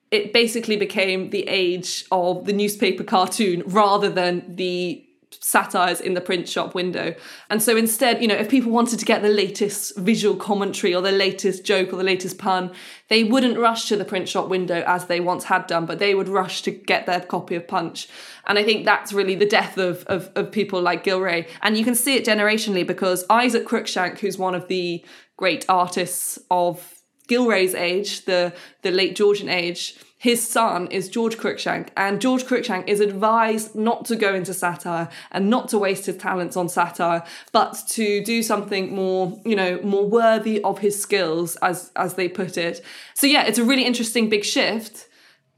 it 0.09 0.33
basically 0.33 0.77
became 0.77 1.29
the 1.29 1.47
age 1.47 2.05
of 2.11 2.45
the 2.45 2.53
newspaper 2.53 3.03
cartoon 3.03 3.63
rather 3.65 4.09
than 4.09 4.55
the 4.55 5.05
satires 5.39 6.01
in 6.01 6.13
the 6.13 6.21
print 6.21 6.47
shop 6.47 6.75
window. 6.75 7.15
And 7.49 7.61
so 7.61 7.77
instead, 7.77 8.21
you 8.21 8.27
know, 8.27 8.35
if 8.35 8.49
people 8.49 8.71
wanted 8.71 8.99
to 8.99 9.05
get 9.05 9.21
the 9.21 9.29
latest 9.29 9.97
visual 9.97 10.35
commentary 10.35 10.93
or 10.93 11.01
the 11.01 11.11
latest 11.11 11.63
joke 11.63 11.93
or 11.93 11.97
the 11.97 12.03
latest 12.03 12.37
pun, 12.37 12.71
they 13.09 13.23
wouldn't 13.23 13.57
rush 13.57 13.85
to 13.89 13.95
the 13.95 14.05
print 14.05 14.27
shop 14.27 14.49
window 14.49 14.83
as 14.85 15.05
they 15.05 15.19
once 15.19 15.45
had 15.45 15.67
done, 15.67 15.85
but 15.85 15.99
they 15.99 16.13
would 16.13 16.27
rush 16.27 16.61
to 16.63 16.71
get 16.71 17.05
their 17.05 17.21
copy 17.21 17.55
of 17.55 17.67
Punch. 17.67 18.07
And 18.45 18.57
I 18.57 18.63
think 18.63 18.85
that's 18.85 19.13
really 19.13 19.35
the 19.35 19.45
death 19.45 19.77
of, 19.77 20.03
of, 20.05 20.29
of 20.35 20.51
people 20.51 20.81
like 20.81 21.03
Gillray. 21.03 21.47
And 21.61 21.77
you 21.77 21.83
can 21.83 21.95
see 21.95 22.15
it 22.15 22.25
generationally 22.25 22.85
because 22.85 23.25
Isaac 23.29 23.65
Cruikshank, 23.65 24.19
who's 24.19 24.37
one 24.37 24.55
of 24.55 24.67
the 24.67 25.03
great 25.37 25.65
artists 25.69 26.39
of 26.49 27.01
Gillray's 27.27 27.73
age, 27.73 28.25
the, 28.25 28.53
the 28.81 28.91
late 28.91 29.15
Georgian 29.15 29.49
age, 29.49 29.95
his 30.21 30.47
son 30.47 30.85
is 30.91 31.09
George 31.09 31.35
Cruikshank, 31.35 31.87
and 31.97 32.21
George 32.21 32.43
Cruikshank 32.43 32.87
is 32.87 32.99
advised 32.99 33.73
not 33.75 34.05
to 34.05 34.15
go 34.15 34.35
into 34.35 34.53
satire 34.53 35.09
and 35.31 35.49
not 35.49 35.67
to 35.69 35.79
waste 35.79 36.05
his 36.05 36.17
talents 36.17 36.55
on 36.55 36.69
satire, 36.69 37.23
but 37.51 37.81
to 37.89 38.23
do 38.23 38.43
something 38.43 38.93
more, 38.93 39.41
you 39.43 39.55
know, 39.55 39.81
more 39.81 40.07
worthy 40.07 40.61
of 40.61 40.77
his 40.77 41.01
skills, 41.01 41.55
as 41.63 41.91
as 41.95 42.13
they 42.13 42.29
put 42.29 42.55
it. 42.55 42.85
So 43.15 43.25
yeah, 43.25 43.45
it's 43.45 43.57
a 43.57 43.63
really 43.63 43.83
interesting 43.83 44.29
big 44.29 44.45
shift. 44.45 45.09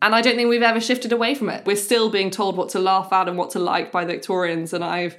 And 0.02 0.16
I 0.16 0.22
don't 0.22 0.38
think 0.38 0.48
we've 0.48 0.62
ever 0.62 0.80
shifted 0.80 1.12
away 1.12 1.36
from 1.36 1.50
it. 1.50 1.66
We're 1.66 1.76
still 1.76 2.10
being 2.10 2.32
told 2.32 2.56
what 2.56 2.70
to 2.70 2.80
laugh 2.80 3.12
at 3.12 3.28
and 3.28 3.38
what 3.38 3.50
to 3.52 3.60
like 3.60 3.92
by 3.92 4.06
the 4.06 4.14
Victorians, 4.14 4.72
and 4.72 4.82
I've 4.82 5.18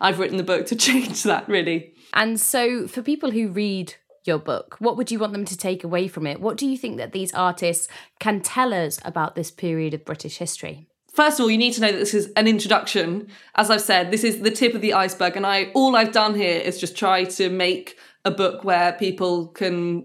I've 0.00 0.18
written 0.18 0.38
the 0.38 0.42
book 0.42 0.64
to 0.68 0.76
change 0.88 1.22
that 1.24 1.46
really. 1.50 1.92
And 2.14 2.40
so 2.40 2.88
for 2.88 3.02
people 3.02 3.30
who 3.30 3.48
read 3.48 3.96
your 4.26 4.38
book? 4.38 4.76
What 4.78 4.96
would 4.96 5.10
you 5.10 5.18
want 5.18 5.32
them 5.32 5.44
to 5.44 5.56
take 5.56 5.84
away 5.84 6.08
from 6.08 6.26
it? 6.26 6.40
What 6.40 6.56
do 6.56 6.66
you 6.66 6.76
think 6.76 6.96
that 6.96 7.12
these 7.12 7.32
artists 7.34 7.88
can 8.18 8.40
tell 8.40 8.74
us 8.74 8.98
about 9.04 9.34
this 9.34 9.50
period 9.50 9.94
of 9.94 10.04
British 10.04 10.38
history? 10.38 10.86
First 11.12 11.40
of 11.40 11.44
all, 11.44 11.50
you 11.50 11.56
need 11.56 11.72
to 11.72 11.80
know 11.80 11.92
that 11.92 11.98
this 11.98 12.12
is 12.12 12.30
an 12.36 12.46
introduction. 12.46 13.28
As 13.54 13.70
I've 13.70 13.80
said, 13.80 14.10
this 14.10 14.22
is 14.22 14.40
the 14.40 14.50
tip 14.50 14.74
of 14.74 14.82
the 14.82 14.92
iceberg, 14.92 15.34
and 15.36 15.46
I 15.46 15.70
all 15.74 15.96
I've 15.96 16.12
done 16.12 16.34
here 16.34 16.58
is 16.58 16.78
just 16.78 16.96
try 16.96 17.24
to 17.24 17.48
make 17.48 17.98
a 18.26 18.30
book 18.30 18.64
where 18.64 18.92
people 18.92 19.46
can 19.46 20.04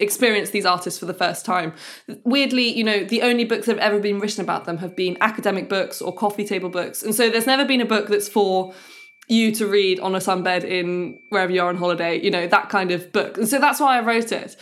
experience 0.00 0.50
these 0.50 0.66
artists 0.66 0.98
for 0.98 1.06
the 1.06 1.14
first 1.14 1.44
time. 1.44 1.74
Weirdly, 2.24 2.68
you 2.68 2.82
know, 2.82 3.04
the 3.04 3.22
only 3.22 3.44
books 3.44 3.66
that 3.66 3.76
have 3.76 3.92
ever 3.92 4.00
been 4.00 4.18
written 4.18 4.42
about 4.42 4.64
them 4.64 4.78
have 4.78 4.96
been 4.96 5.16
academic 5.20 5.68
books 5.68 6.00
or 6.02 6.12
coffee 6.12 6.44
table 6.44 6.70
books. 6.70 7.02
And 7.02 7.14
so 7.14 7.30
there's 7.30 7.46
never 7.46 7.64
been 7.64 7.80
a 7.80 7.86
book 7.86 8.08
that's 8.08 8.28
for 8.28 8.74
you 9.30 9.52
to 9.52 9.66
read 9.66 10.00
on 10.00 10.14
a 10.14 10.18
sunbed 10.18 10.64
in 10.64 11.20
wherever 11.28 11.52
you 11.52 11.62
are 11.62 11.68
on 11.68 11.76
holiday, 11.76 12.20
you 12.20 12.30
know, 12.30 12.46
that 12.46 12.68
kind 12.68 12.90
of 12.90 13.12
book. 13.12 13.38
And 13.38 13.48
so 13.48 13.58
that's 13.58 13.80
why 13.80 13.98
I 13.98 14.00
wrote 14.00 14.32
it. 14.32 14.56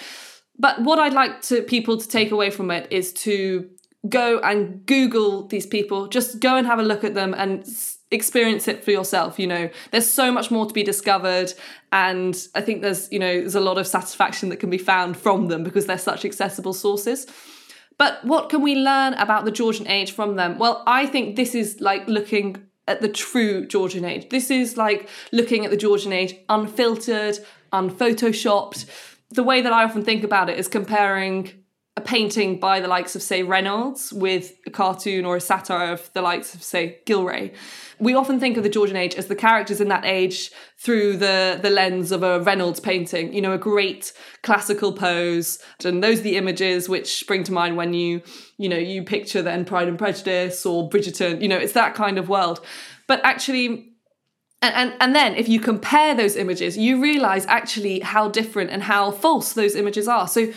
But 0.58 0.82
what 0.82 0.98
I'd 0.98 1.12
like 1.12 1.40
to 1.42 1.62
people 1.62 1.96
to 1.98 2.08
take 2.08 2.30
away 2.30 2.50
from 2.50 2.70
it 2.70 2.90
is 2.90 3.12
to 3.14 3.68
go 4.08 4.38
and 4.40 4.84
Google 4.86 5.46
these 5.46 5.66
people, 5.66 6.08
just 6.08 6.40
go 6.40 6.56
and 6.56 6.66
have 6.66 6.78
a 6.78 6.82
look 6.82 7.04
at 7.04 7.14
them 7.14 7.34
and 7.34 7.64
experience 8.10 8.66
it 8.68 8.82
for 8.82 8.90
yourself 8.90 9.38
you 9.38 9.46
know 9.46 9.68
there's 9.90 10.08
so 10.08 10.32
much 10.32 10.50
more 10.50 10.64
to 10.64 10.72
be 10.72 10.82
discovered 10.82 11.52
and 11.92 12.48
i 12.54 12.60
think 12.60 12.80
there's 12.80 13.10
you 13.12 13.18
know 13.18 13.40
there's 13.40 13.54
a 13.54 13.60
lot 13.60 13.76
of 13.76 13.86
satisfaction 13.86 14.48
that 14.48 14.56
can 14.56 14.70
be 14.70 14.78
found 14.78 15.14
from 15.14 15.48
them 15.48 15.62
because 15.62 15.84
they're 15.84 15.98
such 15.98 16.24
accessible 16.24 16.72
sources 16.72 17.26
but 17.98 18.24
what 18.24 18.48
can 18.48 18.62
we 18.62 18.74
learn 18.74 19.12
about 19.14 19.44
the 19.44 19.50
georgian 19.50 19.86
age 19.86 20.12
from 20.12 20.36
them 20.36 20.58
well 20.58 20.82
i 20.86 21.04
think 21.04 21.36
this 21.36 21.54
is 21.54 21.82
like 21.82 22.08
looking 22.08 22.56
at 22.88 23.00
the 23.00 23.08
true 23.08 23.66
Georgian 23.66 24.04
age. 24.04 24.28
This 24.30 24.50
is 24.50 24.76
like 24.76 25.08
looking 25.32 25.64
at 25.64 25.70
the 25.70 25.76
Georgian 25.76 26.12
age 26.12 26.34
unfiltered, 26.48 27.38
unphotoshopped. 27.72 28.86
The 29.30 29.42
way 29.42 29.60
that 29.60 29.72
I 29.72 29.84
often 29.84 30.04
think 30.04 30.24
about 30.24 30.48
it 30.48 30.58
is 30.58 30.68
comparing 30.68 31.52
a 31.98 32.00
painting 32.00 32.60
by 32.60 32.78
the 32.80 32.86
likes 32.86 33.16
of, 33.16 33.22
say, 33.22 33.42
Reynolds 33.42 34.12
with 34.12 34.44
a 34.66 34.70
cartoon 34.70 35.24
or 35.24 35.34
a 35.36 35.40
satire 35.40 35.92
of 35.92 36.10
the 36.12 36.22
likes 36.22 36.54
of, 36.54 36.62
say, 36.62 37.00
Gillray. 37.06 37.52
We 37.98 38.14
often 38.14 38.38
think 38.38 38.56
of 38.56 38.62
the 38.62 38.68
Georgian 38.76 38.96
age 38.96 39.16
as 39.16 39.26
the 39.26 39.34
characters 39.34 39.80
in 39.80 39.88
that 39.88 40.04
age 40.04 40.52
through 40.78 41.16
the, 41.16 41.58
the 41.60 41.70
lens 41.70 42.12
of 42.12 42.22
a 42.22 42.40
Reynolds 42.40 42.78
painting, 42.78 43.32
you 43.32 43.42
know, 43.42 43.52
a 43.52 43.58
great 43.58 44.12
classical 44.42 44.92
pose. 44.92 45.58
And 45.84 46.04
those 46.04 46.20
are 46.20 46.28
the 46.28 46.36
images 46.36 46.88
which 46.88 47.18
spring 47.18 47.42
to 47.44 47.52
mind 47.52 47.76
when 47.76 47.92
you, 47.94 48.22
you 48.58 48.68
know, 48.68 48.78
you 48.78 49.02
picture 49.02 49.42
then 49.42 49.64
Pride 49.64 49.88
and 49.88 49.98
Prejudice 49.98 50.64
or 50.64 50.88
Bridgerton, 50.88 51.42
you 51.42 51.48
know, 51.48 51.58
it's 51.58 51.72
that 51.72 51.96
kind 51.96 52.16
of 52.16 52.28
world. 52.28 52.60
But 53.08 53.20
actually, 53.24 53.68
And, 54.60 54.74
and, 54.74 54.90
and 55.00 55.14
then 55.14 55.34
if 55.34 55.48
you 55.48 55.60
compare 55.60 56.14
those 56.14 56.36
images, 56.36 56.76
you 56.76 57.00
realize 57.00 57.44
actually 57.46 58.00
how 58.00 58.28
different 58.28 58.70
and 58.70 58.82
how 58.82 59.12
false 59.12 59.52
those 59.54 59.74
images 59.76 60.06
are. 60.08 60.28
So 60.28 60.52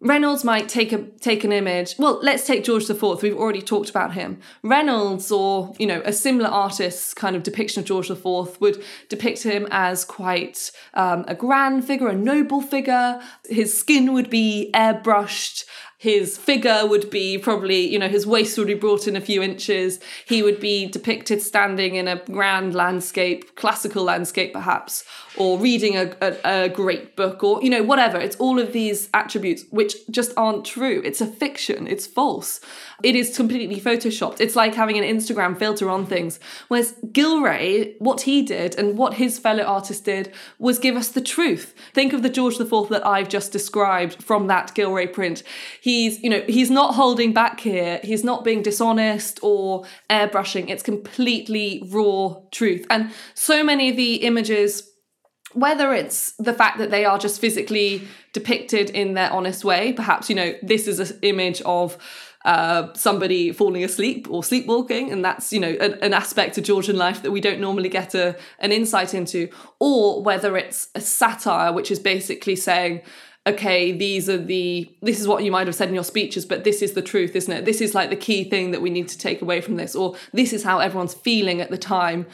Reynolds 0.00 0.44
might 0.44 0.68
take 0.68 0.92
a 0.92 1.02
take 1.20 1.42
an 1.42 1.52
image. 1.52 1.94
Well, 1.98 2.20
let's 2.22 2.46
take 2.46 2.64
George 2.64 2.88
IV. 2.88 3.22
We've 3.22 3.36
already 3.36 3.62
talked 3.62 3.88
about 3.88 4.12
him. 4.12 4.40
Reynolds, 4.62 5.32
or 5.32 5.74
you 5.78 5.86
know, 5.86 6.02
a 6.04 6.12
similar 6.12 6.50
artist's 6.50 7.14
kind 7.14 7.34
of 7.34 7.42
depiction 7.42 7.80
of 7.80 7.86
George 7.86 8.10
IV 8.10 8.60
would 8.60 8.84
depict 9.08 9.42
him 9.42 9.66
as 9.70 10.04
quite 10.04 10.70
um, 10.92 11.24
a 11.26 11.34
grand 11.34 11.86
figure, 11.86 12.08
a 12.08 12.14
noble 12.14 12.60
figure. 12.60 13.22
His 13.48 13.76
skin 13.76 14.12
would 14.12 14.28
be 14.28 14.70
airbrushed 14.74 15.64
his 16.06 16.38
figure 16.38 16.86
would 16.86 17.10
be 17.10 17.36
probably, 17.36 17.80
you 17.84 17.98
know, 17.98 18.06
his 18.06 18.24
waist 18.24 18.56
would 18.58 18.68
be 18.68 18.74
brought 18.74 19.08
in 19.08 19.16
a 19.16 19.20
few 19.20 19.42
inches. 19.42 19.98
He 20.24 20.40
would 20.40 20.60
be 20.60 20.86
depicted 20.86 21.42
standing 21.42 21.96
in 21.96 22.06
a 22.06 22.22
grand 22.30 22.76
landscape, 22.76 23.56
classical 23.56 24.04
landscape 24.04 24.52
perhaps, 24.52 25.02
or 25.36 25.58
reading 25.58 25.96
a, 25.96 26.14
a, 26.20 26.36
a, 26.44 26.68
great 26.68 27.16
book, 27.16 27.42
or, 27.42 27.60
you 27.60 27.68
know, 27.68 27.82
whatever. 27.82 28.18
It's 28.18 28.36
all 28.36 28.60
of 28.60 28.72
these 28.72 29.08
attributes 29.14 29.64
which 29.70 29.96
just 30.08 30.32
aren't 30.36 30.64
true. 30.64 31.02
It's 31.04 31.20
a 31.20 31.26
fiction, 31.26 31.88
it's 31.88 32.06
false. 32.06 32.60
It 33.02 33.16
is 33.16 33.36
completely 33.36 33.80
photoshopped. 33.80 34.40
It's 34.40 34.56
like 34.56 34.74
having 34.74 34.96
an 34.96 35.04
Instagram 35.04 35.58
filter 35.58 35.90
on 35.90 36.06
things. 36.06 36.38
Whereas 36.68 36.94
Gillray, 37.08 37.94
what 37.98 38.22
he 38.22 38.42
did 38.42 38.76
and 38.76 38.96
what 38.96 39.14
his 39.14 39.40
fellow 39.40 39.64
artists 39.64 40.02
did 40.02 40.32
was 40.58 40.78
give 40.78 40.96
us 40.96 41.08
the 41.08 41.20
truth. 41.20 41.74
Think 41.92 42.12
of 42.12 42.22
the 42.22 42.30
George 42.30 42.58
IV 42.60 42.88
that 42.90 43.04
I've 43.04 43.28
just 43.28 43.52
described 43.52 44.22
from 44.22 44.46
that 44.46 44.74
Gillray 44.74 45.12
print. 45.12 45.42
He's, 45.96 46.22
you 46.22 46.28
know, 46.28 46.42
he's 46.46 46.70
not 46.70 46.94
holding 46.94 47.32
back 47.32 47.58
here. 47.60 48.00
He's 48.04 48.22
not 48.22 48.44
being 48.44 48.60
dishonest 48.60 49.38
or 49.42 49.84
airbrushing. 50.10 50.68
It's 50.68 50.82
completely 50.82 51.82
raw 51.88 52.36
truth. 52.50 52.86
And 52.90 53.12
so 53.32 53.64
many 53.64 53.88
of 53.90 53.96
the 53.96 54.16
images 54.16 54.90
whether 55.52 55.94
it's 55.94 56.32
the 56.32 56.52
fact 56.52 56.76
that 56.76 56.90
they 56.90 57.06
are 57.06 57.18
just 57.18 57.40
physically 57.40 58.06
depicted 58.34 58.90
in 58.90 59.14
their 59.14 59.32
honest 59.32 59.64
way, 59.64 59.94
perhaps, 59.94 60.28
you 60.28 60.36
know, 60.36 60.52
this 60.62 60.86
is 60.86 60.98
an 61.00 61.18
image 61.22 61.62
of 61.62 61.96
uh, 62.44 62.92
somebody 62.92 63.52
falling 63.52 63.82
asleep 63.82 64.28
or 64.30 64.44
sleepwalking, 64.44 65.10
and 65.10 65.24
that's 65.24 65.52
you 65.52 65.58
know 65.58 65.74
an, 65.80 65.94
an, 66.02 66.12
aspect 66.12 66.58
of 66.58 66.64
Georgian 66.64 66.96
life 66.96 67.22
that 67.22 67.32
we 67.32 67.40
don't 67.40 67.58
normally 67.58 67.88
get 67.88 68.14
a, 68.14 68.36
an 68.58 68.70
insight 68.70 69.14
into, 69.14 69.48
or 69.80 70.22
whether 70.22 70.56
it's 70.56 70.88
a 70.94 71.00
satire, 71.00 71.72
which 71.72 71.90
is 71.90 71.98
basically 71.98 72.54
saying, 72.54 73.00
okay, 73.46 73.92
these 73.92 74.28
are 74.28 74.38
the 74.38 74.90
this 75.02 75.20
is 75.20 75.28
what 75.28 75.44
you 75.44 75.52
might 75.52 75.66
have 75.66 75.76
said 75.76 75.88
in 75.88 75.94
your 75.94 76.04
speeches, 76.04 76.44
but 76.44 76.64
this 76.64 76.82
is 76.82 76.92
the 76.94 77.02
truth, 77.02 77.36
isn't 77.36 77.52
it? 77.52 77.64
This 77.64 77.80
is 77.80 77.94
like 77.94 78.10
the 78.10 78.16
key 78.16 78.44
thing 78.44 78.72
that 78.72 78.82
we 78.82 78.90
need 78.90 79.08
to 79.08 79.18
take 79.18 79.40
away 79.40 79.60
from 79.60 79.76
this, 79.76 79.94
or 79.94 80.16
this 80.32 80.52
is 80.52 80.64
how 80.64 80.78
everyone's 80.80 81.14
feeling 81.14 81.60
at 81.60 81.70
the 81.70 81.78
time. 81.78 82.26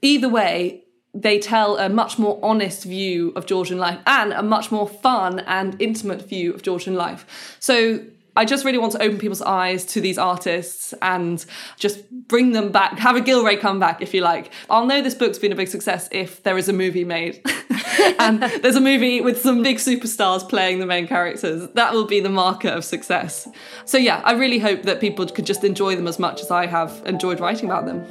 Either 0.00 0.28
way, 0.28 0.84
they 1.14 1.38
tell 1.38 1.76
a 1.76 1.88
much 1.88 2.18
more 2.18 2.38
honest 2.42 2.84
view 2.84 3.32
of 3.36 3.46
Georgian 3.46 3.78
life 3.78 3.98
and 4.06 4.32
a 4.32 4.42
much 4.42 4.72
more 4.72 4.88
fun 4.88 5.40
and 5.40 5.80
intimate 5.80 6.26
view 6.26 6.54
of 6.54 6.62
Georgian 6.62 6.94
life. 6.94 7.56
So 7.60 8.00
I 8.34 8.46
just 8.46 8.64
really 8.64 8.78
want 8.78 8.92
to 8.92 9.02
open 9.02 9.18
people's 9.18 9.42
eyes 9.42 9.84
to 9.86 10.00
these 10.00 10.16
artists 10.16 10.94
and 11.02 11.44
just 11.76 12.10
bring 12.10 12.52
them 12.52 12.72
back, 12.72 12.98
have 12.98 13.14
a 13.14 13.20
Gillray 13.20 13.60
come 13.60 13.78
back, 13.78 14.00
if 14.00 14.14
you 14.14 14.22
like. 14.22 14.50
I'll 14.70 14.86
know 14.86 15.02
this 15.02 15.14
book's 15.14 15.38
been 15.38 15.52
a 15.52 15.56
big 15.56 15.68
success 15.68 16.08
if 16.10 16.42
there 16.42 16.56
is 16.56 16.68
a 16.68 16.72
movie 16.72 17.04
made. 17.04 17.42
and 18.18 18.42
there's 18.42 18.76
a 18.76 18.80
movie 18.80 19.20
with 19.20 19.42
some 19.42 19.62
big 19.62 19.76
superstars 19.76 20.48
playing 20.48 20.78
the 20.78 20.86
main 20.86 21.06
characters. 21.06 21.68
That 21.74 21.92
will 21.92 22.06
be 22.06 22.20
the 22.20 22.30
marker 22.30 22.68
of 22.68 22.86
success. 22.86 23.48
So, 23.84 23.98
yeah, 23.98 24.22
I 24.24 24.32
really 24.32 24.58
hope 24.58 24.82
that 24.84 24.98
people 25.00 25.26
could 25.26 25.44
just 25.44 25.62
enjoy 25.62 25.94
them 25.94 26.08
as 26.08 26.18
much 26.18 26.40
as 26.40 26.50
I 26.50 26.66
have 26.66 27.02
enjoyed 27.04 27.38
writing 27.38 27.66
about 27.66 27.84
them. 27.84 28.02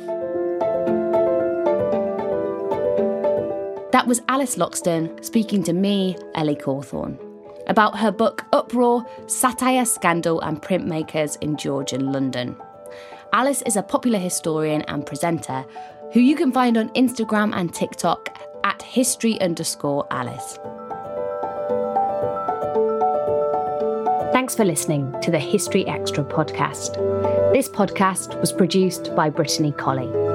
That 3.92 4.06
was 4.06 4.22
Alice 4.28 4.56
Loxton 4.56 5.24
speaking 5.26 5.64
to 5.64 5.74
me, 5.74 6.16
Ellie 6.36 6.56
Cawthorne 6.56 7.31
about 7.68 7.98
her 7.98 8.12
book 8.12 8.46
Uproar 8.54 9.06
Satire, 9.28 9.86
Scandal, 9.86 10.42
and 10.42 10.62
Printmakers 10.62 11.38
in 11.42 11.58
Georgian 11.58 12.12
London. 12.12 12.56
Alice 13.34 13.62
is 13.64 13.76
a 13.76 13.84
popular 13.84 14.20
historian 14.20 14.82
and 14.84 15.06
presenter 15.06 15.66
who 16.14 16.20
you 16.20 16.36
can 16.36 16.52
find 16.52 16.78
on 16.78 16.90
Instagram 16.90 17.54
and 17.56 17.74
TikTok 17.74 18.38
at 18.64 18.82
history 18.82 19.40
underscore 19.42 20.06
Alice. 20.12 20.60
Thanks 24.34 24.56
for 24.56 24.66
listening 24.66 25.14
to 25.22 25.32
the 25.32 25.40
History 25.40 25.86
Extra 25.88 26.24
podcast. 26.24 26.94
This 27.54 27.70
podcast 27.70 28.40
was 28.40 28.52
produced 28.52 29.16
by 29.16 29.30
Brittany 29.30 29.72
Colley. 29.74 30.31